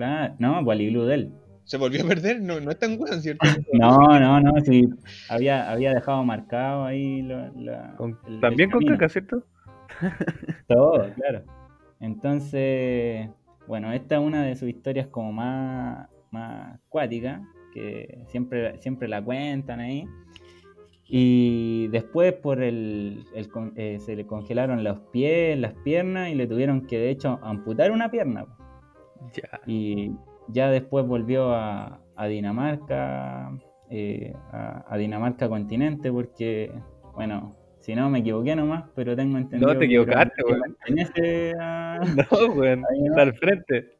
Claro, 0.00 0.34
no, 0.38 0.62
de 1.06 1.14
él. 1.14 1.32
Se 1.64 1.76
volvió 1.76 2.02
a 2.04 2.08
perder. 2.08 2.40
No, 2.40 2.58
no 2.58 2.70
es 2.70 2.78
tan 2.78 2.98
weón, 2.98 3.20
¿cierto? 3.20 3.40
No, 3.72 4.18
no, 4.18 4.40
no, 4.40 4.52
sí, 4.64 4.88
había, 5.28 5.70
había 5.70 5.92
dejado 5.94 6.24
marcado 6.24 6.84
ahí 6.84 7.22
lo- 7.22 7.52
la- 7.54 7.94
Con- 7.96 8.18
el- 8.26 8.34
el 8.36 8.40
También 8.40 8.70
con 8.70 8.80
camino. 8.80 8.96
caca, 8.96 9.08
¿cierto? 9.10 9.42
Todo, 10.68 11.06
claro. 11.14 11.42
Entonces, 12.00 13.28
bueno, 13.68 13.92
esta 13.92 14.16
es 14.16 14.20
una 14.22 14.42
de 14.44 14.56
sus 14.56 14.68
historias 14.70 15.06
como 15.08 15.32
más, 15.32 16.08
más 16.30 16.80
cuáticas, 16.88 17.42
que 17.74 18.24
siempre, 18.28 18.78
siempre 18.80 19.06
la 19.06 19.22
cuentan 19.22 19.80
ahí. 19.80 20.06
Y 21.12 21.88
después 21.88 22.32
por 22.34 22.62
el, 22.62 23.24
el 23.34 23.48
con- 23.48 23.72
eh, 23.76 23.98
se 24.00 24.16
le 24.16 24.26
congelaron 24.26 24.82
los 24.82 24.98
pies, 25.12 25.58
las 25.58 25.74
piernas 25.84 26.30
y 26.30 26.34
le 26.36 26.46
tuvieron 26.46 26.86
que 26.86 26.98
de 26.98 27.10
hecho 27.10 27.38
amputar 27.42 27.90
una 27.92 28.10
pierna. 28.10 28.46
Ya. 29.34 29.60
Y 29.66 30.12
ya 30.48 30.70
después 30.70 31.06
volvió 31.06 31.52
a, 31.54 32.00
a 32.16 32.26
Dinamarca, 32.26 33.50
eh, 33.90 34.34
a, 34.52 34.84
a 34.88 34.96
Dinamarca 34.96 35.48
continente, 35.48 36.10
porque, 36.10 36.72
bueno, 37.14 37.54
si 37.80 37.94
no 37.94 38.10
me 38.10 38.20
equivoqué 38.20 38.54
nomás, 38.56 38.84
pero 38.94 39.16
tengo 39.16 39.38
entendido 39.38 39.72
te 39.72 39.78
que 39.80 39.84
equivocaste, 39.86 40.42
weón. 40.44 40.60
pertenece 40.62 41.54
a... 41.60 42.00
No, 42.30 42.52
weón. 42.54 42.80
No. 42.82 43.06
Está 43.06 43.22
al 43.22 43.34
frente. 43.34 43.90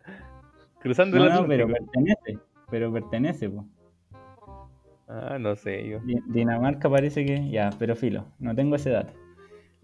Cruzando 0.80 1.18
No, 1.18 1.24
el 1.26 1.32
no, 1.34 1.46
pero 1.46 1.66
pertenece, 1.68 2.38
pero 2.70 2.92
pertenece, 2.92 3.48
po. 3.50 3.64
Ah, 5.08 5.38
no 5.40 5.56
sé, 5.56 5.88
yo. 5.88 5.98
Di- 6.00 6.22
Dinamarca 6.28 6.88
parece 6.88 7.24
que, 7.26 7.50
ya, 7.50 7.70
pero 7.78 7.96
filo, 7.96 8.26
no 8.38 8.54
tengo 8.54 8.76
ese 8.76 8.90
dato. 8.90 9.12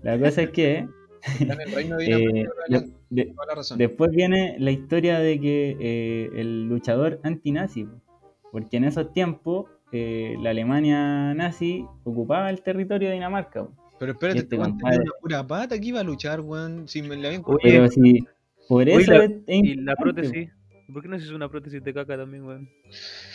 La 0.02 0.18
cosa 0.18 0.42
es 0.42 0.50
que 0.50 0.86
Eh, 3.10 3.26
después 3.76 4.10
viene 4.10 4.56
la 4.58 4.70
historia 4.70 5.18
de 5.18 5.40
que 5.40 5.76
eh, 5.80 6.30
el 6.34 6.64
luchador 6.68 7.20
antinazi, 7.22 7.84
po, 7.84 8.00
porque 8.52 8.76
en 8.76 8.84
esos 8.84 9.12
tiempos 9.12 9.66
eh, 9.92 10.36
la 10.40 10.50
Alemania 10.50 11.34
nazi 11.34 11.84
ocupaba 12.04 12.50
el 12.50 12.62
territorio 12.62 13.08
de 13.08 13.14
Dinamarca. 13.14 13.64
po. 13.64 13.72
Pero 13.98 14.12
espérate, 14.12 14.40
este 14.40 14.56
compadre- 14.58 15.00
una 15.00 15.12
pura 15.20 15.46
pata 15.46 15.78
que 15.80 15.86
iba 15.88 16.00
a 16.00 16.04
luchar, 16.04 16.40
weón. 16.40 16.86
Si 16.88 17.00
me 17.02 17.16
la 17.16 17.28
habían 17.28 17.42
Pero 17.62 17.88
si, 17.88 18.24
por 18.68 18.82
Oye, 18.82 18.96
eso 18.96 19.12
la- 19.12 19.24
es, 19.24 19.30
es 19.30 19.40
Y 19.46 19.62
la 19.74 19.92
importante, 19.92 19.96
prótesis. 20.22 20.50
¿Por 20.92 21.02
qué 21.02 21.08
no 21.08 21.16
hizo 21.16 21.34
una 21.34 21.48
prótesis 21.48 21.82
de 21.82 21.92
caca 21.92 22.16
también, 22.16 22.44
weón? 22.44 22.68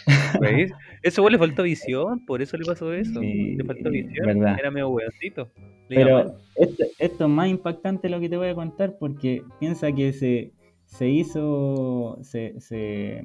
¿Veis? 0.41 0.71
Eso 1.01 1.21
weón 1.21 1.33
le 1.33 1.39
faltó 1.39 1.63
visión, 1.63 2.25
por 2.25 2.41
eso 2.41 2.57
le 2.57 2.65
pasó 2.65 2.93
eso. 2.93 3.19
Sí, 3.19 3.55
le 3.55 3.63
faltó 3.63 3.89
visión. 3.89 4.25
verdad. 4.25 4.57
Era 4.59 4.71
medio 4.71 4.89
weoncito. 4.89 5.49
Pero 5.89 6.37
esto, 6.55 6.83
esto 6.99 7.23
es 7.25 7.29
más 7.29 7.47
impactante 7.49 8.07
lo 8.07 8.19
que 8.19 8.29
te 8.29 8.37
voy 8.37 8.47
a 8.47 8.55
contar 8.55 8.97
porque 8.97 9.43
piensa 9.59 9.91
que 9.91 10.13
se, 10.13 10.53
se 10.85 11.09
hizo, 11.09 12.17
se, 12.21 12.59
se, 12.61 13.23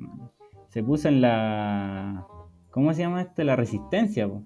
se 0.69 0.83
puso 0.83 1.09
en 1.09 1.21
la, 1.21 2.27
¿cómo 2.71 2.93
se 2.93 3.03
llama 3.03 3.23
esto? 3.23 3.45
La 3.45 3.57
resistencia. 3.57 4.29
po. 4.29 4.43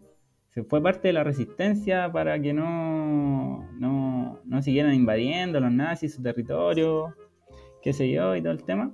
Se 0.50 0.64
fue 0.64 0.82
parte 0.82 1.08
de 1.08 1.12
la 1.14 1.24
resistencia 1.24 2.10
para 2.12 2.40
que 2.40 2.52
no, 2.52 3.70
no, 3.78 4.40
no 4.44 4.62
siguieran 4.62 4.94
invadiendo 4.94 5.60
los 5.60 5.72
nazis 5.72 6.14
su 6.14 6.22
territorio, 6.22 7.14
qué 7.82 7.92
sé 7.92 8.10
yo, 8.10 8.34
y 8.34 8.42
todo 8.42 8.52
el 8.52 8.64
tema. 8.64 8.92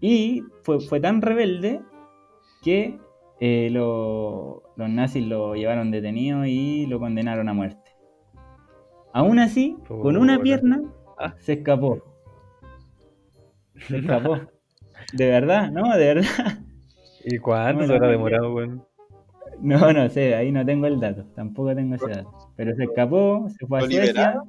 Y 0.00 0.42
fue, 0.62 0.80
fue 0.80 1.00
tan 1.00 1.22
rebelde 1.22 1.80
que 2.62 2.98
eh, 3.40 3.68
lo- 3.70 4.62
los 4.76 4.88
nazis 4.88 5.26
lo 5.26 5.54
llevaron 5.54 5.90
detenido 5.90 6.44
y 6.44 6.86
lo 6.86 6.98
condenaron 7.00 7.48
a 7.48 7.52
muerte. 7.54 7.92
Aún 9.12 9.38
así, 9.38 9.76
con 9.86 10.16
una 10.16 10.38
pierna, 10.40 10.82
Ah. 11.18 11.34
se 11.38 11.54
escapó. 11.54 12.02
Se 13.86 13.98
escapó. 13.98 14.38
De 15.12 15.28
verdad, 15.28 15.70
no, 15.70 15.96
de 15.96 16.14
verdad. 16.14 16.58
¿Y 17.24 17.38
cuánto 17.38 17.86
se 17.86 17.94
habrá 17.94 18.08
demorado, 18.08 18.54
weón? 18.54 18.84
No, 19.60 19.92
no 19.92 20.08
sé, 20.08 20.34
ahí 20.36 20.52
no 20.52 20.64
tengo 20.64 20.86
el 20.86 21.00
dato, 21.00 21.24
tampoco 21.34 21.74
tengo 21.74 21.94
ese 21.96 22.08
dato. 22.08 22.30
Pero 22.56 22.74
se 22.76 22.84
escapó, 22.84 23.48
se 23.58 23.66
fue 23.66 23.78
a 23.78 23.82
¿Lo 23.82 23.88
Suecia. 23.90 24.42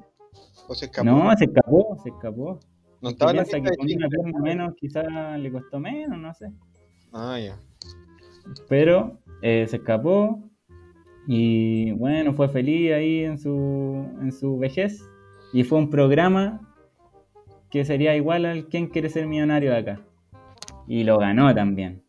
¿O 0.67 0.75
se 0.75 0.85
escapó? 0.85 1.05
No, 1.09 1.35
se 1.37 1.45
escapó, 1.45 1.97
se 2.03 2.09
escapó. 2.09 2.59
No 3.01 3.09
estaba 3.09 3.31
en 3.31 3.37
la 3.37 3.43
que 3.45 3.61
con 3.61 3.87
una 3.95 4.09
pierna 4.09 4.39
menos 4.41 4.73
quizás 4.75 5.05
le 5.39 5.51
costó 5.51 5.79
menos, 5.79 6.17
no 6.19 6.33
sé. 6.33 6.51
Ah, 7.13 7.39
ya. 7.39 7.59
Pero 8.67 9.19
eh, 9.41 9.65
se 9.69 9.77
escapó 9.77 10.43
y 11.27 11.91
bueno, 11.91 12.33
fue 12.33 12.49
feliz 12.49 12.91
ahí 12.93 13.23
en 13.23 13.37
su, 13.37 13.53
en 14.21 14.31
su 14.31 14.57
vejez. 14.57 15.01
Y 15.53 15.63
fue 15.63 15.77
un 15.79 15.89
programa 15.89 16.73
que 17.71 17.85
sería 17.85 18.15
igual 18.15 18.45
al 18.45 18.67
¿Quién 18.67 18.87
quiere 18.87 19.09
ser 19.09 19.27
millonario 19.27 19.71
de 19.71 19.77
acá? 19.77 20.01
Y 20.87 21.03
lo 21.03 21.17
ganó 21.19 21.53
también. 21.53 22.03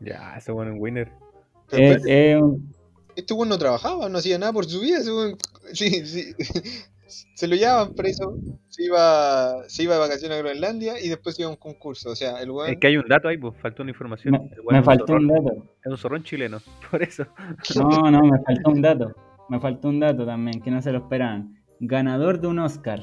Ya, 0.00 0.34
ese 0.36 0.52
weón 0.52 0.74
es 0.74 0.80
winner. 0.80 1.12
Es 1.72 2.40
un- 2.40 2.72
este 3.16 3.34
weón 3.34 3.48
no 3.48 3.58
trabajaba, 3.58 4.08
no 4.08 4.18
hacía 4.18 4.38
nada 4.38 4.52
por 4.52 4.64
su 4.66 4.80
vida. 4.80 4.98
ese 4.98 5.10
weón- 5.10 5.36
sí, 5.72 6.06
sí. 6.06 6.34
Se 7.34 7.48
lo 7.48 7.56
llevaban 7.56 7.94
preso, 7.94 8.36
se 8.68 8.84
iba, 8.84 9.68
se 9.68 9.82
iba 9.82 9.94
de 9.94 10.00
vacaciones 10.00 10.38
a 10.38 10.40
Groenlandia 10.40 11.00
y 11.00 11.08
después 11.08 11.38
iba 11.38 11.48
a 11.48 11.52
un 11.52 11.56
concurso. 11.56 12.10
O 12.10 12.16
sea, 12.16 12.40
el 12.40 12.50
weón. 12.50 12.70
Es 12.70 12.78
que 12.78 12.86
hay 12.86 12.96
un 12.96 13.08
dato 13.08 13.28
ahí, 13.28 13.36
pues 13.36 13.54
faltó 13.60 13.82
una 13.82 13.90
información. 13.90 14.34
Me, 14.68 14.78
me 14.78 14.82
faltó 14.82 15.14
un 15.14 15.28
dato. 15.28 15.64
Es 15.84 15.90
un 15.90 15.98
zorrón 15.98 16.22
chileno, 16.22 16.58
por 16.90 17.02
eso. 17.02 17.26
No, 17.76 18.10
no, 18.10 18.20
me 18.20 18.38
faltó 18.42 18.70
un 18.70 18.82
dato. 18.82 19.14
Me 19.48 19.60
faltó 19.60 19.88
un 19.88 20.00
dato 20.00 20.24
también, 20.24 20.60
que 20.60 20.70
no 20.70 20.80
se 20.80 20.92
lo 20.92 20.98
esperaban. 20.98 21.56
Ganador 21.80 22.40
de 22.40 22.46
un 22.46 22.58
Oscar. 22.58 23.00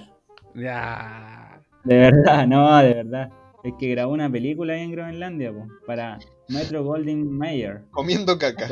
Ya. 0.55 1.61
De 1.83 1.97
verdad, 1.97 2.47
no, 2.47 2.77
de 2.77 2.93
verdad. 2.93 3.29
Es 3.63 3.73
que 3.79 3.89
grabó 3.89 4.13
una 4.13 4.31
película 4.31 4.73
ahí 4.73 4.81
en 4.81 4.91
Groenlandia, 4.91 5.51
po, 5.51 5.67
para 5.85 6.19
Metro 6.47 6.83
Goldwyn 6.83 7.29
Mayer. 7.29 7.83
Comiendo 7.91 8.37
caca. 8.37 8.67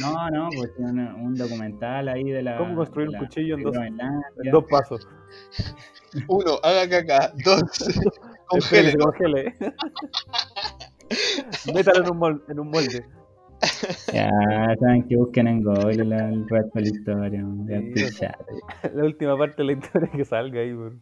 No, 0.00 0.30
no, 0.30 0.48
pues 0.54 0.74
tiene 0.76 0.90
una- 0.92 1.14
un 1.16 1.34
documental 1.34 2.08
ahí 2.08 2.24
de 2.24 2.42
la. 2.42 2.56
¿Cómo 2.58 2.76
construir 2.76 3.08
un 3.08 3.14
la- 3.14 3.18
cuchillo 3.20 3.56
en 3.56 3.62
dos-. 3.62 3.76
En 3.76 4.50
dos 4.52 4.64
pasos. 4.70 5.08
Uno, 6.28 6.58
haga 6.62 6.88
caca. 6.88 7.32
Dos, 7.44 7.62
congele. 8.48 8.94
congele. 8.96 9.54
Métalo 11.74 12.04
en 12.04 12.10
un, 12.10 12.18
mol- 12.18 12.42
en 12.48 12.60
un 12.60 12.68
molde. 12.70 13.04
Ya, 14.12 14.28
saben 14.80 15.06
que 15.08 15.16
busquen 15.16 15.46
en 15.46 15.62
Google 15.62 16.04
la- 16.04 16.28
el 16.28 16.48
resto 16.48 16.70
de 16.74 16.80
la 16.82 16.88
historia. 16.88 17.44
Sí. 17.94 18.26
La 18.94 19.04
última 19.04 19.38
parte 19.38 19.56
de 19.58 19.64
la 19.64 19.72
historia 19.72 20.10
que 20.10 20.24
salga 20.24 20.60
ahí, 20.60 20.74
weón. 20.74 21.00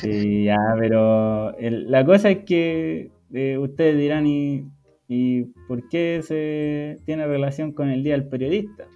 Sí, 0.00 0.44
ya, 0.44 0.58
pero 0.78 1.56
el- 1.58 1.90
la 1.90 2.04
cosa 2.04 2.30
es 2.30 2.44
que 2.44 3.10
eh, 3.32 3.58
ustedes 3.58 3.96
dirán, 3.98 4.26
¿y, 4.26 4.64
¿y 5.08 5.44
por 5.66 5.88
qué 5.88 6.20
se 6.22 6.98
tiene 7.06 7.26
relación 7.26 7.72
con 7.72 7.88
el 7.90 8.04
Día 8.04 8.14
del 8.14 8.28
Periodista? 8.28 8.86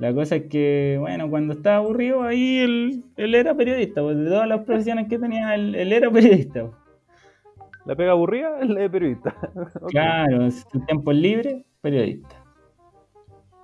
La 0.00 0.12
cosa 0.14 0.36
es 0.36 0.46
que, 0.48 0.96
bueno, 0.98 1.28
cuando 1.30 1.52
estaba 1.54 1.76
aburrido 1.76 2.22
ahí, 2.22 2.58
él, 2.58 3.04
él 3.16 3.34
era 3.34 3.54
periodista, 3.56 4.02
pues, 4.02 4.16
de 4.16 4.24
todas 4.26 4.48
las 4.48 4.64
profesiones 4.64 5.08
que 5.08 5.18
tenía, 5.18 5.54
él, 5.54 5.74
él 5.74 5.92
era 5.92 6.10
periodista. 6.10 6.62
pues. 6.66 6.76
La 7.84 7.94
pega 7.96 8.12
aburrida 8.12 8.58
es 8.62 8.68
la 8.70 8.80
de 8.80 8.90
periodista. 8.90 9.36
Claro, 9.88 10.50
su 10.50 10.80
tiempo 10.86 11.12
libre, 11.12 11.64
periodista. 11.82 12.36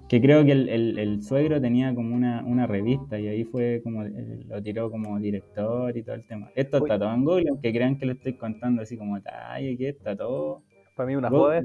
Que 0.08 0.20
creo 0.20 0.44
que 0.44 0.52
el, 0.52 0.68
el- 0.68 0.98
el 0.98 1.22
suegro 1.22 1.60
tenía 1.60 1.92
como 1.94 2.14
una, 2.14 2.44
una 2.44 2.66
revista 2.66 3.18
y 3.18 3.26
ahí 3.26 3.44
fue 3.44 3.80
como, 3.82 4.04
eh, 4.04 4.44
lo 4.46 4.62
tiró 4.62 4.88
como 4.90 5.18
director 5.18 5.96
y 5.96 6.02
todo 6.04 6.14
el 6.14 6.26
tema. 6.26 6.48
Esto 6.54 6.78
está 6.78 6.96
todo 6.98 7.12
en 7.12 7.24
Google, 7.24 7.46
aunque 7.50 7.72
crean 7.72 7.98
que 7.98 8.06
lo 8.06 8.12
estoy 8.12 8.34
contando 8.36 8.82
así 8.82 8.96
como 8.96 9.20
talla, 9.20 9.76
que 9.76 9.88
está 9.88 10.16
todo. 10.16 10.62
Para 10.96 11.06
mí 11.08 11.14
una 11.14 11.28
joda. 11.28 11.62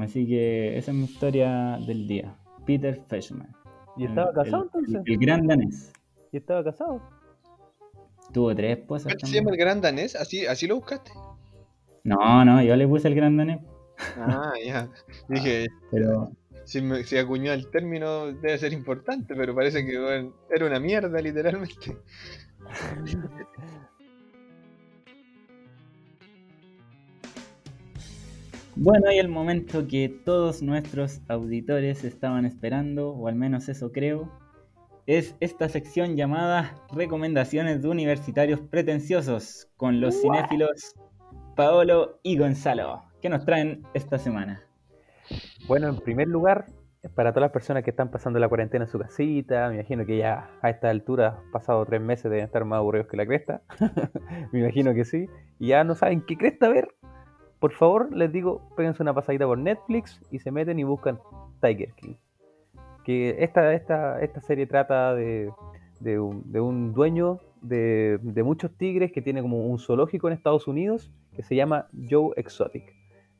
Así 0.00 0.26
que 0.26 0.78
esa 0.78 0.90
es 0.90 0.96
mi 0.96 1.04
historia 1.04 1.78
del 1.86 2.08
día. 2.08 2.34
Peter 2.66 3.00
Feshman. 3.08 3.54
¿Y 3.96 4.06
estaba 4.06 4.30
El- 4.30 4.34
casado 4.36 4.62
entonces? 4.64 5.02
El, 5.04 5.18
gran 5.18 5.46
danés. 5.46 5.92
¿Y 6.32 6.38
estaba 6.38 6.64
casado? 6.64 7.02
Tuvo 8.32 8.54
tres 8.54 8.78
esposas. 8.78 9.12
¿Cuál 9.14 9.30
se 9.30 9.36
llama 9.36 9.50
el 9.50 9.56
gran 9.56 9.80
danés? 9.80 10.16
¿Así, 10.16 10.46
así 10.46 10.66
lo 10.66 10.76
buscaste? 10.76 11.10
No, 12.04 12.44
no, 12.44 12.62
yo 12.62 12.76
le 12.76 12.88
puse 12.88 13.08
el 13.08 13.14
gran 13.14 13.36
danés. 13.36 13.60
Ah, 14.16 14.52
ya. 14.64 14.88
Dije, 15.28 15.66
Pero 15.90 16.32
si, 16.64 16.80
me, 16.80 17.04
si 17.04 17.18
acuñó 17.18 17.52
el 17.52 17.68
término 17.70 18.26
debe 18.26 18.56
ser 18.56 18.72
importante, 18.72 19.34
pero 19.34 19.54
parece 19.54 19.84
que 19.84 20.30
era 20.48 20.66
una 20.66 20.80
mierda, 20.80 21.20
literalmente. 21.20 21.98
Bueno, 28.82 29.12
y 29.12 29.18
el 29.18 29.28
momento 29.28 29.86
que 29.86 30.08
todos 30.08 30.62
nuestros 30.62 31.20
auditores 31.28 32.02
estaban 32.02 32.46
esperando, 32.46 33.10
o 33.10 33.28
al 33.28 33.34
menos 33.34 33.68
eso 33.68 33.92
creo, 33.92 34.32
es 35.06 35.36
esta 35.40 35.68
sección 35.68 36.16
llamada 36.16 36.76
Recomendaciones 36.90 37.82
de 37.82 37.88
Universitarios 37.88 38.58
Pretenciosos 38.62 39.68
con 39.76 40.00
los 40.00 40.22
cinéfilos 40.22 40.94
Paolo 41.56 42.20
y 42.22 42.38
Gonzalo, 42.38 43.02
que 43.20 43.28
nos 43.28 43.44
traen 43.44 43.82
esta 43.92 44.18
semana. 44.18 44.62
Bueno, 45.68 45.90
en 45.90 45.98
primer 45.98 46.28
lugar, 46.28 46.64
para 47.14 47.32
todas 47.32 47.48
las 47.48 47.52
personas 47.52 47.84
que 47.84 47.90
están 47.90 48.10
pasando 48.10 48.38
la 48.38 48.48
cuarentena 48.48 48.86
en 48.86 48.90
su 48.90 48.98
casita, 48.98 49.68
me 49.68 49.74
imagino 49.74 50.06
que 50.06 50.16
ya 50.16 50.48
a 50.62 50.70
esta 50.70 50.88
altura, 50.88 51.42
pasado 51.52 51.84
tres 51.84 52.00
meses, 52.00 52.30
deben 52.30 52.46
estar 52.46 52.64
más 52.64 52.78
aburridos 52.78 53.08
que 53.08 53.18
la 53.18 53.26
cresta. 53.26 53.60
me 54.52 54.60
imagino 54.60 54.94
que 54.94 55.04
sí. 55.04 55.26
Y 55.58 55.68
ya 55.68 55.84
no 55.84 55.94
saben 55.94 56.22
qué 56.22 56.38
cresta 56.38 56.70
ver. 56.70 56.88
Por 57.60 57.72
favor, 57.72 58.12
les 58.14 58.32
digo, 58.32 58.62
péguense 58.76 59.02
una 59.02 59.14
pasadita 59.14 59.46
por 59.46 59.58
Netflix 59.58 60.20
y 60.30 60.38
se 60.38 60.50
meten 60.50 60.78
y 60.78 60.84
buscan 60.84 61.18
Tiger 61.60 61.92
King. 61.94 62.14
Que 63.04 63.36
esta, 63.44 63.72
esta, 63.74 64.20
esta 64.20 64.40
serie 64.40 64.66
trata 64.66 65.14
de, 65.14 65.50
de 66.00 66.18
un, 66.18 66.50
de 66.50 66.60
un 66.60 66.92
dueño 66.92 67.38
de, 67.60 68.18
de 68.22 68.42
muchos 68.42 68.70
tigres 68.76 69.12
que 69.12 69.20
tiene 69.22 69.42
como 69.42 69.66
un 69.66 69.78
zoológico 69.78 70.26
en 70.28 70.34
Estados 70.34 70.66
Unidos 70.66 71.12
que 71.36 71.42
se 71.42 71.54
llama 71.54 71.86
Joe 72.10 72.32
Exotic 72.36 72.94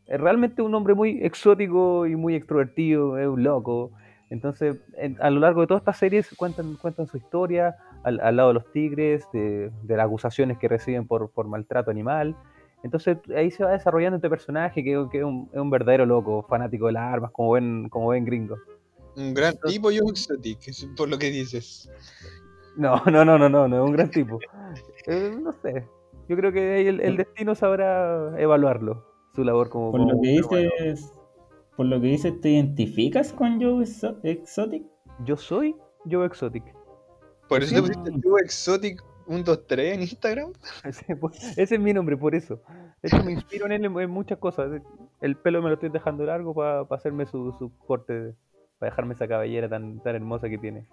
es 0.07 0.21
realmente 0.21 0.61
un 0.61 0.75
hombre 0.75 0.95
muy 0.95 1.21
exótico 1.23 2.05
y 2.05 2.17
muy 2.17 2.35
extrovertido, 2.35 3.17
es 3.17 3.29
un 3.29 3.45
loco. 3.45 3.93
Entonces, 4.29 4.83
en- 4.97 5.17
a 5.23 5.31
lo 5.31 5.39
largo 5.39 5.61
de 5.61 5.69
todas 5.69 5.83
estas 5.83 5.99
series 5.99 6.35
cuentan, 6.37 6.75
cuentan 6.83 7.07
su 7.07 7.17
historia 7.17 7.77
al, 8.03 8.19
al 8.19 8.35
lado 8.35 8.49
de 8.49 8.55
los 8.55 8.73
tigres, 8.73 9.25
de, 9.33 9.71
de 9.85 9.97
las 9.97 10.07
acusaciones 10.07 10.59
que 10.59 10.67
reciben 10.67 11.07
por, 11.07 11.31
por 11.31 11.47
maltrato 11.47 11.93
animal. 11.93 12.35
Entonces, 12.83 13.19
ahí 13.37 13.51
se 13.51 13.63
va 13.65 13.73
desarrollando 13.73 14.17
este 14.17 14.31
personaje 14.31 14.83
que, 14.83 15.07
que 15.11 15.19
es, 15.19 15.25
un, 15.25 15.49
es 15.53 15.59
un 15.61 15.71
verdadero 15.71 16.07
loco, 16.07 16.47
fanático 16.49 16.87
de 16.87 16.93
las 16.93 17.13
armas, 17.13 17.31
como 17.31 17.53
ven, 17.53 17.89
como 17.91 18.09
ven 18.09 18.25
gringo. 18.25 18.57
Un 19.17 19.35
gran 19.35 19.55
tipo, 19.67 19.91
yo 19.91 20.03
exotic, 20.09 20.69
es 20.69 20.89
por 20.97 21.09
lo 21.09 21.19
que 21.19 21.31
dices. 21.31 21.91
No, 22.77 23.03
no, 23.07 23.25
no, 23.25 23.39
no, 23.39 23.49
no, 23.49 23.69
no 23.69 23.85
es 23.85 23.89
un 23.91 23.93
gran 23.97 24.11
tipo. 24.11 24.39
Eh, 25.07 25.37
no 25.43 25.53
sé. 25.53 25.87
Yo 26.29 26.37
creo 26.37 26.53
que 26.53 26.75
ahí 26.75 26.87
el, 26.87 27.01
el 27.01 27.17
destino 27.17 27.55
sabrá 27.55 28.33
evaluarlo, 28.41 29.05
su 29.35 29.43
labor 29.45 29.69
como. 29.69 29.91
Por 29.91 30.01
como 30.01 30.13
lo 30.13 30.21
que 30.21 30.29
dices, 30.29 31.13
por 31.77 31.87
lo 31.87 32.01
que 32.01 32.07
dices, 32.07 32.41
¿te 32.41 32.51
identificas 32.51 33.33
con 33.33 33.61
Joe 33.61 33.85
Exo- 33.85 34.19
Exotic? 34.23 34.85
Yo 35.25 35.37
soy 35.37 35.75
Joe 36.11 36.25
Exotic. 36.25 36.65
Por 37.49 37.63
eso 37.63 37.75
te 37.75 37.81
pusiste 37.81 38.13
tú 38.23 38.37
exotic 38.39 39.05
123 39.31 39.95
en 39.95 40.01
Instagram. 40.03 40.53
Ese, 40.85 41.17
pues, 41.17 41.57
ese 41.57 41.75
es 41.77 41.81
mi 41.81 41.93
nombre, 41.93 42.17
por 42.17 42.35
eso. 42.35 42.61
Hecho, 43.03 43.23
me 43.23 43.33
inspiro 43.33 43.67
en 43.67 43.73
él 43.73 43.85
en, 43.85 44.11
muchas 44.11 44.39
cosas. 44.39 44.83
El 45.21 45.37
pelo 45.37 45.63
me 45.63 45.69
lo 45.69 45.75
estoy 45.75 45.89
dejando 45.89 46.25
largo 46.25 46.55
para 46.55 46.83
hacerme 46.91 47.27
su, 47.27 47.53
su 47.59 47.77
corte, 47.79 48.35
para 48.79 48.91
dejarme 48.91 49.15
esa 49.15 49.29
cabellera 49.29 49.69
tan, 49.69 50.01
tan 50.01 50.17
hermosa 50.17 50.49
que 50.49 50.59
tiene. 50.59 50.87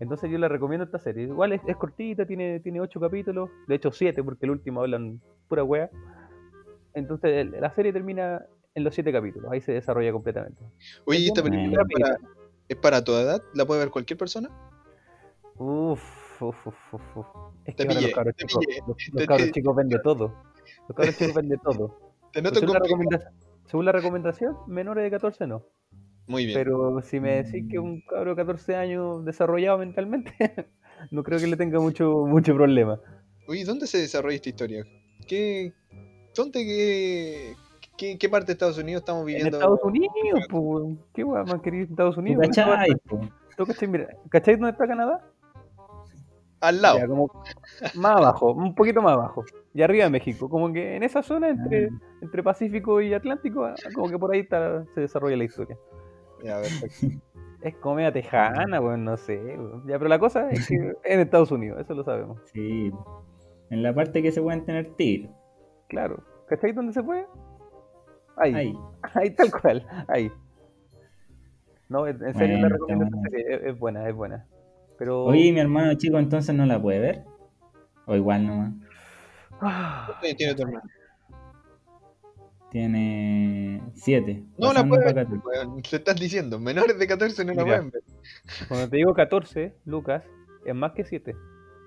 Entonces 0.00 0.30
yo 0.30 0.38
le 0.38 0.48
recomiendo 0.48 0.84
esta 0.84 0.98
serie. 0.98 1.24
Igual 1.24 1.52
es, 1.52 1.60
es 1.66 1.76
cortita, 1.76 2.26
tiene, 2.26 2.60
tiene 2.60 2.80
ocho 2.80 3.00
capítulos, 3.00 3.50
de 3.66 3.74
hecho 3.74 3.92
siete, 3.92 4.22
porque 4.22 4.46
el 4.46 4.52
último 4.52 4.80
hablan 4.80 5.20
pura 5.48 5.62
wea. 5.62 5.90
Entonces 6.94 7.46
la 7.50 7.70
serie 7.74 7.92
termina 7.92 8.42
en 8.74 8.84
los 8.84 8.94
siete 8.94 9.12
capítulos, 9.12 9.50
ahí 9.50 9.60
se 9.60 9.72
desarrolla 9.72 10.12
completamente. 10.12 10.62
Oye, 11.06 11.20
¿y 11.20 11.26
esta 11.28 11.42
película 11.42 11.82
es 11.82 11.88
para, 11.98 12.16
es 12.68 12.76
para 12.76 13.04
toda 13.04 13.22
edad? 13.22 13.42
¿La 13.54 13.64
puede 13.64 13.80
ver 13.80 13.90
cualquier 13.90 14.18
persona? 14.18 14.50
Uf, 15.56 16.25
uf, 16.42 16.66
uf, 16.66 16.94
uf, 16.94 17.16
uf. 17.16 17.26
Es 17.64 17.76
Te 17.76 17.82
que 17.86 17.88
ahora 17.88 17.94
pillé, 18.00 18.06
los 18.08 18.14
cabros 18.14 18.34
chicos, 18.36 18.64
los, 18.86 18.96
Te- 18.96 19.26
cabros 19.26 19.46
te- 19.46 19.52
chicos 19.52 19.76
ven 19.76 19.88
de 19.88 19.98
todo. 20.00 20.34
Los 20.88 20.96
cabros 20.96 21.16
chicos 21.16 21.34
ven 21.34 21.48
de 21.48 21.58
todo. 21.58 21.98
Te 22.32 22.42
noto 22.42 22.60
según, 22.60 22.74
la 23.10 23.32
según 23.66 23.84
la 23.86 23.92
recomendación, 23.92 24.56
menores 24.66 25.04
de 25.04 25.10
14 25.10 25.46
no. 25.46 25.62
Muy 26.26 26.44
bien. 26.44 26.58
Pero 26.58 27.00
si 27.02 27.18
me 27.20 27.42
decís 27.42 27.64
que 27.70 27.78
un 27.78 28.00
cabro 28.02 28.30
de 28.30 28.36
14 28.36 28.74
años 28.76 29.24
desarrollado 29.24 29.78
mentalmente, 29.78 30.32
no 31.10 31.22
creo 31.22 31.38
que 31.38 31.46
le 31.46 31.56
tenga 31.56 31.80
mucho, 31.80 32.26
mucho 32.26 32.54
problema. 32.54 33.00
Oye, 33.48 33.64
¿dónde 33.64 33.86
se 33.86 33.98
desarrolla 33.98 34.34
esta 34.36 34.48
historia? 34.48 34.84
¿Qué, 35.26 35.72
¿Dónde, 36.34 36.64
qué, 36.64 37.54
qué, 37.96 38.18
qué 38.18 38.28
parte 38.28 38.48
de 38.48 38.52
Estados 38.54 38.76
Unidos 38.78 39.00
estamos 39.02 39.22
En 39.22 39.26
viviendo? 39.28 39.56
Estados 39.56 39.80
Unidos, 39.84 40.40
pues, 40.50 40.98
¿qué 41.14 41.24
weá 41.24 41.44
más 41.44 41.60
querido 41.62 41.84
en 41.84 41.90
Estados 41.92 42.14
¿Tú 42.16 42.20
Unidos? 42.20 42.46
cachai, 42.48 42.88
cachai? 43.56 43.88
Mira, 43.88 44.08
¿cachai 44.28 44.54
dónde 44.56 44.70
está 44.70 44.86
Canadá? 44.86 45.24
Al 46.60 46.80
lado. 46.80 46.98
Ya, 46.98 47.06
como 47.06 47.30
más 47.94 48.16
abajo, 48.16 48.52
un 48.52 48.74
poquito 48.74 49.02
más 49.02 49.12
abajo. 49.12 49.44
Y 49.74 49.82
arriba 49.82 50.04
de 50.04 50.10
México, 50.10 50.48
como 50.48 50.72
que 50.72 50.96
en 50.96 51.02
esa 51.02 51.22
zona 51.22 51.50
entre, 51.50 51.90
entre 52.22 52.42
Pacífico 52.42 53.00
y 53.00 53.12
Atlántico, 53.12 53.64
ah, 53.64 53.74
como 53.94 54.08
que 54.08 54.18
por 54.18 54.32
ahí 54.32 54.40
está, 54.40 54.84
se 54.94 55.02
desarrolla 55.02 55.36
la 55.36 55.44
historia. 55.44 55.76
Ya, 56.42 56.60
perfecto. 56.60 57.06
Es 57.62 57.74
comida 57.76 58.12
tejana, 58.12 58.80
pues 58.80 58.98
no 58.98 59.16
sé. 59.16 59.38
weón. 59.38 59.86
Ya, 59.86 59.98
pero 59.98 60.08
la 60.08 60.18
cosa 60.18 60.50
es 60.50 60.66
que 60.68 60.74
en 61.04 61.20
Estados 61.20 61.50
Unidos, 61.50 61.80
eso 61.80 61.94
lo 61.94 62.04
sabemos. 62.04 62.40
Sí. 62.52 62.92
En 63.70 63.82
la 63.82 63.94
parte 63.94 64.22
que 64.22 64.32
se 64.32 64.40
pueden 64.40 64.64
tener 64.64 64.94
tigres. 64.94 65.30
Claro. 65.88 66.22
¿Cachai 66.48 66.72
dónde 66.72 66.92
se 66.92 67.02
fue? 67.02 67.26
Ahí. 68.36 68.54
Ahí. 68.54 68.78
Ahí 69.14 69.30
tal 69.30 69.50
cual, 69.50 69.86
ahí. 70.08 70.30
No, 71.88 72.06
en 72.06 72.18
serio 72.18 72.58
Bueno, 72.58 72.60
la 72.60 72.68
recomiendo 72.68 73.06
es, 73.32 73.62
es 73.62 73.78
buena, 73.78 74.08
es 74.08 74.14
buena. 74.14 74.46
Pero. 74.98 75.24
Oye, 75.24 75.46
¿y 75.46 75.52
mi 75.52 75.60
hermano 75.60 75.94
chico 75.94 76.18
entonces 76.18 76.54
no 76.54 76.66
la 76.66 76.80
puede 76.80 76.98
ver. 77.00 77.24
O 78.06 78.14
igual 78.16 78.46
nomás. 78.46 78.72
Ah, 79.60 80.04
¿Cuántos 80.06 80.24
años 80.24 80.36
tiene 80.36 80.54
tu 80.54 80.62
hermano? 80.62 80.82
tiene 82.70 83.82
7. 83.94 84.42
No 84.58 84.72
la 84.72 84.86
pueden 84.86 85.14
ver. 85.14 85.26
Te 85.88 85.96
estás 85.96 86.16
diciendo, 86.16 86.58
menores 86.58 86.98
de 86.98 87.06
14 87.06 87.44
no 87.44 87.54
la 87.54 87.64
Mira. 87.64 87.76
pueden 87.76 87.90
ver. 87.90 88.02
Cuando 88.68 88.88
te 88.88 88.96
digo 88.96 89.14
14, 89.14 89.74
Lucas, 89.86 90.24
es 90.64 90.74
más 90.74 90.92
que 90.92 91.04
7. 91.04 91.34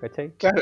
¿Cachai? 0.00 0.32
Claro. 0.36 0.60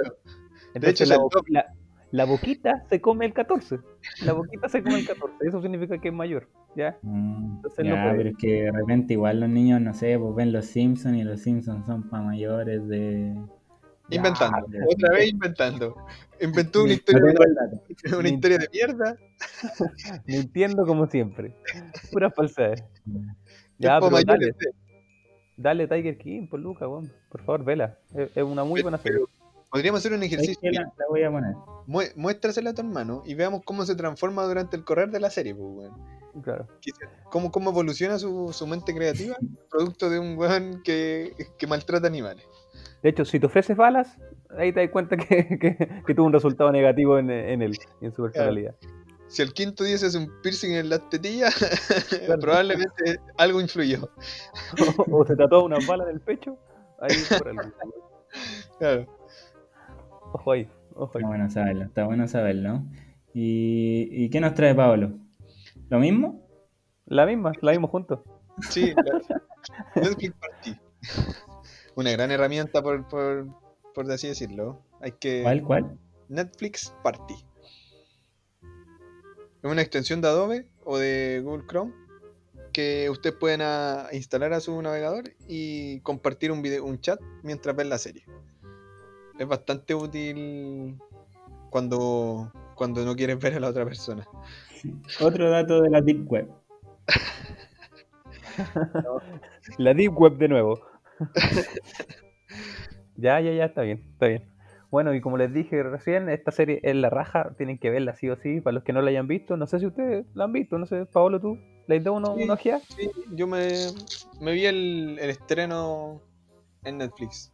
Entonces 0.74 1.00
hecho, 1.00 1.04
es 1.04 1.10
la, 1.10 1.16
la- 1.48 1.74
la 2.10 2.24
boquita 2.24 2.84
se 2.88 3.00
come 3.00 3.26
el 3.26 3.32
14. 3.34 3.78
La 4.24 4.32
boquita 4.32 4.68
se 4.68 4.82
come 4.82 5.00
el 5.00 5.06
14. 5.06 5.36
Eso 5.46 5.60
significa 5.62 5.98
que 5.98 6.08
es 6.08 6.14
mayor. 6.14 6.48
¿Ya? 6.76 6.96
Mm, 7.02 7.56
Entonces 7.56 7.84
no 7.84 7.94
ya, 7.94 8.02
puede. 8.04 8.16
pero 8.16 8.28
es 8.30 8.36
que 8.36 8.62
de 8.62 8.72
repente 8.72 9.12
igual 9.14 9.40
los 9.40 9.48
niños, 9.48 9.80
no 9.80 9.92
sé, 9.94 10.18
pues 10.18 10.34
ven 10.34 10.52
los 10.52 10.66
Simpsons 10.66 11.16
y 11.16 11.22
los 11.24 11.40
Simpsons 11.40 11.86
son 11.86 12.08
para 12.08 12.22
mayores 12.22 12.86
de... 12.88 13.36
Inventando. 14.10 14.66
Ya, 14.72 14.78
Otra 14.88 15.10
vez 15.10 15.30
inventando. 15.30 15.94
Inventó 16.40 16.80
una 16.84 16.88
No 16.88 16.94
historia, 16.94 17.34
de, 18.04 18.16
una 18.18 18.28
historia 18.28 18.58
de 18.58 18.68
mierda. 18.72 19.16
Mintiendo 20.26 20.86
como 20.86 21.06
siempre. 21.08 21.54
Pura 22.12 22.30
falsedad. 22.30 22.72
Es 22.72 22.84
Ya, 23.78 24.00
pero 24.00 24.18
dale, 24.24 24.54
dale 25.58 25.88
Tiger 25.88 26.16
King, 26.16 26.46
por 26.48 26.60
Lucas, 26.60 26.88
weón. 26.88 27.12
Por 27.28 27.42
favor, 27.42 27.64
vela. 27.64 27.98
Es, 28.14 28.34
es 28.34 28.42
una 28.42 28.64
muy 28.64 28.80
buena 28.80 28.96
serie. 28.96 29.18
Pero 29.18 29.37
Podríamos 29.70 29.98
hacer 30.00 30.12
un 30.12 30.18
¿Sabes 30.18 30.32
ejercicio. 30.32 30.70
La, 30.72 30.82
la 30.82 31.04
voy 31.08 31.22
a 31.22 31.30
poner. 31.30 31.54
Mu- 31.86 32.02
Muéstrasela 32.16 32.70
a 32.70 32.74
tu 32.74 32.80
hermano 32.82 33.22
y 33.26 33.34
veamos 33.34 33.62
cómo 33.64 33.84
se 33.84 33.94
transforma 33.94 34.44
durante 34.44 34.76
el 34.76 34.84
correr 34.84 35.10
de 35.10 35.20
la 35.20 35.30
serie, 35.30 35.54
pues, 35.54 35.68
weón. 35.70 36.18
Claro. 36.42 36.66
Cómo, 37.30 37.50
cómo 37.50 37.70
evoluciona 37.70 38.18
su, 38.18 38.52
su 38.52 38.66
mente 38.66 38.94
creativa 38.94 39.36
producto 39.70 40.08
de 40.08 40.18
un 40.20 40.38
weón 40.38 40.82
que, 40.84 41.32
que 41.58 41.66
maltrata 41.66 42.06
animales. 42.06 42.44
De 43.02 43.10
hecho, 43.10 43.24
si 43.24 43.38
te 43.40 43.46
ofreces 43.46 43.76
balas, 43.76 44.16
ahí 44.56 44.72
te 44.72 44.80
das 44.80 44.90
cuenta 44.90 45.16
que, 45.16 45.58
que- 45.58 46.02
que 46.06 46.14
tuvo 46.14 46.26
un 46.26 46.32
resultado 46.32 46.70
negativo 46.72 47.18
en, 47.18 47.30
en 47.30 47.62
él 47.62 47.76
en 48.00 48.12
su 48.12 48.22
personalidad. 48.22 48.74
Si 49.26 49.42
el 49.42 49.52
quinto 49.52 49.84
día 49.84 49.98
se 49.98 50.06
hace 50.06 50.16
un 50.18 50.30
piercing 50.42 50.70
en 50.72 50.88
las 50.88 51.06
tetillas, 51.10 51.54
probablemente 52.40 53.20
algo 53.36 53.60
influyó. 53.60 54.08
o 55.10 55.26
se 55.26 55.36
tatuó 55.36 55.64
una 55.64 55.76
bala 55.86 56.04
en 56.04 56.10
el 56.10 56.20
pecho, 56.20 56.56
ahí 57.00 57.14
por 57.38 57.48
algo. 57.48 57.62
Claro. 58.78 59.06
Ojo 60.32 60.52
ahí, 60.52 60.68
ojo 60.94 61.18
ahí. 61.18 61.22
Está 61.22 61.28
bueno 61.28 61.50
saberlo, 61.50 61.84
está 61.84 62.04
bueno 62.04 62.28
saberlo. 62.28 62.82
¿Y, 63.34 64.08
y 64.10 64.30
qué 64.30 64.40
nos 64.40 64.54
trae 64.54 64.74
Pablo? 64.74 65.12
¿Lo 65.90 65.98
mismo? 65.98 66.46
La 67.06 67.24
misma, 67.26 67.52
la 67.62 67.72
vimos 67.72 67.90
juntos. 67.90 68.20
Sí, 68.70 68.92
la- 68.94 69.42
Netflix 70.02 70.34
Party. 70.38 70.76
Una 71.94 72.10
gran 72.12 72.30
herramienta, 72.30 72.82
por, 72.82 73.06
por, 73.08 73.46
por 73.94 74.10
así 74.10 74.28
decirlo. 74.28 74.82
Hay 75.00 75.12
que. 75.12 75.42
¿Cuál, 75.42 75.62
cuál? 75.62 75.98
Netflix 76.28 76.94
Party. 77.02 77.34
Es 79.62 79.70
una 79.70 79.82
extensión 79.82 80.20
de 80.20 80.28
Adobe 80.28 80.68
o 80.84 80.98
de 80.98 81.40
Google 81.44 81.64
Chrome 81.66 81.92
que 82.72 83.08
ustedes 83.10 83.34
pueden 83.36 83.60
instalar 84.12 84.52
a 84.52 84.60
su 84.60 84.80
navegador 84.82 85.24
y 85.48 86.00
compartir 86.00 86.52
un 86.52 86.62
video, 86.62 86.84
un 86.84 87.00
chat 87.00 87.18
mientras 87.42 87.74
ven 87.74 87.88
la 87.88 87.98
serie. 87.98 88.24
Es 89.38 89.46
bastante 89.46 89.94
útil 89.94 90.98
cuando, 91.70 92.50
cuando 92.74 93.04
no 93.04 93.14
quieres 93.14 93.38
ver 93.38 93.54
a 93.54 93.60
la 93.60 93.68
otra 93.68 93.84
persona. 93.84 94.26
Otro 95.20 95.50
dato 95.50 95.82
de 95.82 95.90
la 95.90 96.00
Deep 96.00 96.26
Web. 96.30 96.48
La 99.78 99.94
Deep 99.94 100.18
Web 100.18 100.36
de 100.38 100.48
nuevo. 100.48 100.80
ya, 103.16 103.40
ya, 103.40 103.52
ya, 103.52 103.64
está 103.66 103.82
bien, 103.82 104.02
está 104.12 104.26
bien. 104.26 104.48
Bueno, 104.90 105.14
y 105.14 105.20
como 105.20 105.36
les 105.36 105.52
dije 105.52 105.82
recién, 105.82 106.28
esta 106.28 106.50
serie 106.50 106.80
es 106.82 106.96
la 106.96 107.10
raja, 107.10 107.54
tienen 107.58 107.78
que 107.78 107.90
verla 107.90 108.14
sí 108.14 108.28
o 108.30 108.36
sí, 108.36 108.60
para 108.60 108.74
los 108.74 108.84
que 108.84 108.92
no 108.92 109.02
la 109.02 109.10
hayan 109.10 109.28
visto. 109.28 109.56
No 109.56 109.66
sé 109.66 109.78
si 109.78 109.86
ustedes 109.86 110.24
la 110.34 110.44
han 110.44 110.52
visto, 110.52 110.78
no 110.78 110.86
sé, 110.86 111.04
Paolo, 111.06 111.40
¿tú 111.40 111.58
le 111.86 111.96
has 111.98 112.04
dado 112.04 112.16
uno, 112.16 112.34
Sí. 112.36 112.44
una 112.44 112.54
ojeada? 112.54 112.80
Sí, 112.96 113.10
yo 113.32 113.46
me, 113.46 113.88
me 114.40 114.52
vi 114.52 114.64
el, 114.64 115.18
el 115.20 115.30
estreno 115.30 116.22
en 116.84 116.98
Netflix. 116.98 117.52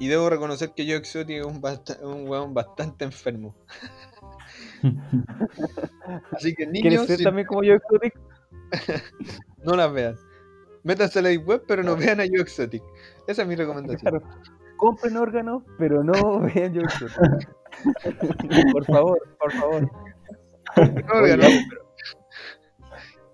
Y 0.00 0.08
debo 0.08 0.28
reconocer 0.30 0.72
que 0.74 0.84
Joe 0.84 0.96
Exotic 0.96 1.40
es 1.40 1.46
un, 1.46 1.62
un 2.08 2.28
weón 2.28 2.52
bastante 2.54 3.04
enfermo. 3.04 3.54
Así 6.32 6.54
que 6.54 6.64
¿Quieres 6.70 6.82
niños, 6.92 7.06
ser 7.06 7.18
si 7.18 7.24
también 7.24 7.46
como 7.46 7.62
yo, 7.62 7.74
Exotic? 7.74 8.18
no 9.64 9.76
las 9.76 9.92
vean. 9.92 10.16
Métanse 10.82 11.18
a 11.18 11.22
la 11.22 11.30
web, 11.34 11.62
pero 11.68 11.82
no 11.82 11.96
vean 11.96 12.20
a 12.20 12.24
Joe 12.26 12.40
Exotic. 12.40 12.82
Esa 13.26 13.42
es 13.42 13.48
mi 13.48 13.54
recomendación. 13.56 14.10
Claro. 14.20 14.22
Compren 14.78 15.16
órganos, 15.18 15.62
pero 15.78 16.02
no 16.02 16.40
vean 16.54 16.72
yo 16.72 16.80
Exotic. 16.80 17.48
por 18.72 18.84
favor, 18.86 19.20
por 19.38 19.52
favor. 19.52 19.82
No, 20.76 21.14
órganos, 21.14 21.46
pero- 21.68 21.82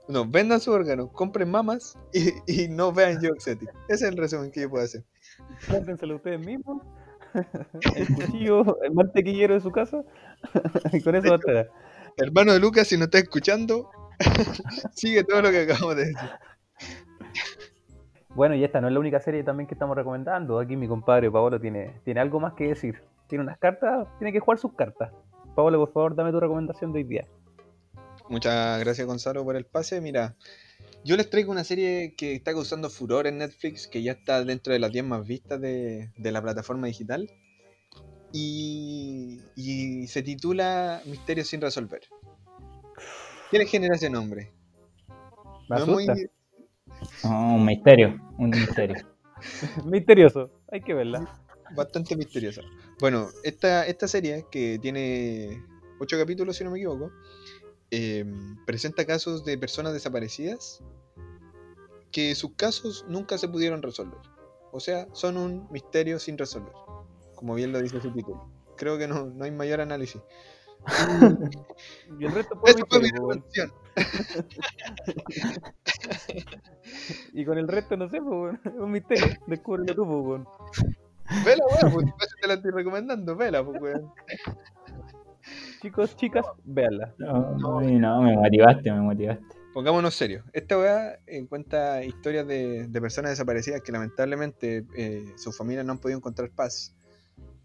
No, 0.09 0.27
vendan 0.29 0.61
su 0.61 0.73
órgano, 0.73 1.09
compren 1.13 1.49
mamas 1.51 1.97
y, 2.13 2.31
y 2.65 2.69
no 2.69 2.93
vean 2.93 3.19
Joe 3.21 3.31
Exotic. 3.37 3.69
Ese 3.89 4.07
es 4.07 4.11
el 4.13 4.17
resumen 4.17 4.51
que 4.51 4.63
yo 4.63 4.71
puedo 4.71 4.85
hacer. 4.85 5.05
Cómprenselo 5.71 6.17
ustedes 6.17 6.41
mismos. 6.41 6.83
El 7.97 8.15
cuchillo, 8.15 8.83
el 8.83 8.93
mantequillero 8.93 9.55
de 9.55 9.61
su 9.61 9.71
casa. 9.71 10.03
y 10.93 11.01
con 11.03 11.15
eso 11.15 11.31
bastará. 11.31 11.67
Hermano 12.17 12.53
de 12.55 12.61
Lucas, 12.61 12.89
si 12.89 12.97
no 12.97 13.05
está 13.05 13.19
escuchando, 13.19 13.91
sigue 14.95 15.23
todo 15.25 15.43
lo 15.43 15.51
que 15.51 15.63
acabamos 15.63 15.97
de 15.97 16.07
decir. 16.07 16.31
Bueno, 18.35 18.55
y 18.55 18.65
esta 18.65 18.81
no 18.81 18.89
es 18.89 18.95
la 18.95 19.01
única 19.01 19.21
serie 19.21 19.43
también 19.45 19.67
que 19.67 19.75
estamos 19.75 19.97
recomendando. 19.97 20.59
Aquí 20.59 20.77
mi 20.77 20.89
compadre 20.89 21.31
Paolo 21.31 21.61
tiene, 21.61 22.01
tiene 22.05 22.21
algo 22.21 22.41
más 22.41 22.55
que 22.55 22.69
decir. 22.69 23.03
Tiene 23.29 23.45
unas 23.45 23.59
cartas, 23.59 24.07
tiene 24.19 24.33
que 24.33 24.41
jugar 24.41 24.59
sus 24.59 24.75
cartas. 24.75 25.11
Paolo, 25.55 25.79
por 25.79 25.93
favor, 25.93 26.15
dame 26.15 26.33
tu 26.33 26.41
recomendación 26.41 26.93
de 26.93 26.99
hoy 26.99 27.05
día. 27.05 27.27
Muchas 28.29 28.81
gracias 28.81 29.07
Gonzalo 29.07 29.45
por 29.45 29.57
el 29.57 29.65
pase. 29.65 30.01
Mira, 30.01 30.35
yo 31.07 31.17
les 31.17 31.31
traigo 31.31 31.53
una 31.53 31.63
serie 31.63 32.15
que 32.17 32.35
está 32.35 32.53
causando 32.53 32.91
furor 32.91 33.29
en 33.29 33.39
Netflix, 33.39 33.87
que 33.87 34.03
ya 34.03 34.13
está 34.13 34.45
dentro 34.45 34.73
de 34.73 34.81
las 34.81 34.91
10 34.91 35.05
más 35.05 35.25
vistas 35.25 35.61
de, 35.61 36.11
de 36.17 36.33
la 36.33 36.43
plataforma 36.43 36.89
digital. 36.89 37.31
Y, 38.33 39.41
y 39.55 40.09
se 40.09 40.23
titula 40.23 41.01
Misterios 41.07 41.47
sin 41.47 41.61
resolver. 41.61 42.01
¿Qué 43.53 43.59
le 43.59 43.67
genera 43.67 43.95
ese 43.95 44.11
nombre? 44.11 44.53
Me 45.71 45.79
No 45.79 45.87
muy-. 45.87 46.09
Oh, 47.23 47.55
un 47.55 47.65
misterio, 47.65 48.21
un 48.39 48.51
misterio. 48.51 48.97
Misterioso. 49.85 50.51
Hay 50.73 50.81
que 50.81 50.93
verla. 50.93 51.41
bastante 51.77 52.17
misteriosa. 52.17 52.63
Bueno, 52.99 53.29
esta, 53.45 53.87
esta 53.87 54.09
serie, 54.09 54.47
que 54.51 54.81
tiene 54.81 55.63
8 56.01 56.19
capítulos, 56.19 56.57
si 56.57 56.65
no 56.65 56.73
me 56.73 56.79
equivoco, 56.79 57.13
eh, 57.91 58.25
presenta 58.67 59.07
casos 59.07 59.45
de 59.45 59.59
personas 59.59 59.93
desaparecidas 59.93 60.83
que 62.11 62.35
sus 62.35 62.55
casos 62.55 63.05
nunca 63.09 63.39
se 63.39 63.49
pudieron 63.49 63.83
resolver. 63.83 64.19
O 64.73 64.81
sea, 64.81 65.07
son 65.13 65.37
un 65.37 65.69
misterio 65.71 66.19
sin 66.19 66.39
resolver, 66.39 66.73
como 67.35 67.55
bien 67.55 67.73
lo 67.73 67.81
dice 67.81 68.01
su 68.01 68.13
título. 68.13 68.51
Creo 68.77 68.99
que 68.99 69.07
no, 69.07 69.27
no 69.27 69.45
hay 69.45 69.51
mayor 69.51 69.81
análisis. 69.81 70.23
Y 72.19 72.25
el 72.25 72.33
resto 72.33 72.59
fue 72.61 72.75
misterio. 72.75 73.43
Y 77.33 77.45
con 77.45 77.59
el 77.59 77.69
resto 77.69 77.97
no 77.97 78.09
sé, 78.09 78.19
po, 78.19 78.43
weón. 78.43 78.61
Es 78.65 78.73
un 78.75 78.93
misterio. 78.93 79.35
Descúbrelo 79.47 79.95
tú, 79.95 80.05
weón. 80.05 80.49
Vela, 81.45 81.65
weón, 81.67 82.15
pues 82.17 82.31
te 82.41 82.47
la 82.47 82.55
estoy 82.55 82.71
recomendando, 82.71 83.37
vela, 83.37 83.65
pues, 83.65 83.83
weón. 83.83 84.13
Chicos, 85.87 86.17
chicas, 86.17 86.45
véanla. 86.65 87.15
No, 87.17 87.81
no, 87.81 88.23
me 88.23 88.35
motivaste, 88.35 88.91
me 88.91 89.01
motivaste. 89.03 89.45
Pongámonos 89.73 90.17
serios. 90.17 90.45
Esta 90.53 90.77
weá 90.77 91.21
cuenta 91.49 92.03
historias 92.03 92.45
de, 92.45 92.89
de 92.89 93.01
personas 93.01 93.31
desaparecidas 93.31 93.83
que 93.83 93.93
lamentablemente 93.93 94.85
eh, 94.97 95.33
sus 95.37 95.57
familias 95.57 95.87
no 95.87 95.93
han 95.93 95.99
podido 95.99 96.19
encontrar 96.19 96.51
paz. 96.51 96.97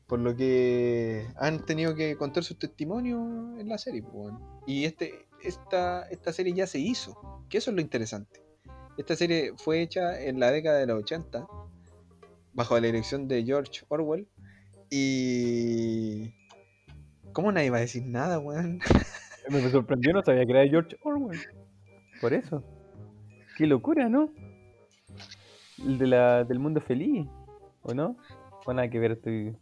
Por 0.06 0.20
lo 0.20 0.36
que 0.36 1.26
han 1.36 1.66
tenido 1.66 1.96
que 1.96 2.16
contar 2.16 2.44
sus 2.44 2.60
testimonios 2.60 3.60
en 3.60 3.68
la 3.68 3.80
serie. 3.80 4.04
pues. 4.04 4.36
Y 4.68 4.86
este, 4.86 5.28
esta, 5.42 6.04
esta 6.10 6.32
serie 6.32 6.54
ya 6.54 6.68
se 6.68 6.78
hizo. 6.78 7.44
Que 7.50 7.58
eso 7.58 7.72
es 7.72 7.76
lo 7.76 7.82
interesante. 7.82 8.44
Esta 9.00 9.16
serie 9.16 9.54
fue 9.58 9.82
hecha 9.82 10.22
en 10.22 10.40
la 10.40 10.52
década 10.52 10.78
de 10.78 10.86
los 10.86 11.00
80 11.00 11.48
bajo 12.54 12.76
la 12.80 12.86
dirección 12.86 13.28
de 13.28 13.44
George 13.44 13.82
Orwell. 13.88 14.28
Y... 14.92 16.40
¿Cómo 17.34 17.52
nadie 17.52 17.70
va 17.70 17.78
a 17.78 17.82
decir 17.82 18.04
nada, 18.06 18.40
weón? 18.40 18.80
Me 19.50 19.70
sorprendió, 19.70 20.14
no 20.14 20.24
sabía 20.24 20.46
que 20.46 20.52
era 20.52 20.62
de 20.62 20.70
George 20.70 20.98
Orwell. 21.04 21.40
Por 22.20 22.34
eso. 22.34 22.64
Qué 23.58 23.66
locura, 23.68 24.10
¿no? 24.10 24.30
El 25.80 25.98
de 25.98 26.08
la, 26.08 26.44
del 26.44 26.60
mundo 26.60 26.80
feliz, 26.82 27.28
¿o 27.82 27.94
no? 27.94 28.18
O 28.66 28.74
nada 28.74 28.90
que 28.90 29.00
ver, 29.00 29.12
estoy... 29.14 29.56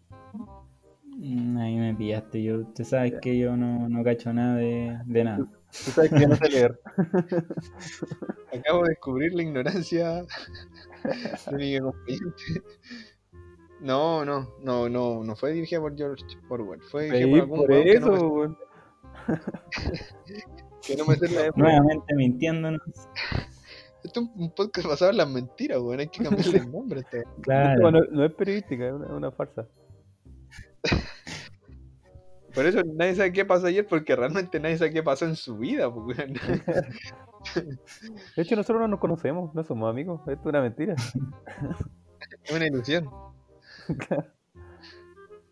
Mm, 1.04 1.58
Ahí 1.58 1.76
me 1.76 1.96
pillaste. 1.96 2.44
Yo, 2.44 2.66
tú 2.68 2.84
sabes 2.84 3.14
que 3.22 3.38
yo 3.38 3.56
no, 3.56 3.90
no 3.90 4.04
cacho 4.04 4.32
nada 4.34 4.56
de, 4.56 4.98
de 5.06 5.24
nada. 5.24 5.38
Tú 5.86 5.92
sabes 5.92 6.12
que 6.12 6.22
yo 6.22 6.28
no 6.28 6.36
sé 6.36 6.50
leer. 6.50 6.80
Acabo 8.54 8.84
de 8.84 8.90
descubrir 8.90 9.34
la 9.34 9.44
ignorancia 9.44 10.26
de 11.52 11.58
mi 11.58 11.76
acompañante. 11.76 12.62
No, 13.82 14.26
no, 14.26 14.54
no, 14.62 14.90
no, 14.90 15.24
no 15.24 15.36
fue 15.36 15.52
dirigida 15.54 15.80
por 15.80 15.96
George 15.96 16.24
Orwell, 16.50 16.82
fue 16.82 17.06
dirigida 17.06 17.30
por 17.30 17.40
algún 17.42 17.58
por 17.60 17.70
weón 17.72 17.84
que 17.84 17.92
eso, 17.92 18.10
no, 18.16 18.28
weón. 18.28 18.58
Que 20.86 20.96
no 20.96 21.06
me 21.06 21.16
la- 21.18 21.52
Nuevamente 21.56 22.16
mintiéndonos. 22.16 22.82
Esto 24.04 24.22
es 24.22 24.30
un 24.36 24.52
podcast 24.56 24.88
basado 24.88 25.12
en 25.12 25.18
las 25.18 25.30
mentiras, 25.30 25.80
weón. 25.80 26.00
Hay 26.00 26.08
que 26.08 26.24
cambiarle 26.24 26.58
el 26.58 26.72
nombre 26.72 27.02
este. 27.02 27.20
Esto 27.20 27.32
Claro. 27.42 27.92
no, 27.92 28.02
no 28.12 28.26
es 28.26 28.34
periodística, 28.34 28.88
es 28.88 28.94
una, 28.94 29.06
es 29.06 29.12
una 29.12 29.32
farsa. 29.32 29.68
Por 32.56 32.66
eso 32.66 32.82
nadie 32.96 33.14
sabe 33.16 33.32
qué 33.32 33.46
pasó 33.46 33.68
ayer, 33.68 33.86
porque 33.88 34.16
realmente 34.16 34.60
nadie 34.60 34.78
sabe 34.78 34.92
qué 34.92 35.04
pasó 35.04 35.26
en 35.26 35.36
su 35.36 35.58
vida, 35.58 35.94
pues, 35.94 36.18
weón. 36.18 36.34
De 38.36 38.42
hecho, 38.42 38.56
nosotros 38.56 38.82
no 38.82 38.88
nos 38.88 39.00
conocemos, 39.00 39.54
no 39.54 39.64
somos 39.64 39.90
amigos. 39.90 40.20
Esto 40.22 40.42
es 40.42 40.46
una 40.46 40.62
mentira. 40.62 40.96
Es 42.44 42.52
una 42.52 42.66
ilusión. 42.66 43.08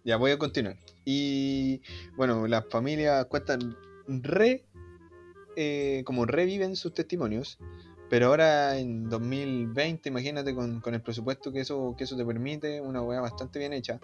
Ya 0.04 0.18
voy 0.18 0.32
a 0.32 0.38
continuar. 0.38 0.78
Y 1.06 1.82
bueno, 2.16 2.48
las 2.48 2.66
familias 2.70 3.26
cuentan 3.28 3.78
re. 4.08 4.66
eh, 5.56 6.04
como 6.06 6.26
reviven 6.26 6.76
sus 6.76 6.94
testimonios. 6.94 7.60
Pero 8.10 8.28
ahora 8.28 8.78
en 8.80 9.10
2020, 9.10 10.10
imagínate 10.10 10.56
con, 10.56 10.82
con 10.82 10.94
el 10.96 11.02
presupuesto 11.04 11.52
que 11.52 11.62
eso, 11.62 11.96
que 11.98 12.06
eso 12.06 12.18
te 12.18 12.26
permite, 12.26 12.82
una 12.82 13.02
weá 13.04 13.22
bastante 13.22 13.60
bien 13.60 13.74
hecha. 13.74 14.02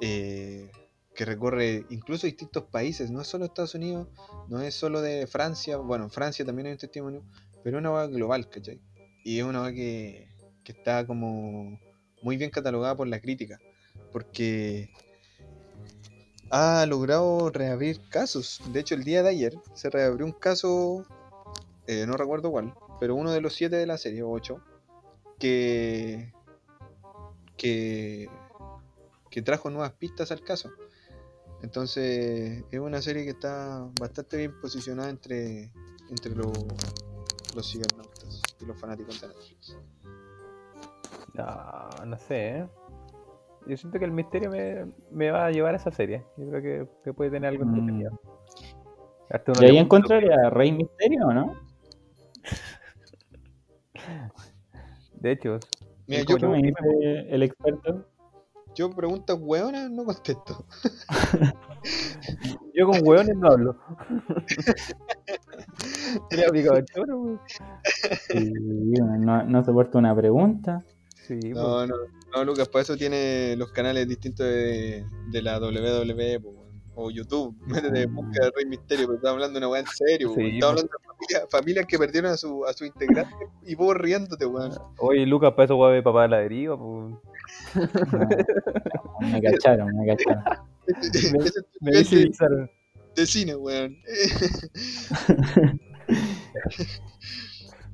eh, 0.00 0.76
que 1.14 1.24
recorre 1.26 1.86
incluso 1.90 2.26
distintos 2.26 2.64
países, 2.64 3.10
no 3.10 3.22
es 3.22 3.28
solo 3.28 3.46
Estados 3.46 3.74
Unidos, 3.74 4.08
no 4.48 4.62
es 4.62 4.74
solo 4.74 5.00
de 5.02 5.26
Francia, 5.26 5.78
bueno, 5.78 6.04
en 6.04 6.10
Francia 6.10 6.44
también 6.44 6.66
hay 6.66 6.72
un 6.74 6.78
testimonio, 6.78 7.24
pero 7.62 7.78
es 7.78 7.80
una 7.82 7.92
weá 7.92 8.06
global, 8.08 8.48
¿cachai? 8.50 8.82
Y 9.24 9.38
es 9.38 9.44
una 9.44 9.62
weá 9.62 9.72
que, 9.74 10.28
que 10.64 10.72
está 10.72 11.06
como 11.06 11.80
muy 12.26 12.36
bien 12.36 12.50
catalogada 12.50 12.96
por 12.96 13.06
la 13.06 13.20
crítica, 13.20 13.60
porque 14.10 14.90
ha 16.50 16.84
logrado 16.86 17.50
reabrir 17.50 18.00
casos. 18.08 18.60
De 18.72 18.80
hecho, 18.80 18.96
el 18.96 19.04
día 19.04 19.22
de 19.22 19.28
ayer 19.28 19.54
se 19.74 19.90
reabrió 19.90 20.26
un 20.26 20.32
caso, 20.32 21.06
eh, 21.86 22.04
no 22.04 22.16
recuerdo 22.16 22.50
cuál, 22.50 22.74
pero 22.98 23.14
uno 23.14 23.30
de 23.30 23.40
los 23.40 23.54
siete 23.54 23.76
de 23.76 23.86
la 23.86 23.96
serie, 23.96 24.24
o 24.24 24.30
ocho, 24.30 24.60
que, 25.38 26.32
que, 27.56 28.28
que 29.30 29.42
trajo 29.42 29.70
nuevas 29.70 29.92
pistas 29.92 30.32
al 30.32 30.40
caso. 30.40 30.72
Entonces, 31.62 32.64
es 32.72 32.80
una 32.80 33.00
serie 33.02 33.22
que 33.22 33.30
está 33.30 33.88
bastante 34.00 34.36
bien 34.36 34.60
posicionada 34.60 35.10
entre, 35.10 35.70
entre 36.10 36.34
los, 36.34 36.50
los 37.54 37.72
y 37.72 38.64
los 38.66 38.80
fanáticos 38.80 39.20
de 39.20 39.28
Netflix. 39.28 39.76
No, 41.36 42.04
no 42.06 42.16
sé, 42.18 42.58
¿eh? 42.58 42.68
Yo 43.66 43.76
siento 43.76 43.98
que 43.98 44.04
el 44.04 44.12
misterio 44.12 44.50
me, 44.50 44.86
me 45.10 45.30
va 45.30 45.46
a 45.46 45.50
llevar 45.50 45.74
a 45.74 45.76
esa 45.76 45.90
serie. 45.90 46.24
Yo 46.36 46.48
creo 46.48 46.62
que, 46.62 46.88
que 47.04 47.12
puede 47.12 47.30
tener 47.30 47.48
algo 47.50 47.64
Mm. 47.64 47.68
entretenido. 47.68 48.12
Uno 49.48 49.62
¿Y 49.62 49.64
ahí 49.64 49.78
encontraría 49.78 50.36
a 50.46 50.50
Rey 50.50 50.70
Misterio 50.70 51.26
o 51.26 51.32
no? 51.32 51.52
De 55.14 55.32
hecho, 55.32 55.58
Mira, 56.06 56.20
Es 56.20 56.26
yo, 56.26 56.36
¿Qué 56.36 56.46
me 56.46 56.62
dice 56.62 57.26
el 57.28 57.42
experto? 57.42 58.06
yo 58.76 58.90
preguntas 58.90 59.36
hueonas 59.40 59.90
no 59.90 60.04
contesto. 60.04 60.64
yo 62.74 62.86
con 62.86 63.00
hueones 63.06 63.36
no 63.36 63.48
hablo. 63.48 63.76
Sí, 68.28 68.52
no, 68.52 69.42
no 69.44 69.64
soporto 69.64 69.98
una 69.98 70.14
pregunta. 70.14 70.84
Sí, 71.26 71.38
pues. 71.40 71.54
No, 71.54 71.86
no, 71.86 71.94
no, 72.34 72.44
Lucas, 72.44 72.68
para 72.68 72.82
eso 72.82 72.96
tiene 72.96 73.54
los 73.56 73.72
canales 73.72 74.06
distintos 74.08 74.46
de, 74.46 75.04
de 75.30 75.42
la 75.42 75.58
WWE 75.58 76.40
po, 76.40 76.50
weón. 76.50 76.82
o 76.94 77.10
YouTube. 77.10 77.56
Métete 77.66 78.02
en 78.02 78.14
búsqueda 78.14 78.44
de 78.46 78.52
Rey 78.56 78.64
Misterio, 78.66 79.06
pero 79.06 79.16
estamos 79.16 79.34
hablando 79.34 79.54
de 79.58 79.66
una 79.66 79.68
weá 79.72 79.80
en 79.80 79.86
serio. 79.88 80.32
Sí, 80.34 80.40
weón. 80.40 80.54
Estamos 80.54 80.60
po. 80.60 80.66
hablando 80.68 80.92
de 80.92 80.98
familias, 81.08 81.42
familias 81.50 81.86
que 81.86 81.98
perdieron 81.98 82.30
a 82.32 82.36
su, 82.36 82.64
a 82.66 82.72
su 82.72 82.84
integrante 82.84 83.34
y 83.64 83.74
vos 83.74 83.96
riéndote, 83.96 84.46
weón. 84.46 84.72
Oye, 84.98 85.26
Lucas, 85.26 85.52
para 85.52 85.64
eso 85.64 85.76
voy 85.76 85.88
a 85.88 85.92
ver 85.94 86.02
papá 86.04 86.22
de 86.22 86.28
la 86.28 86.38
deriva, 86.38 86.78
pues. 86.78 87.14
No, 87.74 89.28
me 89.28 89.42
cacharon, 89.42 89.96
me 89.96 90.06
cacharon. 90.06 90.42
Me- 90.86 91.50
Me 91.80 91.90
de, 92.02 92.30
de 93.16 93.26
cine, 93.26 93.56
weón. 93.56 93.96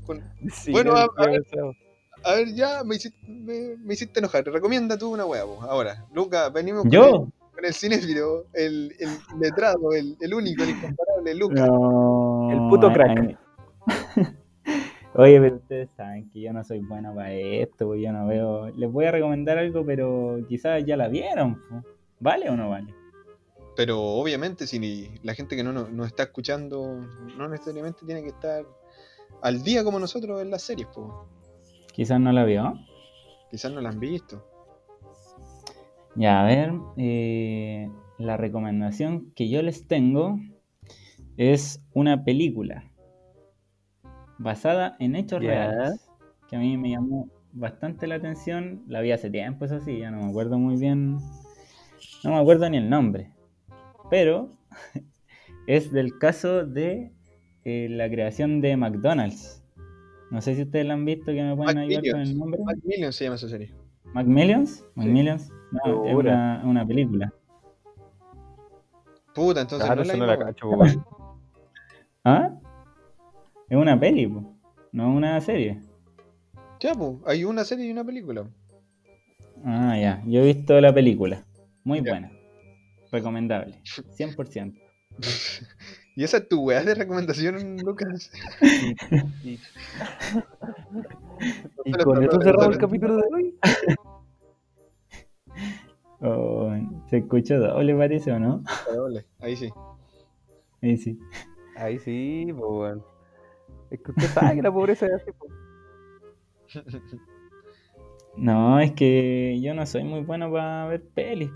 Con- 0.07 0.23
Sí, 0.53 0.73
Bueno, 0.73 0.93
no, 0.93 0.99
a- 0.99 1.05
a. 1.05 1.92
a 2.25 2.35
ver, 2.35 2.55
ya 2.55 2.85
me 2.85 2.97
hiciste, 2.97 3.19
me, 3.27 3.77
me 3.79 3.95
hiciste 3.95 4.19
enojar. 4.21 4.45
Recomienda 4.45 4.97
tú 4.99 5.11
una 5.13 5.25
weá, 5.25 5.45
po. 5.45 5.63
Ahora, 5.63 6.05
Lucas, 6.15 6.53
venimos 6.53 6.83
con 6.83 6.91
¿Yo? 6.91 7.05
el, 7.07 7.53
con 7.55 7.65
el 7.65 7.75
cinéfilo, 7.75 8.47
el, 8.53 8.95
el 8.99 9.09
letrado, 9.41 9.93
el, 9.93 10.17
el 10.21 10.35
único, 10.35 10.63
el 10.63 10.71
incomparable, 10.71 11.35
Lucas. 11.35 11.69
No, 11.69 12.51
El 12.51 12.59
puto 12.69 12.93
crack. 12.93 13.39
Oye, 15.15 15.39
pero 15.41 15.57
ustedes 15.57 15.91
saben 15.95 16.31
que 16.31 16.41
yo 16.41 16.53
no 16.55 16.65
soy 16.65 16.79
bueno 16.81 17.15
para 17.15 17.33
esto, 17.35 17.95
yo 17.95 18.13
no 18.13 18.27
veo. 18.27 18.69
Les 18.71 18.91
voy 18.91 19.05
a 19.05 19.11
recomendar 19.11 19.59
algo, 19.59 19.85
pero 19.85 20.39
quizás 20.49 20.83
ya 20.87 20.97
la 20.97 21.09
vieron. 21.09 21.57
po. 21.69 21.83
¿Vale 22.21 22.49
o 22.49 22.57
no 22.57 22.71
vale? 22.71 22.95
Pero 23.77 24.01
obviamente, 24.01 24.67
si 24.67 24.79
ni- 24.79 25.11
la 25.23 25.35
gente 25.35 25.55
que 25.57 25.63
no 25.65 25.73
nos 25.73 25.91
no 25.91 26.05
está 26.07 26.23
escuchando, 26.25 26.99
no 27.37 27.49
necesariamente 27.49 28.07
tiene 28.07 28.23
que 28.23 28.29
estar 28.29 28.65
al 29.43 29.63
día 29.63 29.83
como 29.85 29.99
nosotros 29.99 30.41
en 30.41 30.51
las 30.51 30.63
series, 30.63 30.89
pues. 30.95 31.07
Quizás 31.93 32.21
no 32.21 32.33
la 32.33 32.45
vio. 32.45 32.79
Quizás 33.51 33.73
no 33.73 33.81
la 33.81 33.91
han 33.91 34.01
visto. 34.01 34.45
Ya, 36.15 36.43
a 36.43 36.45
ver, 36.45 36.73
eh, 36.97 37.91
la 38.19 38.37
recomendación 38.37 39.33
que 39.35 39.49
yo 39.49 39.63
les 39.63 39.87
tengo 39.87 40.39
es 41.37 41.83
una 41.95 42.25
película 42.25 42.85
basada 44.39 44.97
en 44.99 45.17
hechos 45.17 45.41
reales, 45.41 46.09
que 46.49 46.57
a 46.57 46.59
mí 46.59 46.77
me 46.77 46.91
llamó 46.91 47.29
bastante 47.53 48.07
la 48.07 48.17
atención. 48.17 48.83
La 48.89 49.01
vi 49.01 49.13
hace 49.13 49.31
tiempo, 49.31 49.65
eso 49.65 49.81
sí, 49.81 49.99
ya 49.99 50.11
no 50.11 50.19
me 50.19 50.31
acuerdo 50.31 50.59
muy 50.59 50.77
bien, 50.77 51.17
no 52.25 52.31
me 52.31 52.39
acuerdo 52.39 52.69
ni 52.69 52.77
el 52.77 52.91
nombre, 52.91 53.31
pero 54.11 54.57
es 55.67 55.93
del 55.93 56.19
caso 56.19 56.67
de 56.67 57.13
eh, 57.65 57.89
la 57.91 58.11
creación 58.11 58.61
de 58.61 58.77
McDonald's. 58.77 59.62
No 60.33 60.41
sé 60.41 60.55
si 60.55 60.63
ustedes 60.63 60.87
la 60.87 60.95
han 60.95 61.05
visto, 61.05 61.27
que 61.27 61.43
me 61.43 61.55
pueden 61.55 61.77
ayudar 61.77 62.03
con 62.11 62.21
el 62.23 62.39
nombre. 62.39 62.59
Macmillion 62.65 63.13
se 63.13 63.25
llama 63.25 63.37
esa 63.37 63.51
serie. 63.51 63.71
¿Macmillions? 64.15 64.83
¿Macmillions? 64.95 65.51
No, 65.73 66.07
es 66.07 66.15
una, 66.15 66.63
una 66.65 66.87
película. 66.87 67.31
Puta, 69.35 69.61
entonces 69.61 69.85
Claro, 69.85 69.97
no 69.97 70.03
es 70.05 70.09
eso 70.09 70.17
la 70.17 70.27
no 70.37 70.39
la 70.41 70.47
cacho, 70.47 70.71
po. 70.71 70.85
¿Ah? 72.25 72.51
Es 73.69 73.77
una 73.77 74.01
peli, 74.01 74.27
po, 74.27 74.57
no 74.93 75.13
una 75.13 75.39
serie. 75.43 75.83
Ya, 76.81 76.95
pues, 76.95 77.13
hay 77.27 77.45
una 77.45 77.63
serie 77.65 77.85
y 77.87 77.91
una 77.91 78.03
película. 78.05 78.49
Ah, 79.67 79.99
ya. 79.99 80.23
Yo 80.25 80.41
he 80.41 80.47
visto 80.55 80.81
la 80.81 80.95
película. 80.95 81.45
Muy 81.85 81.99
Ya. 82.03 82.11
buena. 82.11 82.33
Recomendable. 83.11 83.83
100%. 84.17 84.81
¿Y 86.15 86.25
esa 86.25 86.39
es 86.39 86.49
tu 86.49 86.61
weá 86.61 86.83
de 86.85 86.95
recomendación, 86.95 87.79
Lucas? 87.79 88.31
Y, 91.85 91.93
con 91.93 92.21
mal, 92.21 92.29
cerramos 92.41 92.77
el 92.77 92.79
capítulo 92.79 93.17
de 93.17 93.23
hoy. 93.35 93.59
Oh, 96.25 96.71
¿Se 97.11 97.17
escuchó 97.17 97.59
doble 97.59 97.97
parece 97.97 98.31
o 98.31 98.39
no? 98.39 98.63
Doble, 98.95 99.27
Ahí 99.41 99.57
sí. 99.57 99.73
Ahí 100.81 100.97
sí. 100.97 101.19
Ahí 101.77 101.99
sí, 101.99 102.47
pues, 102.57 102.71
weón. 102.71 103.05
Es 103.91 104.01
que 104.01 104.13
usted 104.13 104.29
sabe 104.29 104.55
que 104.55 104.63
la 104.63 104.73
pobreza 104.73 105.07
es 105.07 105.15
así. 105.15 105.33
No, 108.35 108.81
es 108.81 108.93
que 108.93 109.61
yo 109.61 109.75
no 109.75 109.85
soy 109.85 110.05
muy 110.05 110.21
bueno 110.23 110.51
para 110.51 110.87
ver 110.87 111.03
pelis, 111.03 111.51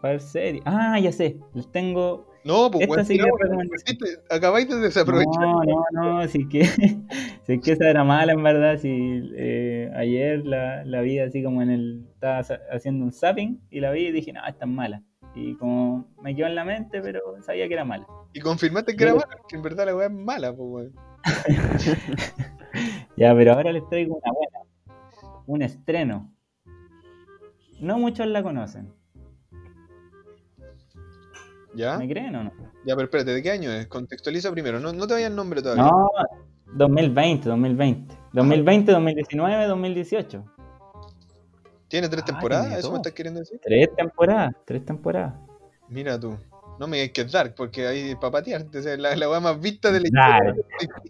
para 0.00 0.12
ver 0.12 0.20
series. 0.20 0.62
Ah, 0.64 0.98
ya 0.98 1.12
sé. 1.12 1.38
Les 1.52 1.70
tengo. 1.70 2.26
No, 2.46 2.70
pues, 2.70 2.82
Esta 2.82 2.94
weón, 2.94 3.06
sí 3.06 3.16
que 3.16 3.22
no, 3.22 3.26
es 3.26 3.32
weón, 3.32 3.40
recomendación. 3.42 3.98
viste, 3.98 4.20
acabáis 4.30 4.68
de 4.68 4.76
desaprovechar. 4.76 5.42
No, 5.42 5.62
no, 5.64 6.20
no, 6.20 6.28
sí 6.28 6.48
que, 6.48 6.64
sí 7.42 7.60
que 7.60 7.72
esa 7.72 7.90
era 7.90 8.04
mala 8.04 8.32
en 8.32 8.42
verdad, 8.42 8.78
si 8.78 9.32
eh, 9.34 9.90
ayer 9.96 10.46
la, 10.46 10.84
la 10.84 11.00
vi 11.00 11.18
así 11.18 11.42
como 11.42 11.60
en 11.60 11.70
el, 11.70 12.06
estaba 12.14 12.38
haciendo 12.70 13.04
un 13.04 13.10
zapping 13.12 13.60
y 13.68 13.80
la 13.80 13.90
vi 13.90 14.06
y 14.06 14.12
dije, 14.12 14.32
no, 14.32 14.46
esta 14.46 14.64
es 14.64 14.70
mala. 14.70 15.02
Y 15.34 15.56
como 15.56 16.08
me 16.22 16.36
quedó 16.36 16.46
en 16.46 16.54
la 16.54 16.64
mente, 16.64 17.02
pero 17.02 17.20
sabía 17.42 17.66
que 17.66 17.74
era 17.74 17.84
mala. 17.84 18.06
Y 18.32 18.40
confirmaste 18.40 18.94
que 18.94 19.02
era 19.02 19.14
mala, 19.14 19.38
que 19.48 19.56
en 19.56 19.62
verdad 19.62 19.86
la 19.86 19.96
weá 19.96 20.06
es 20.06 20.12
mala, 20.12 20.54
pues, 20.54 20.68
weón. 20.70 20.94
Ya, 23.16 23.34
pero 23.34 23.54
ahora 23.54 23.72
les 23.72 23.88
traigo 23.88 24.16
una 24.22 24.32
buena, 24.32 24.58
un 25.46 25.62
estreno. 25.62 26.32
No 27.80 27.98
muchos 27.98 28.26
la 28.26 28.42
conocen, 28.42 28.92
¿Ya? 31.76 31.98
¿me 31.98 32.08
creen 32.08 32.34
o 32.36 32.44
no? 32.44 32.52
Ya, 32.84 32.94
pero 32.94 33.02
espérate, 33.04 33.32
¿de 33.32 33.42
qué 33.42 33.50
año 33.50 33.70
es? 33.70 33.86
Contextualiza 33.86 34.50
primero, 34.50 34.80
no, 34.80 34.92
no 34.92 35.06
te 35.06 35.14
vayas 35.14 35.30
el 35.30 35.36
nombre 35.36 35.60
todavía. 35.62 35.84
No, 35.84 36.08
2020, 36.74 37.48
2020. 37.48 38.14
2020, 38.32 38.92
2019, 38.92 39.66
2018. 39.66 40.44
¿Tiene 41.88 42.08
tres 42.08 42.22
Ah, 42.22 42.26
temporadas? 42.26 42.66
tiene 42.66 42.80
¿Eso 42.80 42.90
me 42.90 42.96
estás 42.96 43.12
queriendo 43.12 43.40
decir? 43.40 43.60
Tres 43.62 43.88
temporadas, 43.96 44.54
tres 44.64 44.84
temporadas. 44.84 45.34
Mira 45.88 46.18
tú. 46.18 46.36
No 46.78 46.86
me 46.86 46.98
digas 46.98 47.12
que 47.12 47.20
es 47.22 47.32
Dark, 47.32 47.54
porque 47.56 47.86
ahí 47.86 48.10
es 48.10 48.16
para 48.16 48.32
es 48.94 48.98
la, 48.98 49.16
la 49.16 49.30
weá 49.30 49.40
más 49.40 49.58
vista 49.60 49.90
de 49.90 50.00
la 50.00 50.08
Dark. 50.12 50.56
historia. 50.56 51.06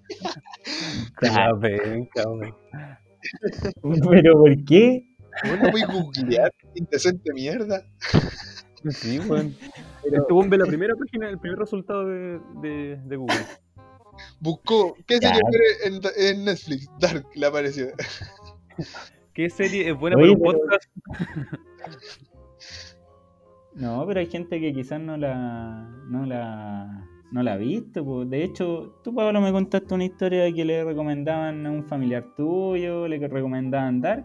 ¿Pero 4.11 4.39
por 4.39 4.65
qué? 4.65 5.17
¿Cómo 5.43 5.71
voy 5.71 5.83
a 5.83 5.87
googlear? 5.87 6.53
Indecente 6.75 7.33
mierda. 7.33 7.83
Sí, 8.91 9.21
weón. 10.13 10.45
Este 10.45 10.59
la 10.59 10.67
primera 10.67 10.95
página, 10.95 11.29
el 11.31 11.39
primer 11.39 11.59
resultado 11.59 12.07
de, 12.07 12.41
de, 12.63 12.97
de 13.05 13.17
Google. 13.17 13.37
Buscó, 14.41 14.95
¿qué 15.07 15.19
serie 15.19 15.41
en, 15.85 16.01
en 16.17 16.45
Netflix? 16.45 16.89
Dark, 16.99 17.27
le 17.35 17.47
apareció. 17.47 17.89
¿Qué 19.35 19.51
serie 19.51 19.91
es 19.91 19.99
buena 19.99 20.17
Oye, 20.17 20.35
para 20.37 20.51
un 20.51 20.57
pero- 20.57 20.59
podcast? 20.59 20.89
No, 23.75 24.05
pero 24.07 24.21
hay 24.21 24.27
gente 24.27 24.59
que 24.59 24.73
quizás 24.73 24.99
no 25.01 25.19
la, 25.19 25.87
no 26.09 26.25
la, 26.25 27.07
no 27.31 27.43
la 27.43 27.53
ha 27.53 27.57
visto. 27.59 28.03
po. 28.05 28.25
De 28.25 28.43
hecho, 28.43 28.99
tú, 29.05 29.15
Pablo, 29.15 29.39
me 29.43 29.53
contaste 29.53 29.93
una 29.93 30.05
historia 30.05 30.45
de 30.45 30.55
que 30.55 30.65
le 30.65 30.83
recomendaban 30.83 31.67
a 31.67 31.71
un 31.71 31.85
familiar 31.85 32.25
tuyo, 32.37 33.07
le 33.07 33.19
recomendaban 33.29 34.01
Dark, 34.01 34.25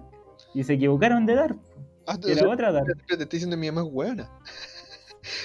y 0.54 0.64
se 0.64 0.76
equivocaron 0.76 1.26
de 1.26 1.36
Dark. 1.36 1.60
Ah, 2.08 2.18
Era 2.26 2.50
otra 2.50 2.72
Dark. 2.72 2.86
te 3.08 3.14
estoy 3.14 3.28
diciendo 3.30 3.58
mi 3.58 3.70
mamá 3.70 3.86
es 3.86 3.94
hueona. 3.94 4.30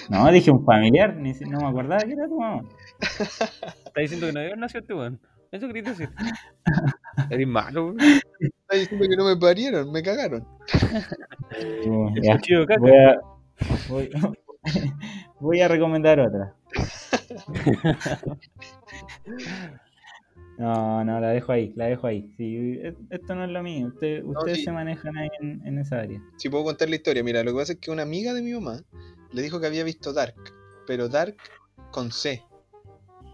No, 0.08 0.30
dije 0.32 0.50
un 0.50 0.64
familiar, 0.64 1.14
ni 1.16 1.34
si- 1.34 1.44
no 1.44 1.58
me 1.60 1.66
acordaba 1.68 2.00
que 2.02 2.12
era 2.12 2.26
tu 2.28 2.40
mamá. 2.40 2.62
Está 3.00 4.00
diciendo 4.00 4.26
que 4.26 4.32
no 4.32 4.40
debe 4.40 4.56
nació 4.56 4.80
este 4.80 4.94
weón. 4.94 5.20
Eso 5.52 5.66
quería 5.68 5.82
decir. 5.82 6.10
Eres 7.30 7.46
malo, 7.46 7.86
weón. 7.86 8.00
Está 8.00 8.76
diciendo 8.76 9.06
que 9.08 9.16
no 9.16 9.24
me 9.26 9.36
parieron, 9.36 9.92
me 9.92 10.02
cagaron. 10.02 10.46
Ya, 12.22 12.38
voy, 12.78 12.92
a, 12.92 13.20
voy, 13.88 14.10
voy 15.40 15.60
a 15.60 15.68
recomendar 15.68 16.20
otra. 16.20 16.54
No, 20.58 21.04
no, 21.04 21.20
la 21.20 21.28
dejo 21.30 21.52
ahí, 21.52 21.72
la 21.76 21.84
dejo 21.86 22.06
ahí. 22.06 22.30
Sí, 22.38 22.78
e- 22.82 22.96
esto 23.10 23.34
no 23.34 23.44
es 23.44 23.50
lo 23.50 23.62
mío. 23.62 23.88
Usted- 23.88 24.24
ustedes 24.24 24.58
sí. 24.58 24.64
se 24.64 24.72
manejan 24.72 25.14
ahí 25.18 25.28
en, 25.40 25.60
en 25.66 25.78
esa 25.78 26.00
área. 26.00 26.18
Si 26.38 26.48
puedo 26.48 26.64
contar 26.64 26.88
la 26.88 26.96
historia, 26.96 27.22
mira, 27.22 27.42
lo 27.44 27.52
que 27.52 27.58
pasa 27.58 27.72
es 27.74 27.78
que 27.78 27.90
una 27.90 28.02
amiga 28.04 28.32
de 28.32 28.40
mi 28.40 28.52
mamá 28.54 28.80
le 29.32 29.42
dijo 29.42 29.60
que 29.60 29.66
había 29.66 29.84
visto 29.84 30.12
Dark, 30.12 30.36
pero 30.86 31.08
Dark 31.08 31.36
con 31.90 32.12
C. 32.12 32.42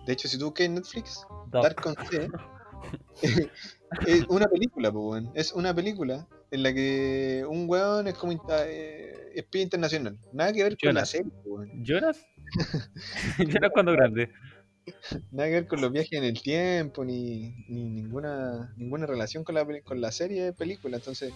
De 0.07 0.13
hecho, 0.13 0.29
si 0.29 0.39
tú 0.39 0.47
buscas 0.47 0.67
en 0.67 0.75
Netflix, 0.75 1.25
Dark 1.51 1.81
con 1.81 1.95
C, 2.11 2.29
es 4.07 4.25
una 4.29 4.47
película, 4.49 4.93
pues. 4.93 5.25
Es 5.35 5.53
una 5.53 5.75
película 5.75 6.27
en 6.51 6.63
la 6.63 6.75
que 6.75 7.45
un 7.49 7.69
weón 7.69 8.09
es 8.09 8.15
como 8.15 8.33
eh, 8.67 9.33
espía 9.35 9.63
internacional. 9.63 10.19
Nada 10.33 10.53
que 10.53 10.63
ver 10.63 10.77
con 10.77 10.95
la 10.95 11.07
serie, 11.07 11.33
pues. 11.45 11.71
¿Lloras? 11.75 12.27
¿Lloras 13.39 13.71
cuando 13.73 13.93
grande? 13.93 14.31
Nada 15.31 15.49
que 15.49 15.55
ver 15.55 15.67
con 15.67 15.81
los 15.81 15.93
viajes 15.93 16.13
en 16.13 16.25
el 16.25 16.43
tiempo, 16.43 17.05
ni, 17.05 17.55
ni 17.69 17.89
ninguna, 17.89 18.75
ninguna 18.77 19.07
relación 19.07 19.45
con 19.45 19.55
la, 19.55 19.67
con 19.85 20.01
la 20.01 20.11
serie 20.11 20.45
de 20.45 20.53
película. 20.53 20.97
Entonces, 20.97 21.33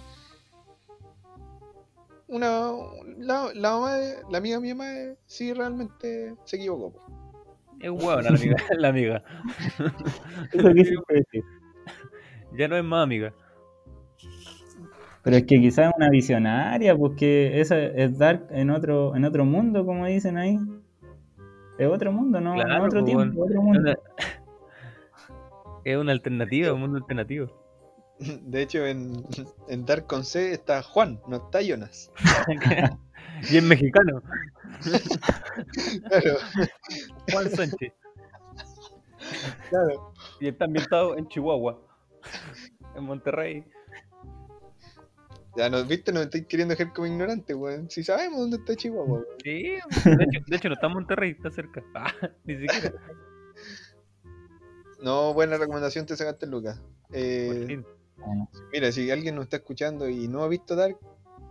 una, 2.29 2.71
la, 3.19 3.51
la 3.55 3.71
mamá 3.73 3.95
de- 3.95 4.17
la 4.31 4.39
amiga 4.39 4.57
de 4.57 4.63
mi 4.63 4.75
mamá 4.75 5.15
sí 5.27 5.53
realmente 5.53 6.35
se 6.45 6.57
equivocó. 6.57 6.93
po. 6.93 7.01
Es 7.81 7.91
huevona 7.91 8.23
la 8.23 8.29
amiga. 8.31 8.57
La 8.79 8.89
amiga. 8.89 9.23
Eso 10.53 10.73
quise 10.73 10.95
decir. 11.09 11.45
Ya 12.57 12.69
no 12.69 12.77
es 12.77 12.85
más 12.85 13.05
amiga. 13.05 13.35
Pero 15.23 15.37
es 15.37 15.43
que 15.45 15.57
quizás 15.61 15.89
es 15.89 15.93
una 15.97 16.09
visionaria, 16.09 16.97
porque 16.97 17.61
esa 17.61 17.79
es 17.79 18.17
Dark 18.17 18.47
en 18.51 18.71
otro, 18.71 19.15
en 19.17 19.25
otro 19.25 19.45
mundo, 19.45 19.85
como 19.85 20.07
dicen 20.07 20.37
ahí. 20.39 20.59
Es 21.79 21.87
otro 21.89 22.13
mundo, 22.13 22.41
no, 22.41 22.55
Claro, 22.55 22.79
no 22.79 22.85
otro 22.85 23.01
pues, 23.05 23.13
tiempo, 23.15 23.43
otro 23.45 23.57
Es 23.59 23.63
mundo. 23.63 23.81
una, 23.81 23.99
es 25.85 25.97
una 25.99 26.13
alternativa, 26.13 26.73
un 26.73 26.81
mundo 26.81 26.97
alternativo. 26.99 27.66
De 28.43 28.63
hecho, 28.63 28.87
en, 28.87 29.25
en 29.69 29.85
Dark 29.85 30.07
con 30.07 30.25
C 30.25 30.53
está 30.53 30.83
Juan, 30.83 31.21
no 31.29 31.37
está 31.37 31.61
Jonas. 31.63 32.11
y 33.51 33.57
es 33.57 33.63
mexicano. 33.63 34.23
Claro, 36.09 36.39
Juan 37.31 37.51
Sánchez. 37.51 37.93
claro. 39.71 40.13
Y 40.41 40.49
está 40.49 40.65
ambientado 40.67 41.17
en 41.17 41.29
Chihuahua. 41.29 41.81
En 42.95 43.05
Monterrey. 43.05 43.65
Ya 45.57 45.71
nos 45.71 45.89
viste, 45.89 46.13
nos 46.13 46.25
estáis 46.25 46.47
queriendo 46.47 46.75
dejar 46.75 46.93
como 46.93 47.07
ignorantes, 47.07 47.57
weón. 47.57 47.91
Si 47.91 48.03
sabemos 48.03 48.41
dónde 48.41 48.59
está 48.59 48.77
Chihuahua, 48.77 49.21
weón. 49.21 49.27
Sí, 49.43 49.63
de 50.05 50.25
hecho, 50.25 50.41
de 50.47 50.57
hecho 50.57 50.69
no 50.69 50.75
está 50.75 50.87
en 50.87 50.93
Monterrey, 50.93 51.31
está 51.31 51.51
cerca. 51.51 51.83
Ah, 51.95 52.13
ni 52.45 52.57
siquiera. 52.61 52.93
No, 55.03 55.33
buena 55.35 55.57
recomendación 55.57 56.07
te 56.07 56.17
sacaste, 56.17 56.47
Lucas. 56.47 56.81
Eh. 57.13 57.83
Mira, 58.73 58.93
si 58.93 59.11
alguien 59.11 59.35
nos 59.35 59.45
está 59.45 59.57
escuchando 59.59 60.09
y 60.09 60.29
no 60.29 60.43
ha 60.43 60.49
visto 60.49 60.75
Dark, 60.77 60.97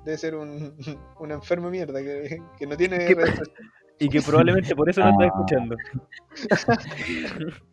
debe 0.03 0.17
ser 0.17 0.35
un, 0.35 0.73
un 1.19 1.31
enfermo 1.31 1.67
de 1.67 1.71
mierda 1.71 2.01
que, 2.01 2.41
que 2.57 2.67
no 2.67 2.75
tiene. 2.77 3.05
¿Qué 3.05 3.15
redes 3.15 3.41
Y 3.99 4.09
que 4.09 4.21
probablemente 4.21 4.75
por 4.75 4.89
eso 4.89 5.01
no 5.01 5.09
está 5.11 5.23
Ah. 5.23 5.27
escuchando. 5.27 5.75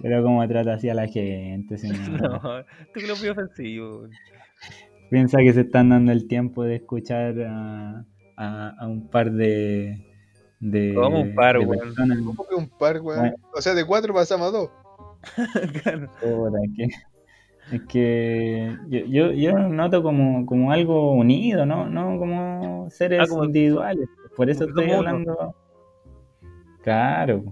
Pero 0.00 0.22
como 0.22 0.46
trata 0.46 0.74
así 0.74 0.88
a 0.88 0.94
la 0.94 1.08
gente, 1.08 1.76
señor. 1.76 1.98
No, 2.22 2.40
tú 2.94 3.00
que 3.00 3.06
lo 3.08 3.16
fui 3.16 3.28
ofensivo. 3.28 4.08
Piensa 5.10 5.38
que 5.38 5.52
se 5.52 5.62
están 5.62 5.88
dando 5.88 6.12
el 6.12 6.28
tiempo 6.28 6.62
de 6.62 6.76
escuchar 6.76 7.34
a, 7.40 8.04
a, 8.36 8.68
a 8.78 8.86
un 8.86 9.08
par 9.08 9.32
de. 9.32 10.06
de 10.60 10.94
¿Cómo 10.94 11.20
un 11.22 11.34
par, 11.34 11.58
weón? 11.58 11.94
¿Cómo 12.24 12.46
que 12.48 12.54
un 12.54 12.68
par, 12.68 13.00
weón? 13.00 13.18
Bueno. 13.20 13.36
O 13.54 13.60
sea, 13.60 13.74
de 13.74 13.84
cuatro 13.84 14.14
pasamos 14.14 14.48
a 14.48 14.50
dos. 14.52 14.70
Claro. 15.82 16.08
Es 17.72 17.82
que 17.88 18.76
yo, 18.88 19.30
yo, 19.32 19.58
noto 19.58 20.02
como, 20.02 20.46
como 20.46 20.72
algo 20.72 21.12
unido, 21.12 21.66
¿no? 21.66 21.88
No 21.88 22.18
como 22.18 22.88
seres 22.90 23.20
Ah, 23.22 23.26
como- 23.28 23.44
individuales. 23.44 24.08
Por 24.36 24.48
eso 24.50 24.64
estoy 24.64 24.86
uno. 24.86 24.96
hablando. 24.96 25.54
Claro. 26.82 27.44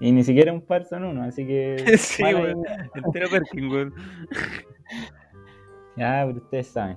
Y 0.00 0.12
ni 0.12 0.22
siquiera 0.24 0.52
un 0.52 0.60
par 0.60 0.84
son 0.84 1.04
uno, 1.04 1.24
así 1.24 1.46
que. 1.46 1.76
Sí, 1.98 2.22
weón. 2.22 2.62
Entero 2.94 3.28
Perkin, 3.30 3.68
weón. 3.70 3.94
Ya, 5.96 6.24
pero 6.26 6.38
ustedes 6.38 6.66
saben. 6.68 6.96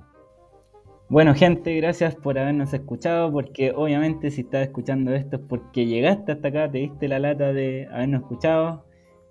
Bueno, 1.08 1.34
gente, 1.34 1.74
gracias 1.76 2.14
por 2.16 2.38
habernos 2.38 2.72
escuchado, 2.74 3.30
porque 3.32 3.72
obviamente 3.74 4.30
si 4.30 4.42
estás 4.42 4.62
escuchando 4.66 5.14
esto 5.14 5.36
es 5.36 5.42
porque 5.48 5.86
llegaste 5.86 6.32
hasta 6.32 6.48
acá, 6.48 6.70
te 6.70 6.78
diste 6.78 7.08
la 7.08 7.18
lata 7.18 7.52
de 7.52 7.88
habernos 7.92 8.22
escuchado. 8.22 8.84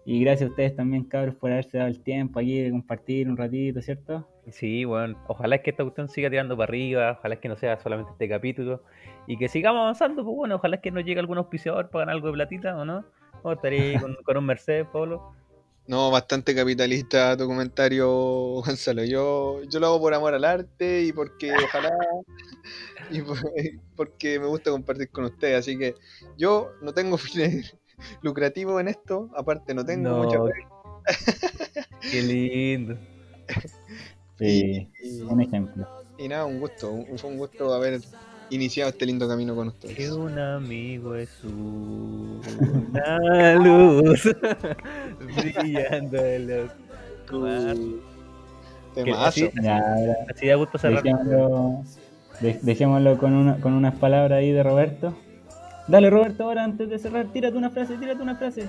Y 0.10 0.22
gracias 0.22 0.48
a 0.48 0.52
ustedes 0.52 0.74
también, 0.74 1.04
cabros, 1.04 1.36
por 1.36 1.52
haberse 1.52 1.78
dado 1.80 1.90
el 1.90 2.00
tiempo 2.00 2.40
aquí 2.40 2.62
de 2.62 2.72
compartir 2.72 3.28
un 3.30 3.36
ratito, 3.36 3.82
¿cierto? 3.82 4.26
Sí, 4.50 4.86
weón. 4.86 5.18
Ojalá 5.28 5.58
es 5.58 5.64
que 5.64 5.72
esta 5.72 5.84
cuestión 5.84 6.08
siga 6.08 6.30
tirando 6.30 6.56
para 6.56 6.70
arriba. 6.70 7.18
Ojalá 7.20 7.36
es 7.36 7.42
que 7.42 7.50
no 7.50 7.58
sea 7.58 7.78
solamente 7.82 8.14
este 8.14 8.30
capítulo. 8.30 8.84
Y 9.28 9.38
que 9.38 9.50
sigamos 9.50 9.82
avanzando, 9.82 10.24
pues 10.24 10.34
bueno. 10.34 10.56
Ojalá 10.56 10.78
es 10.78 10.82
que 10.82 10.92
nos 10.92 11.04
llegue 11.04 11.20
algún 11.20 11.38
auspiciador 11.40 11.90
para 11.90 12.04
ganar 12.04 12.16
algo 12.16 12.28
de 12.28 12.34
platita, 12.36 12.78
¿o 12.78 12.86
no? 12.86 13.04
O 13.44 13.52
estaré 13.52 13.82
ahí 13.96 14.00
con, 14.00 14.16
con 14.24 14.38
un 14.38 14.46
Mercedes, 14.46 14.88
Pablo. 14.94 15.34
No, 15.88 16.10
bastante 16.10 16.56
capitalista 16.56 17.36
tu 17.36 17.46
comentario, 17.46 18.08
Gonzalo. 18.66 19.04
Yo, 19.04 19.60
yo 19.70 19.82
lo 19.82 19.88
hago 19.88 20.00
por 20.00 20.14
amor 20.14 20.34
al 20.34 20.46
arte 20.46 21.02
y 21.04 21.12
porque 21.12 21.52
ojalá. 21.52 21.92
y 23.12 23.22
por- 23.22 23.40
porque 23.98 24.40
me 24.40 24.46
gusta 24.46 24.72
compartir 24.72 25.10
con 25.10 25.26
ustedes. 25.26 25.60
Así 25.60 25.78
que 25.78 25.96
yo 26.38 26.72
no 26.82 26.94
tengo 26.94 27.18
fines 27.18 27.76
lucrativos 28.22 28.80
en 28.82 28.88
esto. 28.90 29.30
Aparte, 29.36 29.74
no 29.74 29.86
tengo 29.86 30.10
No. 30.10 30.24
mucha. 30.24 30.40
Qué 32.12 32.22
lindo. 32.22 32.98
Sí, 34.40 34.88
Y, 35.04 35.22
un 35.22 35.42
ejemplo. 35.42 35.88
y 36.20 36.28
nada, 36.28 36.46
un 36.46 36.60
gusto. 36.60 36.92
un- 36.92 37.18
fue 37.18 37.32
un 37.32 37.38
gusto 37.40 37.74
haber 37.74 38.00
iniciado 38.52 38.92
este 38.92 39.08
lindo 39.08 39.28
camino 39.28 39.56
con 39.56 39.72
Que 39.72 39.88
ustedes. 39.90 40.12
un 40.12 40.38
amigo 40.38 41.16
es 41.16 41.44
una 41.44 42.44
luz 43.56 44.30
brillando 45.20 46.18
en 46.24 46.48
la 46.48 46.72
oscuridad. 47.24 47.76
Temazo. 48.94 49.24
así- 49.26 49.50
da 50.48 50.56
gusto 50.56 50.78
cerrar. 50.78 51.02
dejémoslo, 51.02 51.84
de- 52.42 52.60
dejémoslo 52.62 53.18
con, 53.18 53.34
una, 53.34 53.58
con 53.60 53.74
unas 53.74 53.96
palabras 53.96 54.38
ahí 54.38 54.52
de 54.52 54.62
Roberto. 54.62 55.18
Dale, 55.88 56.10
Roberto, 56.10 56.44
ahora 56.44 56.66
antes 56.66 56.90
de 56.90 57.00
cerrar, 57.00 57.28
tírate 57.28 57.58
una 57.58 57.70
frase, 57.70 57.98
tírate 57.98 58.22
una 58.22 58.36
frase. 58.36 58.68